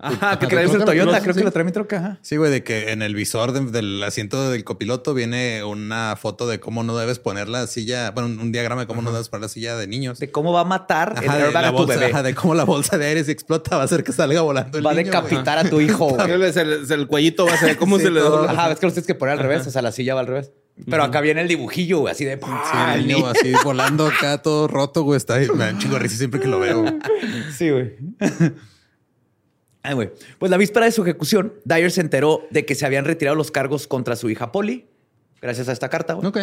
Ajá, 0.00 0.38
que 0.38 0.46
que 0.46 0.54
traes 0.54 0.72
el 0.72 0.84
Toyota, 0.84 1.20
creo 1.20 1.34
que 1.34 1.42
lo 1.42 1.50
trae 1.50 1.64
mi 1.64 1.72
troca. 1.72 1.96
ajá. 1.96 2.18
Sí, 2.22 2.36
güey, 2.36 2.52
de 2.52 2.62
que 2.62 2.92
en 2.92 3.02
el 3.02 3.16
visor 3.16 3.50
de- 3.52 3.72
del 3.72 4.00
asiento 4.04 4.48
del 4.50 4.62
copiloto 4.62 5.12
viene 5.12 5.64
una 5.64 6.14
foto 6.16 6.46
de 6.46 6.60
cómo 6.60 6.84
no 6.84 6.96
debes 6.96 7.18
poner 7.18 7.48
la 7.48 7.66
silla, 7.66 8.12
bueno, 8.12 8.28
un, 8.40 8.52
diagrama 8.52 8.82
de 8.82 8.86
cómo 8.86 9.02
no 9.02 9.10
debes 9.10 9.28
poner 9.28 9.42
la 9.42 9.48
silla 9.48 9.76
de 9.76 9.88
niños. 9.88 10.20
De 10.20 10.30
cómo 10.30 10.52
va 10.52 10.60
a 10.60 10.64
matar 10.64 11.14
el 11.20 11.28
Ajá, 11.28 11.36
de, 11.38 11.44
airbag 11.46 11.62
la 11.62 11.68
a 11.68 11.70
tu 11.72 11.76
bolsa, 11.78 11.94
bebé. 11.94 12.06
ajá, 12.12 12.22
de 12.22 12.34
cómo 12.34 12.54
la 12.54 12.64
bolsa 12.64 12.96
de 12.96 13.06
aire 13.06 13.24
si 13.24 13.32
explota 13.32 13.74
va 13.76 13.82
a 13.82 13.84
hacer 13.86 14.04
que 14.04 14.12
salga 14.12 14.40
volando 14.42 14.78
el 14.78 14.86
Va 14.86 14.92
a 14.92 14.94
decapitar 14.94 15.58
a 15.58 15.64
tu 15.68 15.80
hijo. 15.80 16.16
Se 16.26 16.52
se 16.52 16.64
le- 16.64 16.94
el 16.94 17.06
cuellito 17.08 17.46
va 17.46 17.54
a 17.54 17.56
ser 17.58 17.76
cómo 17.76 17.96
Sí, 17.98 18.04
se 18.04 18.10
le 18.10 18.20
dobla. 18.20 18.52
Ajá, 18.52 18.70
es 18.70 18.78
que 18.78 18.86
los 18.86 18.92
tienes 18.94 19.06
que 19.08 19.14
poner 19.16 19.32
al 19.32 19.40
revés, 19.40 19.66
o 19.66 19.70
sea, 19.72 19.82
la 19.82 19.90
silla 19.90 20.14
va 20.14 20.20
al 20.20 20.26
revés. 20.28 20.52
Pero 20.88 21.02
acá 21.02 21.20
viene 21.20 21.40
el 21.40 21.48
dibujillo, 21.48 21.98
güey, 21.98 22.12
así 22.12 22.24
de... 22.24 22.36
Sí, 22.36 22.78
el 22.94 23.06
niño 23.08 23.26
así 23.26 23.52
volando 23.64 24.06
acá 24.06 24.38
todo 24.42 24.68
roto, 24.68 25.02
güey. 25.02 25.16
Está 25.16 25.34
ahí. 25.34 25.48
Me 25.48 25.64
da 25.64 25.70
un 25.72 25.78
chingo 25.78 25.94
de 25.94 25.98
risa 26.00 26.16
siempre 26.16 26.38
que 26.38 26.46
lo 26.46 26.60
veo. 26.60 26.84
Sí, 27.56 27.70
güey. 27.70 27.96
Ay, 29.82 29.94
güey. 29.94 30.10
Pues 30.38 30.50
la 30.50 30.56
víspera 30.56 30.86
de 30.86 30.92
su 30.92 31.02
ejecución, 31.02 31.54
Dyer 31.64 31.90
se 31.90 32.00
enteró 32.00 32.42
de 32.50 32.64
que 32.66 32.74
se 32.74 32.84
habían 32.86 33.04
retirado 33.04 33.36
los 33.36 33.50
cargos 33.50 33.86
contra 33.86 34.16
su 34.16 34.28
hija 34.30 34.52
Polly, 34.52 34.86
gracias 35.40 35.68
a 35.68 35.72
esta 35.72 35.88
carta, 35.88 36.14
güey. 36.14 36.26
Ok. 36.26 36.38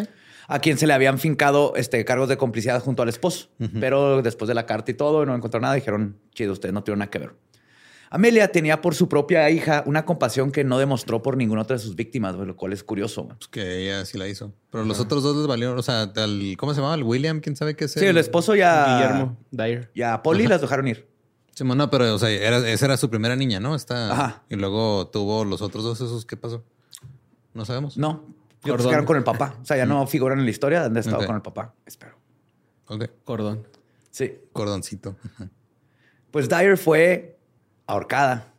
A 0.48 0.60
quien 0.60 0.78
se 0.78 0.86
le 0.88 0.94
habían 0.94 1.18
fincado 1.18 1.74
este, 1.76 2.06
cargos 2.06 2.30
de 2.30 2.38
complicidad 2.38 2.80
junto 2.82 3.02
al 3.02 3.10
esposo. 3.10 3.50
Pero 3.80 4.22
después 4.22 4.48
de 4.48 4.54
la 4.54 4.66
carta 4.68 4.92
y 4.92 4.94
todo, 4.94 5.26
no 5.26 5.36
encontró 5.36 5.60
nada. 5.60 5.74
Dijeron, 5.74 6.18
chido, 6.36 6.54
ustedes 6.54 6.72
no 6.72 6.84
tuvieron 6.84 7.00
nada 7.00 7.10
que 7.10 7.18
ver. 7.20 7.34
Amelia 8.12 8.48
tenía 8.50 8.80
por 8.80 8.94
su 8.94 9.10
propia 9.10 9.50
hija 9.50 9.84
una 9.88 10.06
compasión 10.06 10.52
que 10.52 10.64
no 10.64 10.78
demostró 10.78 11.24
por 11.24 11.36
ninguna 11.36 11.64
otra 11.64 11.76
de 11.78 11.82
sus 11.82 11.96
víctimas, 11.96 12.36
güey, 12.36 12.48
lo 12.48 12.56
cual 12.56 12.72
es 12.74 12.84
curioso. 12.84 13.24
güey. 13.24 13.36
Pues 13.38 13.48
que 13.48 13.84
ella 13.84 14.06
sí 14.06 14.18
la 14.20 14.28
hizo. 14.28 14.54
Pero 14.70 14.86
los 14.86 15.00
otros 15.00 15.24
dos 15.24 15.36
les 15.36 15.48
valieron. 15.48 15.78
O 15.80 15.82
sea, 15.82 16.04
al- 16.16 16.56
¿cómo 16.58 16.74
se 16.74 16.78
llamaba? 16.80 16.96
El 16.96 17.04
William, 17.04 17.40
quién 17.42 17.56
sabe 17.56 17.76
qué 17.76 17.86
es. 17.86 17.94
Sí, 17.94 18.06
el 18.06 18.18
esposo 18.18 18.56
ya... 18.56 18.98
Guillermo 19.00 19.38
Dyer. 19.52 19.90
Y 19.96 20.04
a 20.04 20.22
Polly 20.22 20.46
las 20.48 20.62
dejaron 20.62 20.88
ir. 20.88 21.08
Sí, 21.56 21.64
no, 21.64 21.90
pero, 21.90 22.14
o 22.14 22.20
sea, 22.20 22.30
era- 22.30 22.68
esa 22.70 22.86
era 22.86 22.98
su 22.98 23.10
primera 23.10 23.36
niña, 23.36 23.60
¿no? 23.60 23.74
Esta, 23.76 24.12
Ajá. 24.12 24.44
Y 24.50 24.56
luego 24.56 25.08
tuvo 25.08 25.44
los 25.46 25.62
otros 25.64 25.84
dos, 25.84 26.00
esos, 26.02 26.26
¿qué 26.26 26.38
pasó? 26.38 26.64
No 27.54 27.66
sabemos. 27.66 27.98
No, 27.98 28.26
Cordón. 28.62 28.88
quedaron 28.88 29.06
con 29.06 29.18
el 29.18 29.24
papá. 29.24 29.56
O 29.62 29.66
sea, 29.66 29.78
ya 29.78 29.86
no 29.88 30.06
figuran 30.06 30.38
en 30.40 30.46
la 30.46 30.52
historia 30.52 30.84
han 30.86 30.96
estado 30.98 31.26
con 31.26 31.36
el 31.36 31.42
papá. 31.42 31.74
Espero. 31.86 32.16
Ok. 32.88 33.06
Cordón. 33.24 33.68
Sí. 34.12 34.34
Cordoncito. 34.54 35.16
Pues 36.32 36.50
Dyer 36.50 36.78
fue 36.78 37.40
ahorcada. 37.88 38.52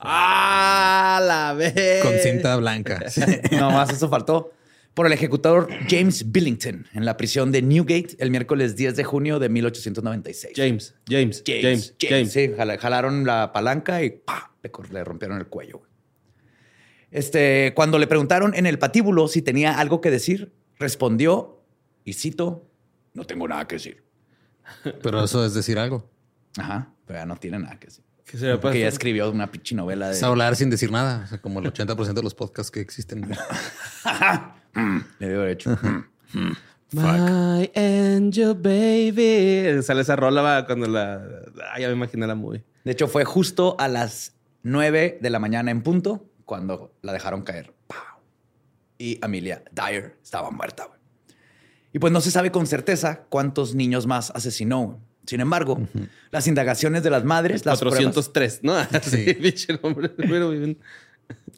¡Ah, 0.00 1.18
la 1.22 1.54
vez! 1.54 2.04
Con 2.04 2.12
cinta 2.18 2.54
blanca. 2.56 3.00
Sí. 3.08 3.22
No 3.52 3.70
más, 3.70 3.88
eso 3.90 4.10
faltó. 4.10 4.52
Por 4.96 5.04
el 5.06 5.12
ejecutor 5.12 5.68
James 5.90 6.32
Billington 6.32 6.86
en 6.94 7.04
la 7.04 7.18
prisión 7.18 7.52
de 7.52 7.60
Newgate 7.60 8.16
el 8.18 8.30
miércoles 8.30 8.76
10 8.76 8.96
de 8.96 9.04
junio 9.04 9.38
de 9.38 9.50
1896. 9.50 10.54
James, 10.56 10.94
James, 11.06 11.44
James, 11.46 11.94
James. 12.00 12.32
Sí, 12.32 12.50
jala- 12.56 12.78
jalaron 12.78 13.26
la 13.26 13.52
palanca 13.52 14.02
y 14.02 14.08
¡pa! 14.08 14.54
Le, 14.90 15.04
rompieron 15.04 15.36
el 15.36 15.48
cuello. 15.48 15.82
Este, 17.10 17.74
cuando 17.76 17.98
le 17.98 18.06
preguntaron 18.06 18.54
en 18.54 18.64
el 18.64 18.78
patíbulo 18.78 19.28
si 19.28 19.42
tenía 19.42 19.78
algo 19.78 20.00
que 20.00 20.10
decir, 20.10 20.54
respondió, 20.78 21.62
y 22.02 22.14
cito, 22.14 22.66
no 23.12 23.26
tengo 23.26 23.46
nada 23.46 23.68
que 23.68 23.74
decir. 23.76 24.02
Pero 25.02 25.22
eso 25.22 25.44
es 25.44 25.52
decir 25.52 25.78
algo. 25.78 26.10
Ajá, 26.56 26.94
pero 27.04 27.18
ya 27.18 27.26
no 27.26 27.36
tiene 27.36 27.58
nada 27.58 27.78
que 27.78 27.88
decir. 27.88 28.02
¿Qué 28.24 28.38
sería 28.38 28.58
Porque 28.58 28.80
ya 28.80 28.88
escribió 28.88 29.30
una 29.30 29.50
pinche 29.52 29.74
novela 29.74 30.08
de... 30.08 30.14
Es 30.14 30.22
hablar 30.22 30.56
sin 30.56 30.70
decir 30.70 30.90
nada. 30.90 31.22
O 31.24 31.26
sea, 31.28 31.42
como 31.42 31.60
el 31.60 31.70
80% 31.70 32.14
de 32.14 32.22
los 32.22 32.34
podcasts 32.34 32.70
que 32.72 32.80
existen. 32.80 33.28
Le 35.18 35.28
debo 35.28 35.40
haber 35.42 35.52
hecho. 35.52 35.78
My 36.92 37.70
angel 37.74 38.54
baby. 38.54 39.82
Sale 39.82 40.02
esa 40.02 40.16
rola 40.16 40.42
va, 40.42 40.66
cuando 40.66 40.86
la. 40.86 41.22
Ah, 41.72 41.80
ya 41.80 41.88
me 41.88 41.94
imaginé 41.94 42.26
la 42.26 42.34
movie. 42.34 42.64
De 42.84 42.92
hecho, 42.92 43.08
fue 43.08 43.24
justo 43.24 43.76
a 43.78 43.88
las 43.88 44.34
9 44.62 45.18
de 45.20 45.30
la 45.30 45.38
mañana 45.38 45.70
en 45.70 45.82
punto 45.82 46.30
cuando 46.44 46.92
la 47.02 47.12
dejaron 47.12 47.42
caer. 47.42 47.74
¡Pau! 47.86 47.98
Y 48.98 49.18
Amelia 49.22 49.62
Dyer 49.72 50.16
estaba 50.22 50.50
muerta. 50.50 50.84
güey. 50.86 50.98
Y 51.92 51.98
pues 51.98 52.12
no 52.12 52.20
se 52.20 52.30
sabe 52.30 52.52
con 52.52 52.66
certeza 52.66 53.22
cuántos 53.28 53.74
niños 53.74 54.06
más 54.06 54.30
asesinó. 54.30 55.00
Sin 55.26 55.40
embargo, 55.40 55.80
las 56.30 56.46
indagaciones 56.46 57.02
de 57.02 57.10
las 57.10 57.24
madres, 57.24 57.66
las 57.66 57.80
pruebas, 57.80 57.98
403, 57.98 58.60
¿no? 58.62 58.74
Sí. 59.02 59.36
Pero 60.16 60.50
bien. 60.50 60.78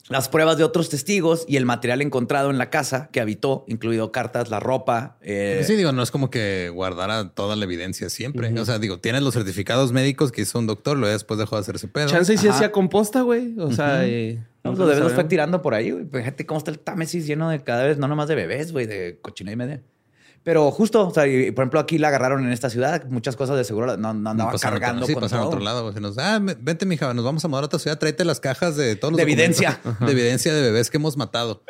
Las 0.09 0.29
pruebas 0.29 0.57
de 0.59 0.65
otros 0.65 0.89
testigos 0.89 1.45
y 1.47 1.57
el 1.57 1.67
material 1.67 2.01
encontrado 2.03 2.51
en 2.51 2.59
la 2.59 2.71
casa 2.71 3.09
que 3.13 3.21
habitó, 3.21 3.65
incluido 3.69 4.11
cartas, 4.13 4.49
la 4.51 4.59
ropa. 4.61 5.19
eh, 5.21 5.63
Sí, 5.67 5.77
digo, 5.77 5.93
no 5.93 6.03
es 6.03 6.11
como 6.11 6.31
que 6.31 6.71
guardara 6.73 7.31
toda 7.31 7.57
la 7.57 7.65
evidencia 7.65 8.09
siempre. 8.11 8.53
O 8.59 8.65
sea, 8.65 8.79
digo, 8.79 9.01
tienes 9.01 9.23
los 9.23 9.35
certificados 9.35 9.93
médicos 9.93 10.33
que 10.33 10.43
hizo 10.43 10.59
un 10.59 10.67
doctor, 10.67 10.97
luego 10.97 11.13
después 11.13 11.39
dejó 11.39 11.57
de 11.57 11.61
hacerse 11.61 11.89
pedo. 11.89 12.09
Chance 12.09 12.35
y 12.35 12.37
Ajá. 12.39 12.51
hacía 12.51 12.73
composta, 12.73 13.21
güey. 13.23 13.55
O 13.59 13.71
sea, 13.73 14.07
eh, 14.07 14.43
No, 14.65 14.73
no 14.73 14.79
lo 14.79 14.85
debes 14.87 14.99
los 15.01 15.09
fue 15.09 15.17
sabemos. 15.17 15.29
tirando 15.31 15.63
por 15.63 15.75
ahí, 15.75 15.91
güey. 15.91 16.05
Pues, 16.05 16.25
Fíjate 16.25 16.47
cómo 16.47 16.59
está 16.59 16.71
el 16.71 16.79
Támesis 16.79 17.27
lleno 17.27 17.49
de 17.51 17.63
cadáveres, 17.63 17.99
no 17.99 18.09
nomás 18.09 18.29
de 18.29 18.35
bebés, 18.35 18.73
güey, 18.73 18.87
de 18.87 19.19
cochina 19.21 19.53
y 19.53 19.57
media. 19.57 19.83
Pero 20.45 20.71
justo, 20.71 21.09
o 21.09 21.13
sea, 21.13 21.27
y, 21.27 21.51
por 21.51 21.63
ejemplo, 21.65 21.81
aquí 21.81 21.99
la 21.99 22.09
agarraron 22.09 22.45
en 22.47 22.53
esta 22.53 22.71
ciudad, 22.71 23.05
muchas 23.11 23.37
cosas 23.37 23.57
de 23.57 23.65
seguro 23.65 23.97
no, 23.99 24.15
no 24.15 24.31
andaba 24.31 24.53
pasaron 24.53 24.75
a 24.75 24.77
otro- 24.77 24.81
cargando 24.87 25.07
sí, 25.07 25.13
con 25.15 25.23
pasaron 25.23 25.41
a 25.43 25.51
todo. 25.51 25.57
otro 25.57 25.65
lado. 25.65 25.93
nos, 26.01 26.17
ah, 26.19 26.39
vente, 26.41 26.87
mija, 26.87 27.13
nos 27.13 27.25
vamos 27.25 27.45
a 27.45 27.49
mudar 27.49 27.65
a 27.65 27.67
otra 27.67 27.79
ciudad. 27.79 27.99
Tráete 27.99 28.25
las 28.25 28.41
cajas 28.41 28.77
de 28.77 28.97
todos 28.97 29.13
los 29.13 29.17
De 29.17 29.23
evidencia. 29.25 29.81
De 30.01 30.13
evidencia 30.13 30.55
de 30.55 30.63
bebés 30.63 30.91
que 30.91 30.97
hemos 30.97 31.17
matado. 31.17 31.63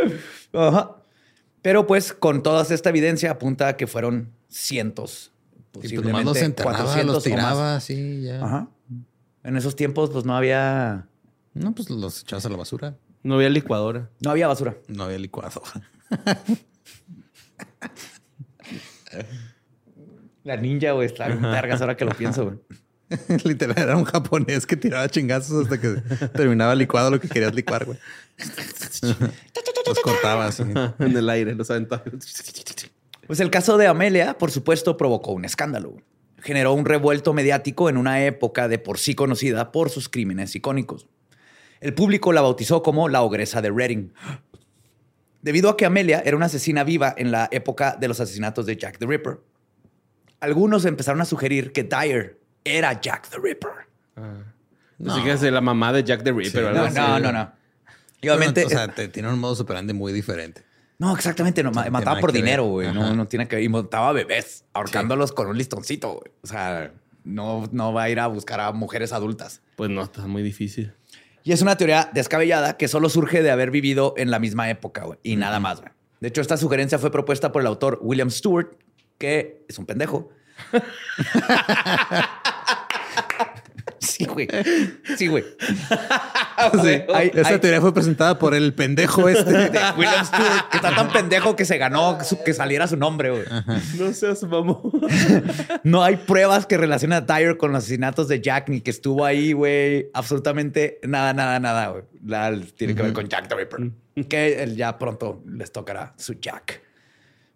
Ajá. 0.52 0.96
Pero 1.62 1.86
pues 1.88 2.12
con 2.12 2.42
toda 2.44 2.62
esta 2.72 2.90
evidencia 2.90 3.32
apunta 3.32 3.68
a 3.68 3.76
que 3.76 3.86
fueron 3.88 4.32
cientos. 4.48 5.32
Y 5.74 5.78
pues 5.80 5.92
nomás 5.92 6.24
los 6.24 6.34
posiblemente 6.34 6.44
enterraba, 6.44 6.76
400 6.78 7.14
los 7.14 7.24
tiraba, 7.24 7.76
así, 7.76 8.22
ya. 8.22 8.44
Ajá. 8.44 8.68
En 9.44 9.56
esos 9.56 9.74
tiempos, 9.76 10.10
pues 10.10 10.24
no 10.24 10.36
había, 10.36 11.06
No, 11.54 11.74
pues 11.74 11.90
los 11.90 12.22
echabas 12.22 12.46
a 12.46 12.48
la 12.48 12.56
basura. 12.56 12.96
No 13.22 13.34
había 13.34 13.48
licuadora. 13.50 14.08
no 14.20 14.30
había 14.30 14.46
basura. 14.46 14.76
No 14.88 15.04
había 15.04 15.18
licuado. 15.18 15.62
La 20.44 20.56
ninja, 20.56 20.92
güey, 20.92 21.06
está 21.06 21.26
en 21.26 21.42
vergas 21.42 21.80
ahora 21.80 21.96
que 21.96 22.04
lo 22.04 22.12
pienso, 22.12 22.44
güey. 22.44 22.58
Literal, 23.44 23.78
era 23.78 23.96
un 23.96 24.04
japonés 24.04 24.66
que 24.66 24.76
tiraba 24.76 25.08
chingazos 25.08 25.64
hasta 25.64 25.80
que 25.80 26.00
terminaba 26.28 26.74
licuado 26.74 27.10
lo 27.10 27.20
que 27.20 27.28
querías 27.28 27.54
licuar, 27.54 27.86
güey. 27.86 27.98
los 29.86 30.00
cortaba 30.00 30.46
así. 30.46 30.62
en 30.62 31.16
el 31.16 31.30
aire, 31.30 31.54
los 31.54 31.70
aventaba. 31.70 32.02
Pues 33.26 33.40
el 33.40 33.50
caso 33.50 33.76
de 33.78 33.86
Amelia, 33.86 34.36
por 34.38 34.50
supuesto, 34.50 34.96
provocó 34.96 35.32
un 35.32 35.44
escándalo. 35.44 35.96
Generó 36.38 36.72
un 36.72 36.84
revuelto 36.84 37.32
mediático 37.32 37.88
en 37.88 37.96
una 37.96 38.24
época 38.24 38.68
de 38.68 38.78
por 38.78 38.98
sí 38.98 39.14
conocida 39.14 39.72
por 39.72 39.90
sus 39.90 40.08
crímenes 40.08 40.54
icónicos. 40.54 41.08
El 41.80 41.94
público 41.94 42.32
la 42.32 42.40
bautizó 42.40 42.82
como 42.82 43.08
la 43.08 43.22
ogresa 43.22 43.60
de 43.62 43.70
Reading. 43.70 44.10
Debido 45.48 45.70
a 45.70 45.78
que 45.78 45.86
Amelia 45.86 46.20
era 46.26 46.36
una 46.36 46.44
asesina 46.44 46.84
viva 46.84 47.14
en 47.16 47.30
la 47.30 47.48
época 47.50 47.96
de 47.98 48.06
los 48.06 48.20
asesinatos 48.20 48.66
de 48.66 48.76
Jack 48.76 48.98
the 48.98 49.06
Ripper, 49.06 49.40
algunos 50.40 50.84
empezaron 50.84 51.22
a 51.22 51.24
sugerir 51.24 51.72
que 51.72 51.84
Dyer 51.84 52.38
era 52.64 53.00
Jack 53.00 53.30
the 53.30 53.38
Ripper. 53.42 53.70
No. 54.98 55.10
Así 55.14 55.22
que 55.24 55.32
es 55.32 55.40
la 55.42 55.62
mamá 55.62 55.90
de 55.94 56.04
Jack 56.04 56.22
the 56.22 56.32
Ripper. 56.32 56.64
o 56.64 56.68
algo 56.68 56.80
No, 56.80 56.84
así. 56.86 56.96
no, 56.98 57.18
no, 57.18 57.32
no. 57.32 57.52
Y 58.20 58.28
obviamente, 58.28 58.66
o 58.66 58.68
sea, 58.68 58.88
te- 58.88 59.08
tiene 59.08 59.30
un 59.32 59.38
modo 59.38 59.54
superante 59.54 59.94
muy 59.94 60.12
diferente. 60.12 60.62
no, 60.98 61.14
exactamente, 61.16 61.62
no, 61.62 61.70
mataba 61.72 62.20
por 62.20 62.30
dinero, 62.32 62.64
güey. 62.66 62.92
No, 62.92 63.14
no 63.14 63.26
tiene 63.26 63.48
que 63.48 63.56
ver. 63.56 63.64
Y 63.64 63.70
mataba 63.70 64.12
bebés, 64.12 64.66
ahorcándolos 64.74 65.32
con 65.32 65.46
un 65.46 65.56
listoncito, 65.56 66.10
güey. 66.14 66.30
O 66.42 66.46
sea, 66.46 66.92
no, 67.24 67.66
no 67.72 67.94
va 67.94 68.02
a 68.02 68.10
ir 68.10 68.20
a 68.20 68.26
buscar 68.26 68.60
a 68.60 68.72
mujeres 68.72 69.14
adultas. 69.14 69.62
Pues 69.76 69.88
no, 69.88 70.02
está 70.02 70.26
muy 70.26 70.42
difícil. 70.42 70.92
Y 71.48 71.52
es 71.52 71.62
una 71.62 71.78
teoría 71.78 72.10
descabellada 72.12 72.76
que 72.76 72.88
solo 72.88 73.08
surge 73.08 73.42
de 73.42 73.50
haber 73.50 73.70
vivido 73.70 74.12
en 74.18 74.30
la 74.30 74.38
misma 74.38 74.68
época, 74.68 75.06
güey. 75.06 75.18
Y 75.22 75.36
nada 75.36 75.60
más, 75.60 75.80
güey. 75.80 75.90
De 76.20 76.28
hecho, 76.28 76.42
esta 76.42 76.58
sugerencia 76.58 76.98
fue 76.98 77.10
propuesta 77.10 77.52
por 77.52 77.62
el 77.62 77.68
autor 77.68 77.98
William 78.02 78.30
Stewart, 78.30 78.76
que 79.16 79.64
es 79.66 79.78
un 79.78 79.86
pendejo. 79.86 80.28
sí, 83.98 84.26
güey. 84.26 84.46
Sí, 85.16 85.28
güey. 85.28 85.42
Sí, 86.82 86.88
hay- 87.14 87.30
Esa 87.34 87.48
hay- 87.50 87.58
teoría 87.58 87.80
fue 87.80 87.94
presentada 87.94 88.38
por 88.38 88.54
el 88.54 88.72
pendejo 88.74 89.28
este. 89.28 89.50
de 89.70 89.80
William 89.96 90.24
Stewart, 90.24 90.68
que 90.70 90.76
está 90.76 90.94
tan 90.94 91.08
pendejo 91.12 91.56
que 91.56 91.64
se 91.64 91.78
ganó 91.78 92.18
su- 92.24 92.42
que 92.42 92.52
saliera 92.54 92.86
su 92.88 92.96
nombre, 92.96 93.30
güey. 93.30 93.44
No 93.98 94.12
seas 94.12 94.42
mamón. 94.44 94.80
No 95.84 96.02
hay 96.02 96.16
pruebas 96.16 96.66
que 96.66 96.76
relacionen 96.76 97.18
a 97.18 97.20
Dyer 97.20 97.56
con 97.56 97.72
los 97.72 97.84
asesinatos 97.84 98.28
de 98.28 98.40
Jack, 98.40 98.68
ni 98.68 98.80
que 98.80 98.90
estuvo 98.90 99.24
ahí, 99.24 99.52
güey. 99.52 100.10
Absolutamente 100.14 100.98
nada, 101.04 101.32
nada, 101.32 101.58
nada, 101.60 101.88
güey. 101.88 102.02
Tiene 102.76 102.94
que 102.94 103.02
ver 103.02 103.12
con 103.12 103.28
Jack 103.28 103.48
the 103.48 103.54
Ripper. 103.54 103.90
Que 104.28 104.62
él 104.62 104.76
ya 104.76 104.98
pronto 104.98 105.42
les 105.46 105.70
tocará 105.70 106.14
su 106.16 106.34
Jack. 106.34 106.82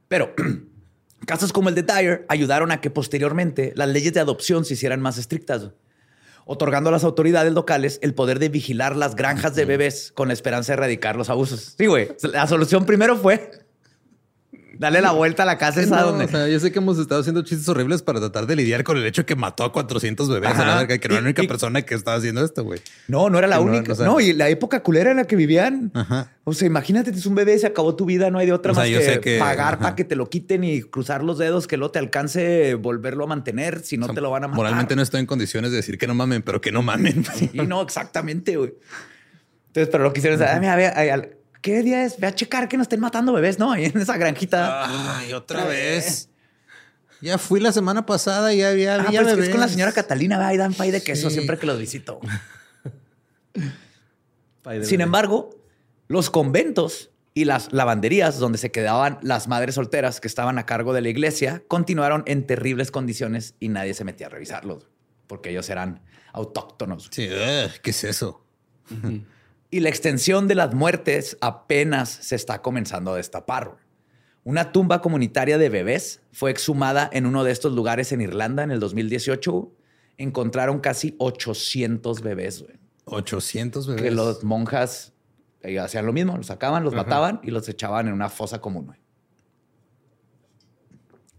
Pero 0.09 0.35
casos 1.27 1.53
como 1.53 1.69
el 1.69 1.75
de 1.75 1.83
Dyer 1.83 2.25
ayudaron 2.29 2.71
a 2.71 2.81
que 2.81 2.91
posteriormente 2.91 3.73
las 3.77 3.89
leyes 3.89 4.13
de 4.13 4.21
adopción 4.21 4.65
se 4.65 4.75
hicieran 4.75 5.01
más 5.01 5.19
estrictas. 5.19 5.71
Otorgando 6.45 6.89
a 6.89 6.93
las 6.93 7.05
autoridades 7.05 7.53
locales 7.53 7.99
el 8.03 8.15
poder 8.15 8.39
de 8.39 8.49
vigilar 8.49 8.97
las 8.97 9.15
granjas 9.15 9.55
de 9.55 9.65
bebés 9.65 10.13
con 10.15 10.29
la 10.29 10.35
esperanza 10.35 10.73
de 10.73 10.79
erradicar 10.79 11.17
los 11.17 11.31
abusos. 11.31 11.75
Sí, 11.79 11.87
güey. 11.87 12.09
La 12.23 12.47
solución 12.47 12.85
primero 12.87 13.17
fue 13.17 13.62
darle 14.79 15.01
la 15.01 15.13
vuelta 15.13 15.43
a 15.43 15.47
la 15.47 15.59
casa 15.59 15.81
esa 15.83 16.01
No, 16.01 16.07
donde... 16.09 16.25
o 16.25 16.29
sea, 16.29 16.49
yo 16.49 16.59
sé 16.61 16.73
que 16.73 16.79
hemos 16.79 16.99
estado 16.99 17.21
haciendo 17.21 17.43
chistes 17.43 17.69
horribles 17.69 18.03
para 18.03 18.21
tratar 18.21 18.47
de 18.47 18.57
lidiar 18.57 18.85
con 18.85 18.97
el 18.97 19.05
hecho 19.07 19.23
de 19.23 19.27
que 19.27 19.37
mató 19.37 19.65
a 19.65 19.73
400 19.73 20.29
bebés 20.29 20.51
a 20.51 20.55
la 20.55 20.61
Ajá. 20.73 20.79
verga, 20.81 20.99
que 20.99 21.09
no 21.09 21.15
era 21.15 21.23
la 21.23 21.27
única 21.29 21.43
y- 21.43 21.47
persona 21.49 21.83
que 21.83 21.95
estaba 21.95 22.17
haciendo 22.17 22.45
esto, 22.45 22.65
güey. 22.65 22.81
No, 23.09 23.31
no 23.31 23.39
era 23.39 23.47
la 23.47 23.57
no, 23.57 23.63
única. 23.63 23.93
o 23.93 23.95
sea- 23.97 24.07
no, 24.07 24.21
y 24.21 24.33
la 24.33 24.49
época 24.49 24.83
culera 24.83 25.11
en 25.11 25.17
la 25.19 25.25
que 25.25 25.37
vivían. 25.37 25.91
Ajá. 25.95 26.31
O 26.45 26.53
sea, 26.55 26.67
imagínate, 26.67 27.11
es 27.11 27.25
un 27.27 27.35
bebé, 27.37 27.57
se 27.59 27.67
acabó 27.69 27.95
tu 27.95 28.05
vida, 28.05 28.31
no 28.31 28.39
hay 28.39 28.47
de 28.47 28.53
otra 28.53 28.73
O 28.73 28.75
más 28.75 28.89
que, 28.89 29.39
pagar 29.39 29.79
para 29.79 29.95
que 29.95 30.05
te 30.05 30.17
lo 30.17 30.29
quiten 30.29 30.65
y 30.65 30.83
cruzar 30.83 31.23
los 31.23 31.39
dedos, 31.39 31.69
que 31.69 31.77
luego 31.77 31.93
te 31.93 32.01
alcance 32.01 32.75
volverlo 32.75 33.25
a 33.25 33.27
mantener, 33.29 33.81
si 33.81 33.97
no 33.97 34.07
O 34.07 34.09
sea, 34.09 34.15
te 34.17 34.21
lo 34.21 34.31
van 34.31 34.45
a 34.45 34.49
matar. 34.49 34.57
Moralmente 34.57 34.97
no 34.97 35.03
estoy 35.03 35.21
en 35.21 35.27
condiciones 35.27 35.71
de 35.71 35.77
decir 35.77 35.99
que 35.99 36.07
no 36.09 36.15
mamen, 36.15 36.43
pero 36.43 36.61
que 36.61 36.73
no 36.73 36.83
mamen. 36.83 37.25
Y 37.53 37.59
no, 37.63 37.81
exactamente, 37.83 38.57
güey. 38.57 38.75
Entonces, 39.69 39.89
pero 39.91 40.05
lo 40.05 40.13
que 40.13 40.19
hicieron 40.21 40.43
es, 40.43 40.49
¿qué 41.63 41.83
día 41.83 42.05
es? 42.05 42.19
Ve 42.21 42.27
a 42.27 42.35
checar 42.35 42.69
que 42.69 42.77
no 42.77 42.83
estén 42.83 43.01
matando 43.01 43.33
bebés, 43.33 43.59
¿no? 43.59 43.73
Ahí 43.73 43.87
en 43.87 43.99
esa 43.99 44.17
granjita. 44.19 45.19
Ay, 45.19 45.33
otra 45.33 45.65
vez. 45.65 46.29
Ya 47.23 47.39
fui 47.39 47.61
la 47.61 47.71
semana 47.73 48.05
pasada 48.05 48.53
y 48.53 48.59
ya 48.59 48.71
había, 48.71 48.97
Ah, 48.97 49.05
pero 49.07 49.21
es 49.21 49.25
que 49.27 49.31
es 49.31 49.37
bebés. 49.37 49.51
con 49.51 49.61
la 49.61 49.69
señora 49.69 49.93
Catalina, 49.93 50.39
va, 50.39 50.53
y 50.53 50.57
dan 50.57 50.75
pay 50.75 50.91
de 50.91 51.03
queso 51.03 51.29
Sí. 51.31 51.35
siempre 51.37 51.57
que 51.57 51.67
los 51.67 51.79
visito. 51.79 52.21
Pay 54.63 54.79
de 54.81 54.85
Sin 54.85 54.99
bebé. 54.99 55.05
embargo, 55.05 55.51
los 56.09 56.31
conventos 56.31 57.11
y 57.35 57.45
las 57.47 57.73
lavanderías 57.73 58.39
donde 58.39 58.59
se 58.59 58.71
quedaban 58.71 59.19
las 59.23 59.49
madres 59.49 59.75
solteras 59.77 60.21
que 60.21 60.29
estaban 60.29 60.59
a 60.59 60.67
cargo 60.67 60.93
de 60.93 61.01
la 61.01 61.09
iglesia 61.09 61.63
continuaron 61.67 62.23
en 62.27 62.47
terribles 62.47 62.91
condiciones 62.91 63.55
y 63.59 63.69
nadie 63.71 63.95
se 63.95 64.05
metía 64.05 64.27
a 64.27 64.31
revisarlos 64.31 64.89
porque 65.27 65.51
ellos 65.51 65.69
eran 65.71 66.03
autóctonos. 66.33 67.09
Sí, 67.11 67.29
ugh, 67.29 67.71
¿qué 67.83 67.91
es 67.91 68.05
eso? 68.05 68.45
Y 69.73 69.81
la 69.81 69.89
extensión 69.89 70.49
de 70.49 70.55
las 70.55 70.75
muertes 70.75 71.39
apenas 71.41 72.11
se 72.11 72.37
está 72.37 72.61
comenzando 72.61 73.13
a 73.13 73.17
destapar. 73.17 73.79
Una 74.45 74.71
tumba 74.71 75.01
comunitaria 75.01 75.57
de 75.57 75.69
bebés 75.71 76.21
fue 76.31 76.51
exhumada 76.51 77.09
en 77.13 77.25
uno 77.27 77.43
de 77.43 77.53
estos 77.53 77.73
lugares 77.73 78.13
en 78.13 78.21
Irlanda 78.21 78.63
en 78.65 78.71
el 78.71 78.81
2018. 78.81 79.73
Encontraron 80.19 80.79
casi 80.81 81.17
800 81.19 82.21
bebés, 82.21 82.63
güey. 82.63 82.75
800 83.07 83.87
bebés. 83.87 84.03
que 84.03 84.11
los 84.11 84.45
monjas 84.45 85.15
eh, 85.63 85.79
hacían 85.79 86.05
lo 86.05 86.13
mismo, 86.13 86.37
los 86.37 86.47
sacaban, 86.49 86.85
los 86.85 86.93
mataban 86.95 87.41
y 87.43 87.51
los 87.51 87.67
echaban 87.69 88.09
en 88.09 88.13
una 88.13 88.29
fosa 88.29 88.61
común. 88.61 88.87
güey. 88.87 88.99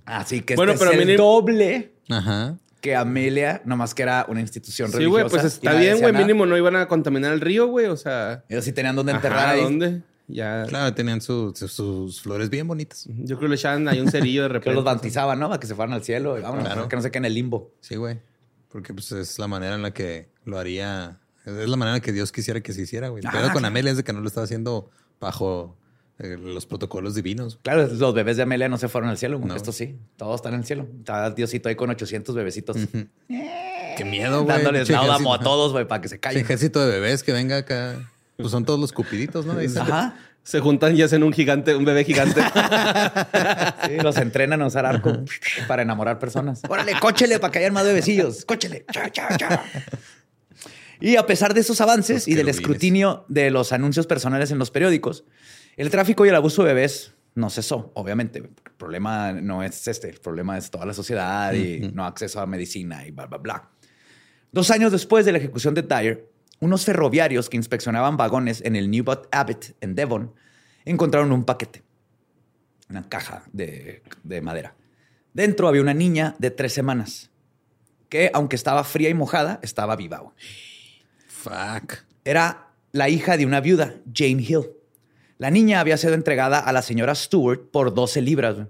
Así 0.06 0.42
que 0.42 0.56
Bueno, 0.56 0.74
este 0.74 0.86
pero 0.86 0.92
es 0.96 1.00
el 1.02 1.06
mínimo- 1.08 1.24
doble 1.24 1.94
Ajá. 2.10 2.58
Que 2.84 2.98
Amelia, 2.98 3.62
nomás 3.64 3.96
que 3.96 4.04
era 4.04 4.26
una 4.28 4.42
institución 4.42 4.90
Sí, 4.92 4.98
religiosa. 4.98 5.22
güey, 5.24 5.32
pues 5.32 5.46
está 5.46 5.74
bien, 5.74 6.00
güey. 6.02 6.12
Mínimo 6.12 6.46
no 6.46 6.58
iban 6.58 6.76
a 6.76 6.86
contaminar 6.90 7.32
el 7.32 7.40
río, 7.40 7.68
güey. 7.68 7.86
O 7.86 7.96
sea, 7.96 8.44
Ellos 8.50 8.66
sí 8.66 8.74
tenían 8.74 8.94
donde 8.98 9.14
enterrar 9.14 9.40
ajá, 9.40 9.50
ahí. 9.52 9.62
¿dónde? 9.62 10.02
Ya. 10.28 10.66
Claro, 10.68 10.94
tenían 10.94 11.22
su- 11.22 11.54
su- 11.56 11.70
sus 11.70 12.22
flores 12.22 12.50
bien 12.50 12.68
bonitas. 12.68 13.06
Yo 13.08 13.38
creo 13.38 13.48
que 13.48 13.48
le 13.48 13.56
echaban 13.56 13.88
ahí 13.88 14.02
un 14.02 14.12
cerillo 14.12 14.44
de 14.44 14.48
Que 14.50 14.54
repente. 14.56 14.76
los 14.76 14.84
bautizaban, 14.84 15.40
¿no? 15.40 15.48
Para 15.48 15.62
que 15.62 15.68
se 15.68 15.76
fueran 15.76 15.94
al 15.94 16.04
cielo. 16.04 16.38
y 16.38 16.42
vámonos, 16.42 16.66
Claro. 16.66 16.90
Que 16.90 16.96
no 16.98 17.02
se 17.02 17.10
queden 17.10 17.24
en 17.24 17.30
el 17.30 17.36
limbo. 17.36 17.72
Sí, 17.80 17.96
güey. 17.96 18.20
Porque 18.68 18.94
pues 18.94 19.12
es 19.14 19.40
la 19.40 19.48
manera 19.48 19.76
en 19.76 19.82
la 19.82 19.92
que 19.92 20.28
lo 20.44 20.60
haría. 20.60 21.20
Es 21.46 21.70
la 21.70 21.78
manera 21.78 21.96
en 21.98 22.02
que 22.04 22.12
Dios 22.12 22.34
quisiera 22.34 22.60
que 22.60 22.74
se 22.74 22.82
hiciera, 22.82 23.08
güey. 23.08 23.22
El 23.22 23.28
Ah, 23.28 23.32
pedo 23.32 23.54
con. 23.54 23.64
Amelia 23.64 23.92
es 23.92 23.98
de 23.98 24.04
que 24.04 24.12
no 24.12 24.20
lo 24.20 24.28
estaba 24.28 24.44
haciendo 24.44 24.90
bajo 25.22 25.78
los 26.18 26.66
protocolos 26.66 27.16
divinos. 27.16 27.60
Claro, 27.62 27.88
los 27.88 28.14
bebés 28.14 28.38
de 28.38 28.44
Amelia 28.44 28.70
no 28.70 28.78
se 28.78 28.88
fueron 28.88 29.10
al 29.10 29.18
cielo. 29.18 29.40
No. 29.40 29.56
Estos 29.56 29.76
sí. 29.76 29.98
Todos 30.18 30.36
están 30.36 30.54
en 30.54 30.62
el 30.62 30.66
cielo. 30.66 30.88
Está 31.00 31.32
Diosito 31.32 31.70
ahí 31.70 31.76
con 31.76 31.90
800 31.90 32.36
bebecitos. 32.36 32.78
Qué 33.28 34.06
miedo, 34.06 34.44
güey. 34.44 34.56
Dándoles 34.56 34.90
náudamo 34.90 35.34
a 35.34 35.40
todos, 35.40 35.72
güey, 35.72 35.88
para 35.88 36.02
que 36.02 36.10
se 36.10 36.20
callen. 36.20 36.42
ejército 36.42 36.86
de 36.86 36.92
bebés 36.92 37.24
que 37.24 37.32
venga 37.34 37.58
acá. 37.58 38.10
Pues 38.38 38.52
son 38.52 38.66
todos 38.66 38.80
los 38.80 38.92
cupiditos, 38.92 39.46
¿no? 39.46 39.56
Dicen. 39.58 39.84
Ajá. 39.84 40.16
Se 40.44 40.60
juntan 40.60 40.96
y 40.98 41.02
hacen 41.02 41.24
un 41.24 41.32
gigante, 41.32 41.74
un 41.74 41.86
bebé 41.86 42.04
gigante. 42.04 42.42
Sí, 43.88 43.98
los 44.02 44.18
entrenan 44.18 44.62
a 44.62 44.68
usar 44.68 44.86
arco 44.86 45.24
para 45.68 45.82
enamorar 45.82 46.18
personas. 46.18 46.62
Órale, 46.70 46.94
cóchele 47.00 47.38
para 47.40 47.52
que 47.52 47.60
hayan 47.60 47.74
más 47.74 47.84
bebecillos. 47.84 48.46
Cóchele. 48.46 48.86
Cha, 48.92 49.10
cha, 49.12 49.36
cha. 49.36 49.64
Y 51.02 51.18
a 51.18 51.26
pesar 51.26 51.54
de 51.54 51.60
esos 51.60 51.82
avances 51.82 52.16
Los 52.16 52.28
y 52.30 52.36
del 52.36 52.48
escrutinio 52.48 53.26
de 53.28 53.52
los 53.52 53.74
anuncios 53.74 54.08
personales 54.08 54.52
en 54.52 54.60
los 54.60 54.72
periódicos, 54.72 55.26
el 55.76 55.90
tráfico 55.90 56.26
y 56.26 56.30
el 56.30 56.36
abuso 56.36 56.64
de 56.64 56.74
bebés 56.74 57.14
no 57.36 57.50
cesó, 57.50 57.92
obviamente. 57.96 58.40
El 58.40 58.50
problema 58.78 59.34
no 59.34 59.64
es 59.64 59.88
este, 59.88 60.10
el 60.10 60.20
problema 60.20 60.58
es 60.58 60.70
toda 60.70 60.86
la 60.86 60.94
sociedad 60.94 61.54
y 61.54 61.92
no 61.94 62.06
acceso 62.06 62.40
a 62.40 62.46
medicina 62.46 63.06
y 63.06 63.12
bla, 63.12 63.26
bla, 63.26 63.38
bla. 63.38 63.70
Dos 64.52 64.70
años 64.72 64.92
después 64.92 65.26
de 65.26 65.32
la 65.32 65.40
ejecución 65.40 65.74
de 65.74 65.82
Dyer, 65.82 66.30
unos 66.60 66.86
ferroviarios 66.86 67.50
que 67.50 67.58
inspeccionaban 67.58 68.18
vagones 68.18 68.62
en 68.62 68.76
el 68.76 68.90
Newport 68.90 69.28
Abbott 69.32 69.76
en 69.82 69.96
Devon 69.96 70.34
encontraron 70.86 71.32
un 71.32 71.44
paquete, 71.44 71.84
una 72.90 73.08
caja 73.10 73.44
de, 73.52 74.04
de 74.24 74.42
madera. 74.42 74.76
Dentro 75.34 75.68
había 75.68 75.82
una 75.82 75.94
niña 75.94 76.36
de 76.38 76.52
tres 76.52 76.74
semanas 76.74 77.32
que, 78.10 78.30
aunque 78.34 78.56
estaba 78.56 78.84
fría 78.84 79.10
y 79.10 79.16
mojada, 79.16 79.60
estaba 79.64 79.96
viva. 79.96 80.22
Fuck. 81.28 82.06
Era 82.24 82.68
la 82.92 83.10
hija 83.10 83.38
de 83.38 83.48
una 83.48 83.60
viuda, 83.60 83.96
Jane 84.14 84.44
Hill. 84.44 84.70
La 85.44 85.52
niña 85.52 85.82
había 85.82 85.98
sido 85.98 86.14
entregada 86.14 86.58
a 86.58 86.72
la 86.72 86.82
señora 86.82 87.14
Stewart 87.16 87.60
por 87.70 87.94
12 87.94 88.22
libras, 88.22 88.56
güey, 88.56 88.68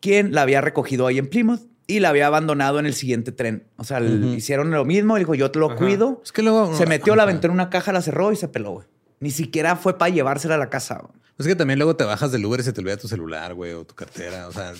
quien 0.00 0.32
la 0.34 0.40
había 0.40 0.62
recogido 0.62 1.06
ahí 1.06 1.18
en 1.18 1.26
Plymouth 1.28 1.60
y 1.86 2.00
la 2.00 2.08
había 2.08 2.28
abandonado 2.28 2.78
en 2.78 2.86
el 2.86 2.94
siguiente 2.94 3.30
tren. 3.30 3.64
O 3.76 3.84
sea, 3.84 4.00
hicieron 4.00 4.70
lo 4.70 4.86
mismo, 4.86 5.18
dijo, 5.18 5.34
yo 5.34 5.50
te 5.50 5.58
lo 5.58 5.76
cuido. 5.76 6.22
Es 6.24 6.32
que 6.32 6.40
luego. 6.42 6.74
Se 6.74 6.86
metió, 6.86 7.14
la 7.14 7.24
aventó 7.24 7.48
en 7.48 7.52
una 7.52 7.68
caja, 7.68 7.92
la 7.92 8.00
cerró 8.00 8.32
y 8.32 8.36
se 8.36 8.48
peló, 8.48 8.70
güey. 8.70 8.86
Ni 9.20 9.32
siquiera 9.32 9.76
fue 9.76 9.98
para 9.98 10.08
llevársela 10.14 10.54
a 10.54 10.58
la 10.58 10.70
casa. 10.70 10.94
güey. 11.02 11.12
Es 11.38 11.46
que 11.46 11.56
también 11.56 11.78
luego 11.78 11.94
te 11.94 12.04
bajas 12.04 12.32
del 12.32 12.42
Uber 12.46 12.60
y 12.60 12.62
se 12.62 12.72
te 12.72 12.80
olvida 12.80 12.96
tu 12.96 13.06
celular, 13.06 13.52
güey, 13.52 13.72
o 13.74 13.84
tu 13.84 13.94
cartera. 13.94 14.48
O 14.48 14.52
sea. 14.52 14.72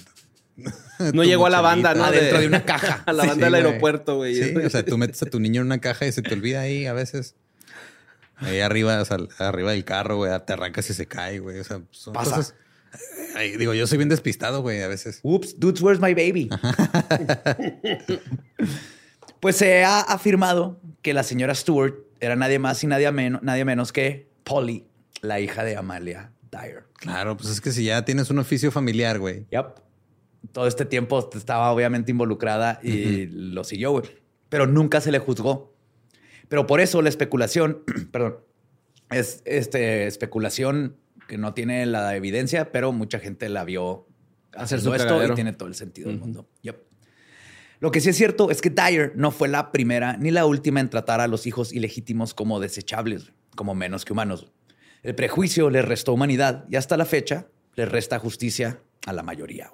No 1.12 1.24
llegó 1.24 1.44
a 1.44 1.50
la 1.50 1.60
banda, 1.60 1.94
¿no? 1.94 2.04
Adentro 2.04 2.38
de 2.40 2.46
una 2.46 2.64
caja. 2.64 3.02
A 3.06 3.12
la 3.12 3.24
Sí, 3.24 3.28
banda 3.28 3.46
del 3.46 3.54
aeropuerto, 3.56 4.16
güey. 4.16 4.34
Sí, 4.34 4.56
o 4.56 4.70
sea, 4.70 4.82
tú 4.82 4.96
metes 4.96 5.20
a 5.22 5.26
tu 5.26 5.40
niño 5.40 5.60
en 5.60 5.66
una 5.66 5.78
caja 5.80 6.06
y 6.06 6.12
se 6.12 6.22
te 6.22 6.32
olvida 6.32 6.60
ahí 6.62 6.86
a 6.86 6.92
veces. 6.94 7.34
Ahí 8.36 8.60
arriba, 8.60 9.00
o 9.00 9.04
sea, 9.04 9.18
arriba 9.38 9.72
del 9.72 9.84
carro, 9.84 10.16
güey, 10.16 10.30
te 10.44 10.52
arrancas 10.52 10.88
y 10.90 10.94
se 10.94 11.06
cae, 11.06 11.38
güey. 11.38 11.60
O 11.60 11.64
sea, 11.64 11.82
son 11.90 12.12
Pasa. 12.12 12.36
cosas. 12.36 12.54
Ay, 13.34 13.56
digo, 13.56 13.74
yo 13.74 13.86
soy 13.86 13.98
bien 13.98 14.08
despistado, 14.08 14.62
güey, 14.62 14.82
a 14.82 14.88
veces. 14.88 15.20
Oops, 15.22 15.58
dudes, 15.58 15.80
where's 15.82 16.00
my 16.00 16.14
baby? 16.14 16.48
pues 19.40 19.56
se 19.56 19.84
ha 19.84 20.00
afirmado 20.00 20.80
que 21.02 21.12
la 21.12 21.22
señora 21.22 21.54
Stewart 21.54 21.94
era 22.20 22.36
nadie 22.36 22.58
más 22.58 22.82
y 22.84 22.86
nadie 22.86 23.10
menos, 23.10 23.42
nadie 23.42 23.64
menos 23.64 23.92
que 23.92 24.28
Polly, 24.44 24.86
la 25.20 25.40
hija 25.40 25.64
de 25.64 25.76
Amalia 25.76 26.32
Dyer. 26.50 26.84
Claro, 26.94 27.36
pues 27.36 27.50
es 27.50 27.60
que 27.60 27.72
si 27.72 27.84
ya 27.84 28.04
tienes 28.04 28.30
un 28.30 28.38
oficio 28.38 28.70
familiar, 28.70 29.18
güey. 29.18 29.46
Yep. 29.50 29.66
Todo 30.52 30.66
este 30.66 30.84
tiempo 30.84 31.28
estaba 31.34 31.70
obviamente 31.72 32.10
involucrada 32.10 32.78
y 32.82 33.26
lo 33.26 33.64
siguió, 33.64 33.92
güey. 33.92 34.04
Pero 34.48 34.66
nunca 34.66 35.00
se 35.00 35.10
le 35.10 35.18
juzgó. 35.18 35.73
Pero 36.48 36.66
por 36.66 36.80
eso 36.80 37.02
la 37.02 37.08
especulación, 37.08 37.82
perdón, 38.12 38.38
es 39.10 39.42
este, 39.44 40.06
especulación 40.06 40.96
que 41.28 41.38
no 41.38 41.54
tiene 41.54 41.86
la 41.86 42.14
evidencia, 42.16 42.72
pero 42.72 42.92
mucha 42.92 43.18
gente 43.18 43.48
la 43.48 43.64
vio 43.64 44.06
hacer 44.52 44.80
su 44.80 44.92
esto 44.94 45.08
cagadero. 45.08 45.32
y 45.32 45.36
tiene 45.36 45.52
todo 45.52 45.68
el 45.68 45.74
sentido 45.74 46.08
del 46.08 46.18
mundo. 46.18 46.48
Yep. 46.62 46.82
Lo 47.80 47.90
que 47.90 48.00
sí 48.00 48.10
es 48.10 48.16
cierto 48.16 48.50
es 48.50 48.60
que 48.60 48.70
Dyer 48.70 49.12
no 49.16 49.30
fue 49.30 49.48
la 49.48 49.72
primera 49.72 50.16
ni 50.16 50.30
la 50.30 50.46
última 50.46 50.80
en 50.80 50.90
tratar 50.90 51.20
a 51.20 51.28
los 51.28 51.46
hijos 51.46 51.72
ilegítimos 51.72 52.34
como 52.34 52.60
desechables, 52.60 53.32
como 53.56 53.74
menos 53.74 54.04
que 54.04 54.12
humanos. 54.12 54.52
El 55.02 55.14
prejuicio 55.14 55.70
les 55.70 55.84
restó 55.84 56.12
humanidad 56.12 56.66
y 56.70 56.76
hasta 56.76 56.96
la 56.96 57.04
fecha 57.04 57.48
les 57.74 57.88
resta 57.88 58.18
justicia 58.18 58.80
a 59.06 59.12
la 59.12 59.22
mayoría. 59.22 59.70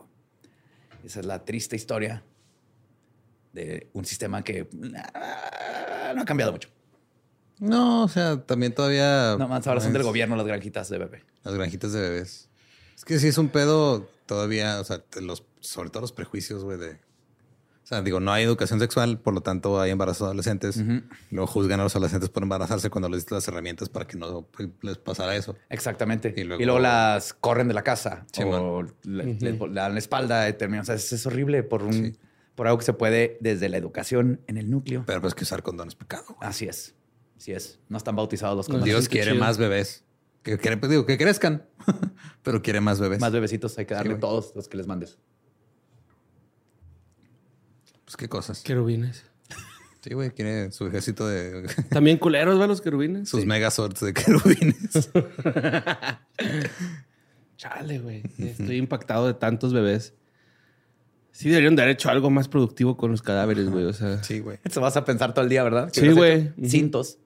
Esa 1.05 1.21
es 1.21 1.27
la 1.27 1.45
triste 1.45 1.77
historia 1.77 2.25
de 3.53 3.89
un 3.93 4.05
sistema 4.05 4.43
que 4.43 4.69
ah, 6.11 6.15
no 6.15 6.23
ha 6.23 6.25
cambiado 6.25 6.53
mucho. 6.53 6.69
No, 7.59 8.05
o 8.05 8.09
sea, 8.09 8.41
también 8.41 8.75
todavía. 8.75 9.37
No 9.39 9.47
más 9.49 9.67
ahora 9.67 9.81
son 9.81 9.93
del 9.93 10.03
gobierno 10.03 10.35
las 10.37 10.47
granjitas 10.47 10.89
de 10.89 10.99
bebé. 10.99 11.25
Las 11.45 11.55
granjitas 11.55 11.93
de 11.93 12.01
bebés. 12.01 12.49
Es 12.97 13.05
que 13.05 13.19
sí 13.19 13.29
es 13.29 13.39
un 13.39 13.49
pedo 13.49 14.09
todavía, 14.27 14.81
o 14.81 14.85
sea, 14.85 15.03
los, 15.21 15.45
sobre 15.61 15.91
todo 15.91 16.01
los 16.03 16.13
prejuicios, 16.13 16.65
güey, 16.65 16.79
de. 16.79 16.93
O 16.93 17.87
sea, 17.91 18.03
digo, 18.03 18.21
no 18.21 18.33
hay 18.33 18.45
educación 18.45 18.79
sexual, 18.79 19.19
por 19.19 19.35
lo 19.35 19.41
tanto 19.41 19.81
hay 19.81 19.91
embarazos 19.91 20.23
adolescentes. 20.27 20.81
Luego 21.31 21.47
juzgan 21.49 21.81
a 21.81 21.83
los 21.83 21.97
adolescentes 21.97 22.29
por 22.29 22.45
embarazarse 22.45 22.89
cuando 22.89 23.09
les 23.09 23.21
diste 23.23 23.35
las 23.35 23.49
herramientas 23.49 23.89
para 23.89 24.07
que 24.07 24.17
no 24.17 24.47
les 24.83 24.97
pasara 24.99 25.35
eso. 25.35 25.57
Exactamente. 25.71 26.33
Y 26.37 26.43
Y 26.43 26.45
luego- 26.45 26.63
luego, 26.65 26.79
las 26.79 27.33
corren 27.35 27.67
de 27.67 27.75
la 27.75 27.83
casa 27.83 28.27
Sí, 28.33 28.43
o 28.45 28.85
le, 29.03 29.35
dan 29.73 29.93
la 29.95 29.99
espalda 29.99 30.49
y 30.49 30.53
terminan. 30.53 30.83
O 30.83 30.85
sea, 30.87 30.95
es, 30.95 31.13
es 31.13 31.27
horrible 31.27 31.65
por 31.65 31.83
un 31.83 32.17
por 32.55 32.67
algo 32.67 32.79
que 32.79 32.85
se 32.85 32.93
puede 32.93 33.39
desde 33.41 33.69
la 33.69 33.77
educación 33.77 34.41
en 34.47 34.57
el 34.59 34.71
núcleo. 34.71 35.05
Pero 35.07 35.21
pues 35.21 35.35
que 35.35 35.45
usar 35.45 35.63
condón 35.63 35.89
es 35.89 35.95
pecado. 35.95 36.25
güey. 36.29 36.39
Así 36.49 36.67
es. 36.67 36.95
Así 37.37 37.53
es. 37.53 37.79
No 37.89 37.97
están 37.97 38.17
bautizados 38.17 38.57
los 38.57 38.69
No, 38.69 38.75
condones. 38.75 38.95
Dios 38.95 39.09
quiere 39.09 39.35
más 39.35 39.57
bebés. 39.59 40.05
Que, 40.43 40.59
quiere- 40.59 40.77
pues, 40.79 40.91
digo, 40.91 41.05
que 41.07 41.19
crezcan, 41.19 41.67
pero 42.43 42.63
quiere 42.63 42.81
más 42.81 42.99
bebés. 43.01 43.21
Más 43.21 43.33
bebecitos 43.33 43.77
hay 43.79 43.87
que 43.87 43.95
darle 43.95 44.15
todos 44.17 44.53
los 44.55 44.69
que 44.69 44.77
les 44.79 44.87
mandes. 44.87 45.19
Pues 48.05 48.17
qué 48.17 48.29
cosas. 48.29 48.61
Querubines. 48.63 49.25
Sí, 50.03 50.15
güey, 50.15 50.31
tiene 50.31 50.73
su 50.73 50.87
ejército 50.87 51.29
de 51.29 51.69
También 51.91 52.17
culeros, 52.17 52.59
¿va? 52.59 52.67
Los 52.67 52.81
querubines. 52.81 53.29
sus 53.29 53.45
megazords 53.45 54.01
de 54.01 54.15
querubines. 54.15 55.11
Chale, 57.59 57.99
güey. 57.99 58.23
Estoy 58.39 58.77
impactado 58.79 59.27
de 59.27 59.35
tantos 59.35 59.75
bebés. 59.75 60.15
Sí 61.33 61.49
deberían 61.49 61.77
de 61.77 61.83
haber 61.83 61.95
hecho 61.95 62.11
algo 62.11 62.29
más 62.31 62.49
productivo 62.49 62.97
con 62.97 63.11
los 63.11 63.23
cadáveres, 63.23 63.71
güey. 63.71 63.85
O 63.85 63.93
sea, 63.93 64.23
Sí, 64.23 64.41
güey. 64.41 64.59
Eso 64.65 64.81
vas 64.81 64.97
a 64.97 65.05
pensar 65.05 65.33
todo 65.33 65.45
el 65.45 65.49
día, 65.49 65.63
¿verdad? 65.63 65.91
Sí, 65.93 66.01
¿Qué 66.03 66.09
has 66.09 66.15
güey. 66.15 66.53
Cintos, 66.67 67.19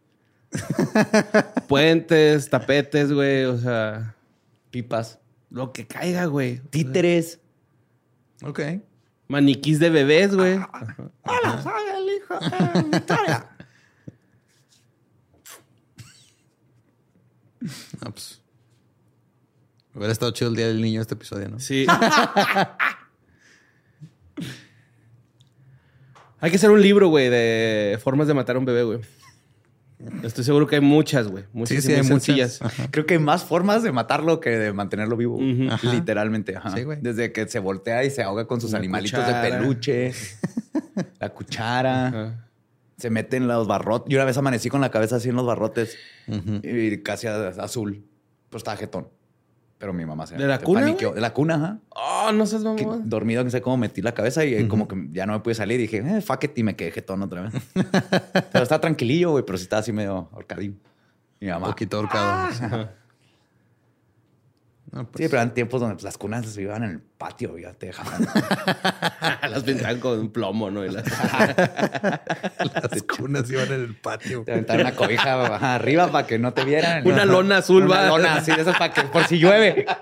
puentes, 1.68 2.48
tapetes, 2.50 3.12
güey. 3.12 3.44
O 3.44 3.58
sea, 3.58 4.14
pipas, 4.70 5.18
lo 5.50 5.72
que 5.72 5.86
caiga, 5.86 6.26
güey. 6.26 6.60
títeres. 6.70 7.40
Ok. 8.42 8.60
Maniquís 9.26 9.78
de 9.78 9.90
bebés, 9.90 10.34
güey. 10.34 10.58
Hola, 11.22 11.62
soy 11.62 11.82
el 11.96 12.16
hijo 12.16 12.38
de 12.38 12.82
Victoria. 12.90 13.48
Ah, 18.02 18.10
pues. 18.10 18.42
Hubiera 19.94 20.12
estado 20.12 20.32
chido 20.32 20.50
el 20.50 20.56
día 20.56 20.66
del 20.66 20.82
niño 20.82 21.00
este 21.00 21.14
episodio, 21.14 21.48
¿no? 21.48 21.58
Sí. 21.60 21.86
hay 26.44 26.50
que 26.50 26.56
hacer 26.56 26.70
un 26.70 26.80
libro, 26.82 27.08
güey, 27.08 27.28
de 27.30 27.98
formas 28.02 28.26
de 28.28 28.34
matar 28.34 28.56
a 28.56 28.58
un 28.58 28.64
bebé, 28.64 28.82
güey. 28.82 29.00
Estoy 30.22 30.44
seguro 30.44 30.66
que 30.66 30.74
hay 30.76 30.80
muchas, 30.82 31.28
güey. 31.28 31.44
Muchas 31.52 31.68
Sí, 31.70 31.78
y 31.78 31.80
sí, 31.82 31.88
muy 31.88 32.00
hay 32.00 32.08
muchas. 32.10 32.60
Creo 32.90 33.06
que 33.06 33.14
hay 33.14 33.20
más 33.20 33.44
formas 33.44 33.82
de 33.82 33.90
matarlo 33.92 34.38
que 34.40 34.50
de 34.50 34.72
mantenerlo 34.72 35.16
vivo. 35.16 35.38
Ajá. 35.70 35.90
Literalmente. 35.90 36.56
ajá. 36.56 36.70
Sí, 36.76 36.82
güey. 36.82 36.98
Desde 37.00 37.32
que 37.32 37.48
se 37.48 37.58
voltea 37.58 38.04
y 38.04 38.10
se 38.10 38.22
ahoga 38.22 38.46
con 38.46 38.60
sus 38.60 38.70
Una 38.70 38.80
animalitos 38.80 39.18
cuchara. 39.20 39.42
de 39.42 39.50
peluche, 39.50 40.12
la 41.20 41.28
cuchara, 41.30 42.06
Ajá. 42.08 42.46
se 42.98 43.08
mete 43.08 43.38
en 43.38 43.48
los 43.48 43.66
barrotes. 43.66 44.10
Yo 44.10 44.18
una 44.18 44.26
vez 44.26 44.36
amanecí 44.36 44.68
con 44.68 44.82
la 44.82 44.90
cabeza 44.90 45.16
así 45.16 45.30
en 45.30 45.36
los 45.36 45.46
barrotes 45.46 45.96
y 46.62 46.98
casi 46.98 47.26
azul. 47.26 48.04
Pues 48.50 48.60
estaba 48.60 48.76
jetón. 48.76 49.08
Pero 49.84 49.92
mi 49.92 50.06
mamá 50.06 50.26
se 50.26 50.34
¿De 50.36 50.46
la 50.46 50.58
se 50.58 50.64
cuna, 50.64 50.80
paniqueó. 50.80 51.12
De 51.12 51.20
la 51.20 51.34
cuna, 51.34 51.56
ajá. 51.56 51.78
Oh, 51.90 52.32
no 52.32 52.46
seas 52.46 52.62
Que 52.74 52.86
mamón. 52.86 53.06
dormido, 53.06 53.44
no 53.44 53.50
sé 53.50 53.60
cómo 53.60 53.76
metí 53.76 54.00
la 54.00 54.12
cabeza 54.14 54.42
y 54.42 54.54
eh, 54.54 54.66
como 54.66 54.88
que 54.88 55.08
ya 55.12 55.26
no 55.26 55.34
me 55.34 55.40
pude 55.40 55.54
salir. 55.54 55.78
Y 55.78 55.82
dije, 55.82 55.98
eh, 55.98 56.22
fuck 56.22 56.42
it, 56.44 56.56
y 56.56 56.62
me 56.62 56.74
quedé 56.74 56.90
jetón 56.90 57.20
otra 57.22 57.42
vez. 57.42 57.52
pero 58.50 58.62
estaba 58.62 58.80
tranquilillo, 58.80 59.32
güey, 59.32 59.44
pero 59.44 59.58
sí 59.58 59.64
estaba 59.64 59.80
así 59.80 59.92
medio 59.92 60.30
ahorcadín. 60.32 60.80
Mi 61.38 61.48
mamá. 61.48 61.66
Un 61.66 61.72
poquito 61.72 61.98
ahorcado. 61.98 62.50
sí. 62.54 62.64
No, 64.94 65.00
Sí, 65.02 65.08
pues, 65.12 65.28
pero 65.28 65.42
eran 65.42 65.54
tiempos 65.54 65.80
donde 65.80 65.96
pues, 65.96 66.04
las 66.04 66.16
cunas 66.16 66.46
se 66.46 66.62
iban 66.62 66.84
en 66.84 66.90
el 66.90 67.00
patio, 67.00 67.58
ya 67.58 67.72
te 67.72 67.86
dejaban. 67.86 68.22
Las 69.50 69.64
pintaban 69.64 69.98
con 69.98 70.20
un 70.20 70.30
plomo, 70.30 70.70
¿no? 70.70 70.84
Y 70.84 70.88
las- 70.92 71.04
las 72.58 73.02
cunas 73.02 73.50
iban 73.50 73.66
en 73.72 73.80
el 73.82 73.96
patio. 73.96 74.44
Te 74.44 74.52
aventaban 74.52 74.82
una 74.82 74.94
cobija 74.94 75.74
arriba 75.74 76.12
para 76.12 76.26
que 76.28 76.38
no 76.38 76.54
te 76.54 76.64
vieran. 76.64 77.04
Una 77.06 77.24
lona 77.24 77.56
azul, 77.58 77.84
Una 77.86 78.02
va. 78.02 78.06
lona 78.08 78.34
así, 78.36 78.52
de 78.52 78.62
esas 78.62 78.78
para 78.78 78.92
que 78.94 79.02
por 79.02 79.24
si 79.26 79.38
llueve. 79.38 79.84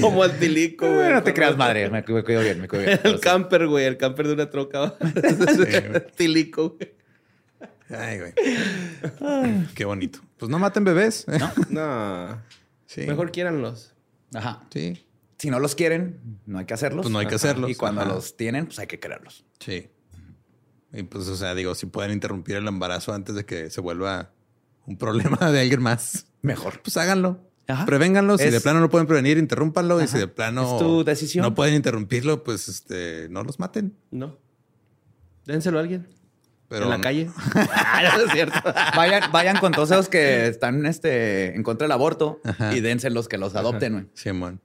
Como 0.00 0.24
el 0.24 0.38
tilico, 0.38 0.86
güey. 0.92 1.12
no 1.12 1.22
te 1.22 1.34
creas, 1.34 1.56
madre. 1.56 1.90
Me, 1.90 2.02
me 2.02 2.22
cuido 2.22 2.40
bien, 2.40 2.60
me 2.60 2.68
cuido 2.68 2.84
bien. 2.84 3.00
El 3.02 3.20
camper, 3.20 3.66
güey. 3.66 3.84
El 3.86 3.96
camper 3.96 4.28
de 4.28 4.34
una 4.34 4.50
troca. 4.50 4.94
Tilico, 6.16 6.70
güey. 6.76 6.92
Ay, 7.90 8.18
güey. 8.20 8.34
Qué 9.74 9.84
bonito. 9.84 10.20
Pues 10.38 10.50
no 10.50 10.58
maten 10.58 10.84
bebés. 10.84 11.26
¿eh? 11.28 11.38
No. 11.68 12.38
Sí. 12.90 13.06
Mejor 13.06 13.30
quiéranlos. 13.30 13.94
Ajá. 14.34 14.66
Sí. 14.72 15.06
Si 15.38 15.48
no 15.48 15.60
los 15.60 15.76
quieren, 15.76 16.40
no 16.44 16.58
hay 16.58 16.64
que 16.66 16.74
hacerlos. 16.74 17.04
Pues 17.04 17.12
no 17.12 17.20
hay 17.20 17.26
que 17.26 17.36
Ajá. 17.36 17.48
hacerlos. 17.48 17.70
Y 17.70 17.76
cuando 17.76 18.00
Ajá. 18.00 18.10
los 18.14 18.36
tienen, 18.36 18.66
pues 18.66 18.80
hay 18.80 18.88
que 18.88 18.98
quererlos. 18.98 19.44
Sí. 19.60 19.88
Y 20.92 21.04
pues, 21.04 21.28
o 21.28 21.36
sea, 21.36 21.54
digo, 21.54 21.76
si 21.76 21.86
pueden 21.86 22.10
interrumpir 22.10 22.56
el 22.56 22.66
embarazo 22.66 23.12
antes 23.12 23.36
de 23.36 23.44
que 23.46 23.70
se 23.70 23.80
vuelva 23.80 24.32
un 24.86 24.98
problema 24.98 25.52
de 25.52 25.60
alguien 25.60 25.80
más, 25.82 26.26
Mejor. 26.42 26.82
pues 26.82 26.96
háganlo. 26.96 27.40
Ajá. 27.68 27.86
Prevénganlo. 27.86 28.36
Si 28.38 28.44
Es- 28.44 28.52
de 28.52 28.60
plano 28.60 28.80
no 28.80 28.90
pueden 28.90 29.06
prevenir, 29.06 29.38
interrúmpanlo. 29.38 30.02
Y 30.02 30.08
si 30.08 30.18
de 30.18 30.26
plano 30.26 30.74
Es 30.74 30.82
tu 30.82 31.04
decisión. 31.04 31.44
no 31.44 31.54
pueden 31.54 31.74
interrumpirlo, 31.76 32.42
pues 32.42 32.68
este, 32.68 33.28
no 33.30 33.44
los 33.44 33.60
maten. 33.60 33.96
No. 34.10 34.36
Dénselo 35.46 35.78
a 35.78 35.82
alguien. 35.82 36.08
Pero 36.70 36.84
en 36.84 36.90
la 36.90 37.00
calle. 37.00 37.28
ah, 37.54 38.02
no 38.16 38.24
es 38.24 38.32
cierto. 38.32 38.58
Vayan, 38.96 39.30
vayan 39.32 39.58
con 39.58 39.72
todos 39.72 39.90
esos 39.90 40.08
que 40.08 40.46
están 40.46 40.86
este, 40.86 41.54
en 41.54 41.62
contra 41.62 41.84
del 41.84 41.92
aborto 41.92 42.40
Ajá. 42.44 42.72
y 42.74 42.80
dense 42.80 43.10
los 43.10 43.28
que 43.28 43.36
los 43.38 43.54
adopten, 43.56 43.92
güey. 43.92 44.06
Simón. 44.14 44.60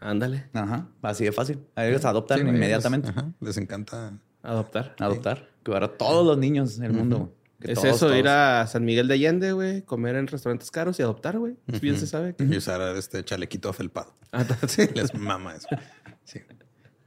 Ándale. 0.00 0.48
Ajá. 0.54 0.88
Así 1.02 1.24
de 1.24 1.30
fácil. 1.32 1.60
A 1.76 1.86
ellos 1.86 2.04
adoptan 2.04 2.40
Sí, 2.40 2.44
inmediatamente. 2.48 3.08
Les, 3.08 3.16
ajá, 3.18 3.28
les 3.40 3.56
encanta. 3.58 4.12
Adoptar. 4.42 4.96
Adoptar. 4.98 5.48
Cuidar 5.64 5.84
a 5.84 5.88
todos 5.88 6.26
los 6.26 6.38
niños 6.38 6.78
del 6.78 6.92
mundo. 6.92 7.32
Que 7.60 7.72
Es 7.72 7.78
todos, 7.78 7.96
eso, 7.96 8.06
todos. 8.06 8.18
ir 8.18 8.26
a 8.26 8.66
San 8.66 8.84
Miguel 8.84 9.06
de 9.06 9.14
Allende, 9.14 9.52
güey, 9.52 9.82
comer 9.82 10.16
en 10.16 10.26
restaurantes 10.26 10.72
caros 10.72 10.98
y 10.98 11.02
adoptar, 11.02 11.38
güey. 11.38 11.54
Bien 11.80 11.96
se 11.96 12.08
sabe. 12.08 12.34
que- 12.34 12.42
Y 12.44 12.56
usar 12.56 12.80
este 12.96 13.22
chalequito 13.24 13.68
afelpado. 13.68 14.16
Ah, 14.32 14.44
Sí, 14.66 14.88
les 14.94 15.14
mama 15.14 15.54
eso. 15.54 15.68
Sí. 16.24 16.40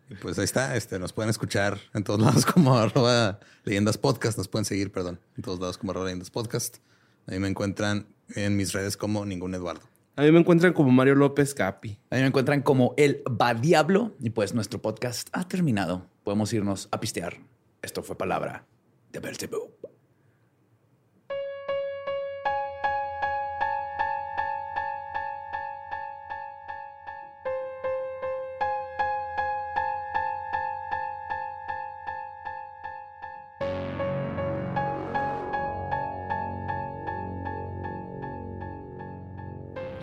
Y 0.09 0.15
pues 0.15 0.37
ahí 0.37 0.45
está. 0.45 0.75
Este, 0.75 0.99
nos 0.99 1.13
pueden 1.13 1.29
escuchar 1.29 1.79
en 1.93 2.03
todos 2.03 2.19
lados 2.25 2.45
como 2.45 2.77
arroba 2.77 3.39
leyendas 3.63 3.97
podcast. 3.97 4.37
Nos 4.37 4.47
pueden 4.47 4.65
seguir, 4.65 4.91
perdón, 4.91 5.19
en 5.35 5.43
todos 5.43 5.59
lados 5.59 5.77
como 5.77 5.91
arroba 5.91 6.05
leyendas 6.05 6.29
podcast. 6.29 6.77
Ahí 7.27 7.39
me 7.39 7.47
encuentran 7.47 8.07
en 8.35 8.55
mis 8.55 8.73
redes 8.73 8.97
como 8.97 9.25
ningún 9.25 9.55
Eduardo. 9.55 9.81
A 10.17 10.21
mí 10.21 10.31
me 10.31 10.39
encuentran 10.39 10.73
como 10.73 10.91
Mario 10.91 11.15
López 11.15 11.53
Capi. 11.53 11.99
A 12.09 12.15
mí 12.15 12.21
me 12.21 12.27
encuentran 12.27 12.61
como 12.61 12.93
el 12.97 13.21
Va 13.29 13.53
Diablo 13.53 14.15
y 14.21 14.29
pues 14.29 14.53
nuestro 14.53 14.81
podcast 14.81 15.27
ha 15.33 15.47
terminado. 15.47 16.07
Podemos 16.23 16.53
irnos 16.53 16.87
a 16.91 16.99
pistear. 16.99 17.37
Esto 17.81 18.01
fue 18.01 18.17
palabra 18.17 18.65
de 19.11 19.19
Belzebub. 19.19 19.94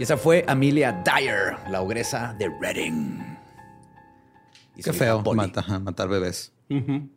Y 0.03 0.05
esa 0.05 0.17
fue 0.17 0.45
Amelia 0.49 1.01
Dyer, 1.05 1.55
la 1.71 1.81
ogresa 1.81 2.35
de 2.37 2.51
Reading. 2.61 3.21
Y 4.75 4.83
Qué 4.83 4.93
feo 4.93 5.23
mata- 5.33 5.79
matar 5.79 6.09
bebés. 6.09 6.53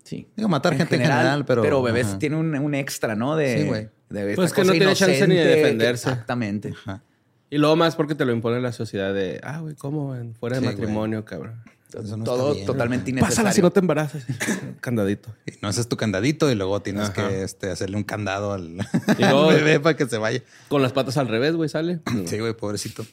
Sí. 0.03 0.27
Digo, 0.35 0.47
matar 0.49 0.75
gente 0.75 0.93
en 0.97 1.01
general, 1.01 1.45
pero- 1.45 1.63
Pero 1.63 1.81
bebés 1.81 2.05
ajá. 2.09 2.19
tiene 2.19 2.35
un, 2.35 2.53
un 2.55 2.75
extra, 2.75 3.15
¿no? 3.15 3.35
De, 3.35 3.57
Sí, 3.57 3.67
güey. 3.67 3.89
de 4.09 4.35
Pues 4.35 4.51
esta 4.51 4.61
que 4.61 4.67
no 4.67 4.73
tiene 4.73 4.93
chance 4.93 5.27
ni 5.27 5.33
de 5.33 5.45
defenderse. 5.47 6.09
Exactamente. 6.09 6.73
Ajá. 6.85 7.01
Y 7.49 7.57
luego 7.57 7.75
más 7.75 7.95
porque 7.95 8.13
te 8.13 8.23
lo 8.23 8.31
impone 8.33 8.61
la 8.61 8.71
sociedad 8.71 9.15
de, 9.15 9.41
ah, 9.43 9.61
güey, 9.61 9.73
¿cómo? 9.73 10.15
Fuera 10.39 10.57
de 10.57 10.61
Sí, 10.61 10.67
matrimonio, 10.67 11.25
cabrón. 11.25 11.63
Eso 12.03 12.17
no 12.17 12.23
Todo 12.23 12.43
está 12.47 12.53
bien. 12.55 12.65
totalmente 12.65 13.09
innecesario. 13.11 13.35
Pásala 13.35 13.51
si 13.53 13.61
no 13.61 13.71
te 13.71 13.79
embarazas. 13.79 14.25
Candadito. 14.81 15.33
Y 15.45 15.53
no 15.61 15.67
haces 15.67 15.87
tu 15.87 15.97
candadito 15.97 16.51
y 16.51 16.55
luego 16.55 16.81
tienes 16.81 17.09
Ajá. 17.09 17.13
que 17.29 17.43
este, 17.43 17.69
hacerle 17.71 17.97
un 17.97 18.03
candado 18.03 18.53
al, 18.53 18.77
Y 19.17 19.19
luego- 19.21 19.49
al 19.49 19.55
bebé 19.57 19.79
para 19.79 19.95
que 19.95 20.05
se 20.07 20.17
vaya. 20.17 20.41
Con 20.67 20.81
las 20.81 20.91
patas 20.93 21.17
al 21.17 21.27
revés, 21.27 21.55
güey, 21.55 21.69
sale. 21.69 21.99
Sí, 22.25 22.39
güey, 22.39 22.53
pobrecito. 22.55 23.05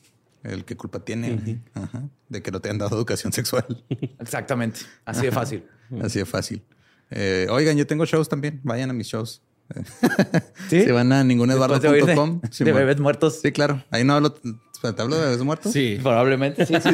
El 0.42 0.64
que 0.64 0.76
culpa 0.76 0.98
tiene 1.04 1.60
Ajá. 1.74 2.02
de 2.28 2.42
que 2.42 2.50
no 2.50 2.60
te 2.60 2.68
han 2.68 2.78
dado 2.78 2.96
educación 2.96 3.32
sexual. 3.32 3.84
Exactamente. 4.18 4.80
Así 5.04 5.22
de 5.26 5.30
fácil. 5.32 5.64
Así 6.02 6.18
de 6.18 6.24
fácil. 6.26 6.62
Eh, 7.10 7.46
oigan, 7.50 7.76
yo 7.76 7.86
tengo 7.86 8.04
shows 8.06 8.28
también. 8.28 8.60
Vayan 8.64 8.90
a 8.90 8.92
mis 8.92 9.06
shows. 9.06 9.42
¿Sí? 10.68 10.84
Si 10.84 10.90
van 10.90 11.12
a 11.12 11.24
Después 11.24 11.82
de 11.82 12.64
de, 12.64 12.72
bebés 12.72 13.00
muertos. 13.00 13.40
Sí, 13.40 13.52
claro. 13.52 13.82
Ahí 13.90 14.04
no 14.04 14.14
hablo. 14.14 14.34
¿Te 14.34 15.00
hablo 15.00 15.16
de 15.16 15.24
bebés 15.26 15.42
muertos? 15.42 15.72
Sí. 15.72 15.98
Probablemente. 16.02 16.66
Sí, 16.66 16.74
sí. 16.82 16.90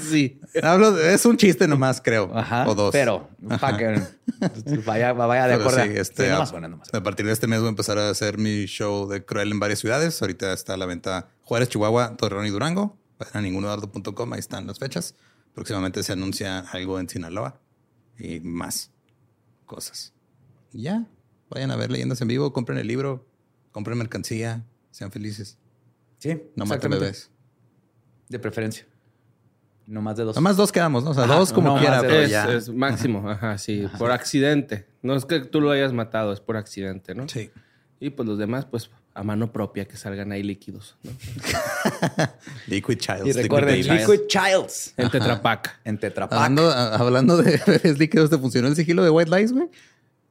sí. 0.10 0.40
Hablo 0.62 0.92
de- 0.92 1.14
es 1.14 1.24
un 1.24 1.36
chiste 1.36 1.66
nomás, 1.66 2.02
creo. 2.02 2.30
Ajá. 2.36 2.68
o 2.68 2.74
dos. 2.74 2.92
Pero 2.92 3.30
para 3.60 3.76
que 3.78 4.02
vaya, 4.84 5.12
vaya 5.14 5.46
de 5.48 5.54
acuerdo. 5.54 5.82
sí, 5.84 5.90
este, 5.94 6.28
nomás 6.28 6.52
nomás. 6.52 6.92
a 6.92 7.02
partir 7.02 7.24
de 7.24 7.32
este 7.32 7.46
mes 7.46 7.60
voy 7.60 7.68
a 7.68 7.70
empezar 7.70 7.98
a 7.98 8.10
hacer 8.10 8.36
mi 8.36 8.66
show 8.66 9.08
de 9.08 9.24
Cruel 9.24 9.52
en 9.52 9.58
varias 9.58 9.78
ciudades. 9.78 10.20
Ahorita 10.20 10.52
está 10.52 10.74
a 10.74 10.76
la 10.76 10.86
venta 10.86 11.28
Juárez, 11.42 11.70
Chihuahua, 11.70 12.16
Torreón 12.16 12.46
y 12.46 12.50
Durango. 12.50 12.98
Vayan 13.18 13.36
a 13.38 13.40
ningunodardo.com, 13.40 14.32
ahí 14.34 14.38
están 14.38 14.66
las 14.66 14.78
fechas. 14.78 15.14
Próximamente 15.54 16.02
se 16.02 16.12
anuncia 16.12 16.58
algo 16.58 17.00
en 17.00 17.08
Sinaloa 17.08 17.58
y 18.18 18.40
más 18.40 18.90
cosas. 19.64 20.12
Ya, 20.72 21.06
vayan 21.50 21.70
a 21.70 21.76
ver 21.76 21.90
leyendas 21.90 22.20
en 22.20 22.28
vivo, 22.28 22.52
compren 22.52 22.78
el 22.78 22.86
libro, 22.86 23.26
compren 23.72 23.98
mercancía, 23.98 24.64
sean 24.90 25.10
felices. 25.10 25.58
Sí. 26.18 26.42
No 26.54 26.66
maten 26.66 26.90
bebés. 26.90 27.30
De 28.28 28.38
preferencia. 28.38 28.86
No 29.86 30.02
más 30.02 30.16
de 30.16 30.24
dos. 30.24 30.34
Nada 30.34 30.40
más 30.42 30.56
dos 30.56 30.72
quedamos, 30.72 31.04
¿no? 31.04 31.10
O 31.10 31.14
sea, 31.14 31.24
Ajá, 31.24 31.36
dos 31.36 31.52
como 31.52 31.74
no 31.74 31.78
quiera, 31.78 32.00
pero 32.00 32.14
Es, 32.14 32.30
ya. 32.30 32.50
es 32.52 32.68
máximo, 32.68 33.28
ajá, 33.30 33.56
sí. 33.56 33.86
Por 33.98 34.10
accidente. 34.10 34.86
No 35.02 35.14
es 35.14 35.24
que 35.24 35.40
tú 35.40 35.60
lo 35.60 35.70
hayas 35.70 35.92
matado, 35.92 36.32
es 36.32 36.40
por 36.40 36.56
accidente, 36.56 37.14
¿no? 37.14 37.28
Sí. 37.28 37.50
Y 38.00 38.10
pues 38.10 38.28
los 38.28 38.36
demás, 38.36 38.64
pues 38.66 38.90
a 39.14 39.22
mano 39.22 39.52
propia, 39.52 39.86
que 39.86 39.96
salgan 39.96 40.32
ahí 40.32 40.42
líquidos, 40.42 40.96
¿no? 41.04 41.12
Liquid 42.66 42.98
Childs. 42.98 43.26
Y 43.26 43.32
recuerden, 43.32 43.76
Liquid 43.78 44.26
Childs. 44.28 44.92
En 44.96 45.10
Tetra 45.10 45.40
Pak. 45.40 45.80
En 45.84 45.98
Tetra 45.98 46.28
Pak. 46.28 46.36
Hablando, 46.38 46.70
hablando 46.72 47.36
de 47.36 47.60
bebés 47.66 47.98
líquidos, 47.98 48.28
¿te 48.28 48.38
funcionó 48.38 48.68
el 48.68 48.76
sigilo 48.76 49.02
de 49.04 49.10
White 49.10 49.30
Lies, 49.34 49.52
güey? 49.52 49.68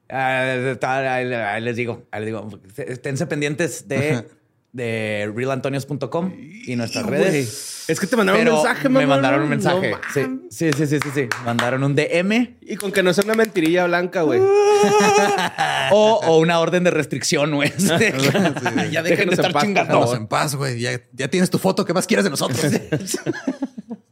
Ah, 0.08 0.76
ahí, 1.14 1.60
les 1.60 1.76
digo, 1.76 2.04
ahí 2.10 2.20
les 2.20 2.26
digo. 2.26 2.48
Esténse 2.76 3.26
pendientes 3.26 3.88
de, 3.88 4.24
de 4.72 5.32
realantonios.com 5.34 6.32
y 6.66 6.76
nuestras 6.76 7.06
redes. 7.06 7.84
Es 7.88 8.00
que 8.00 8.06
te 8.06 8.16
mandaron 8.16 8.40
Pero 8.40 8.56
un 8.56 8.62
mensaje, 8.62 8.88
Me 8.88 9.06
mandaron 9.06 9.42
un 9.42 9.48
mensaje. 9.48 9.90
No 9.92 9.98
sí, 10.12 10.26
sí, 10.50 10.72
sí, 10.72 10.86
sí, 10.86 10.98
sí, 11.02 11.08
sí. 11.14 11.28
Mandaron 11.44 11.84
un 11.84 11.94
DM 11.94 12.56
Y 12.60 12.76
con 12.76 12.90
que 12.92 13.02
no 13.02 13.12
sea 13.14 13.24
una 13.24 13.34
mentirilla 13.34 13.86
blanca, 13.86 14.22
güey. 14.22 14.40
o, 15.92 16.20
o 16.24 16.38
una 16.38 16.58
orden 16.60 16.84
de 16.84 16.90
restricción, 16.90 17.54
güey. 17.54 17.72
ya 17.78 17.98
dejen 17.98 18.22
de 18.22 19.02
Déjenos 19.02 19.20
en 19.20 19.32
estar 19.32 19.52
paz, 19.52 19.62
chingando. 19.64 20.16
En 20.16 20.26
paz, 20.26 20.54
güey. 20.56 20.80
Ya, 20.80 21.00
ya 21.12 21.28
tienes 21.28 21.50
tu 21.50 21.58
foto. 21.58 21.84
¿Qué 21.84 21.94
más 21.94 22.06
quieres 22.06 22.24
de 22.24 22.30
nosotros? 22.30 22.60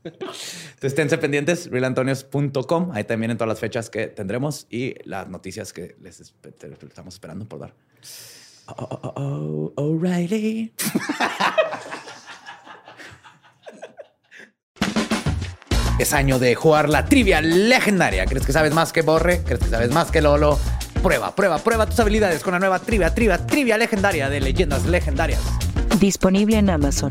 Entonces, 0.05 0.69
esténse 0.83 1.19
pendientes, 1.19 1.71
realantonios.com. 1.71 2.93
Ahí 2.93 3.05
también 3.05 3.31
en 3.31 3.39
todas 3.39 3.49
las 3.49 3.61
fechas 3.61 3.91
que 3.91 4.07
tendremos 4.09 4.67
y 4.71 4.95
las 5.05 5.29
noticias 5.29 5.73
que 5.73 5.97
les 6.01 6.21
estamos 6.21 7.15
esperando 7.15 7.47
por 7.47 7.61
dar. 7.61 7.75
Oh, 8.67 8.75
oh, 8.79 9.01
oh, 9.03 9.73
oh, 9.77 9.83
O'Reilly. 9.83 10.73
es 15.99 16.13
año 16.13 16.39
de 16.39 16.55
jugar 16.55 16.89
la 16.89 17.05
trivia 17.05 17.41
legendaria. 17.41 18.27
¿Crees 18.27 18.47
que 18.47 18.53
sabes 18.53 18.73
más 18.73 18.93
que 18.93 19.03
Borre? 19.03 19.43
¿Crees 19.45 19.61
que 19.61 19.69
sabes 19.69 19.91
más 19.91 20.11
que 20.11 20.21
Lolo? 20.23 20.59
Prueba, 21.03 21.35
prueba, 21.35 21.59
prueba 21.59 21.87
tus 21.87 22.01
habilidades 22.01 22.43
con 22.43 22.53
la 22.53 22.59
nueva 22.59 22.79
trivia, 22.79 23.15
trivia, 23.15 23.47
trivia 23.47 23.77
legendaria 23.77 24.31
de 24.31 24.41
leyendas 24.41 24.87
legendarias. 24.87 25.43
Disponible 26.01 26.57
en 26.57 26.71
Amazon. 26.71 27.11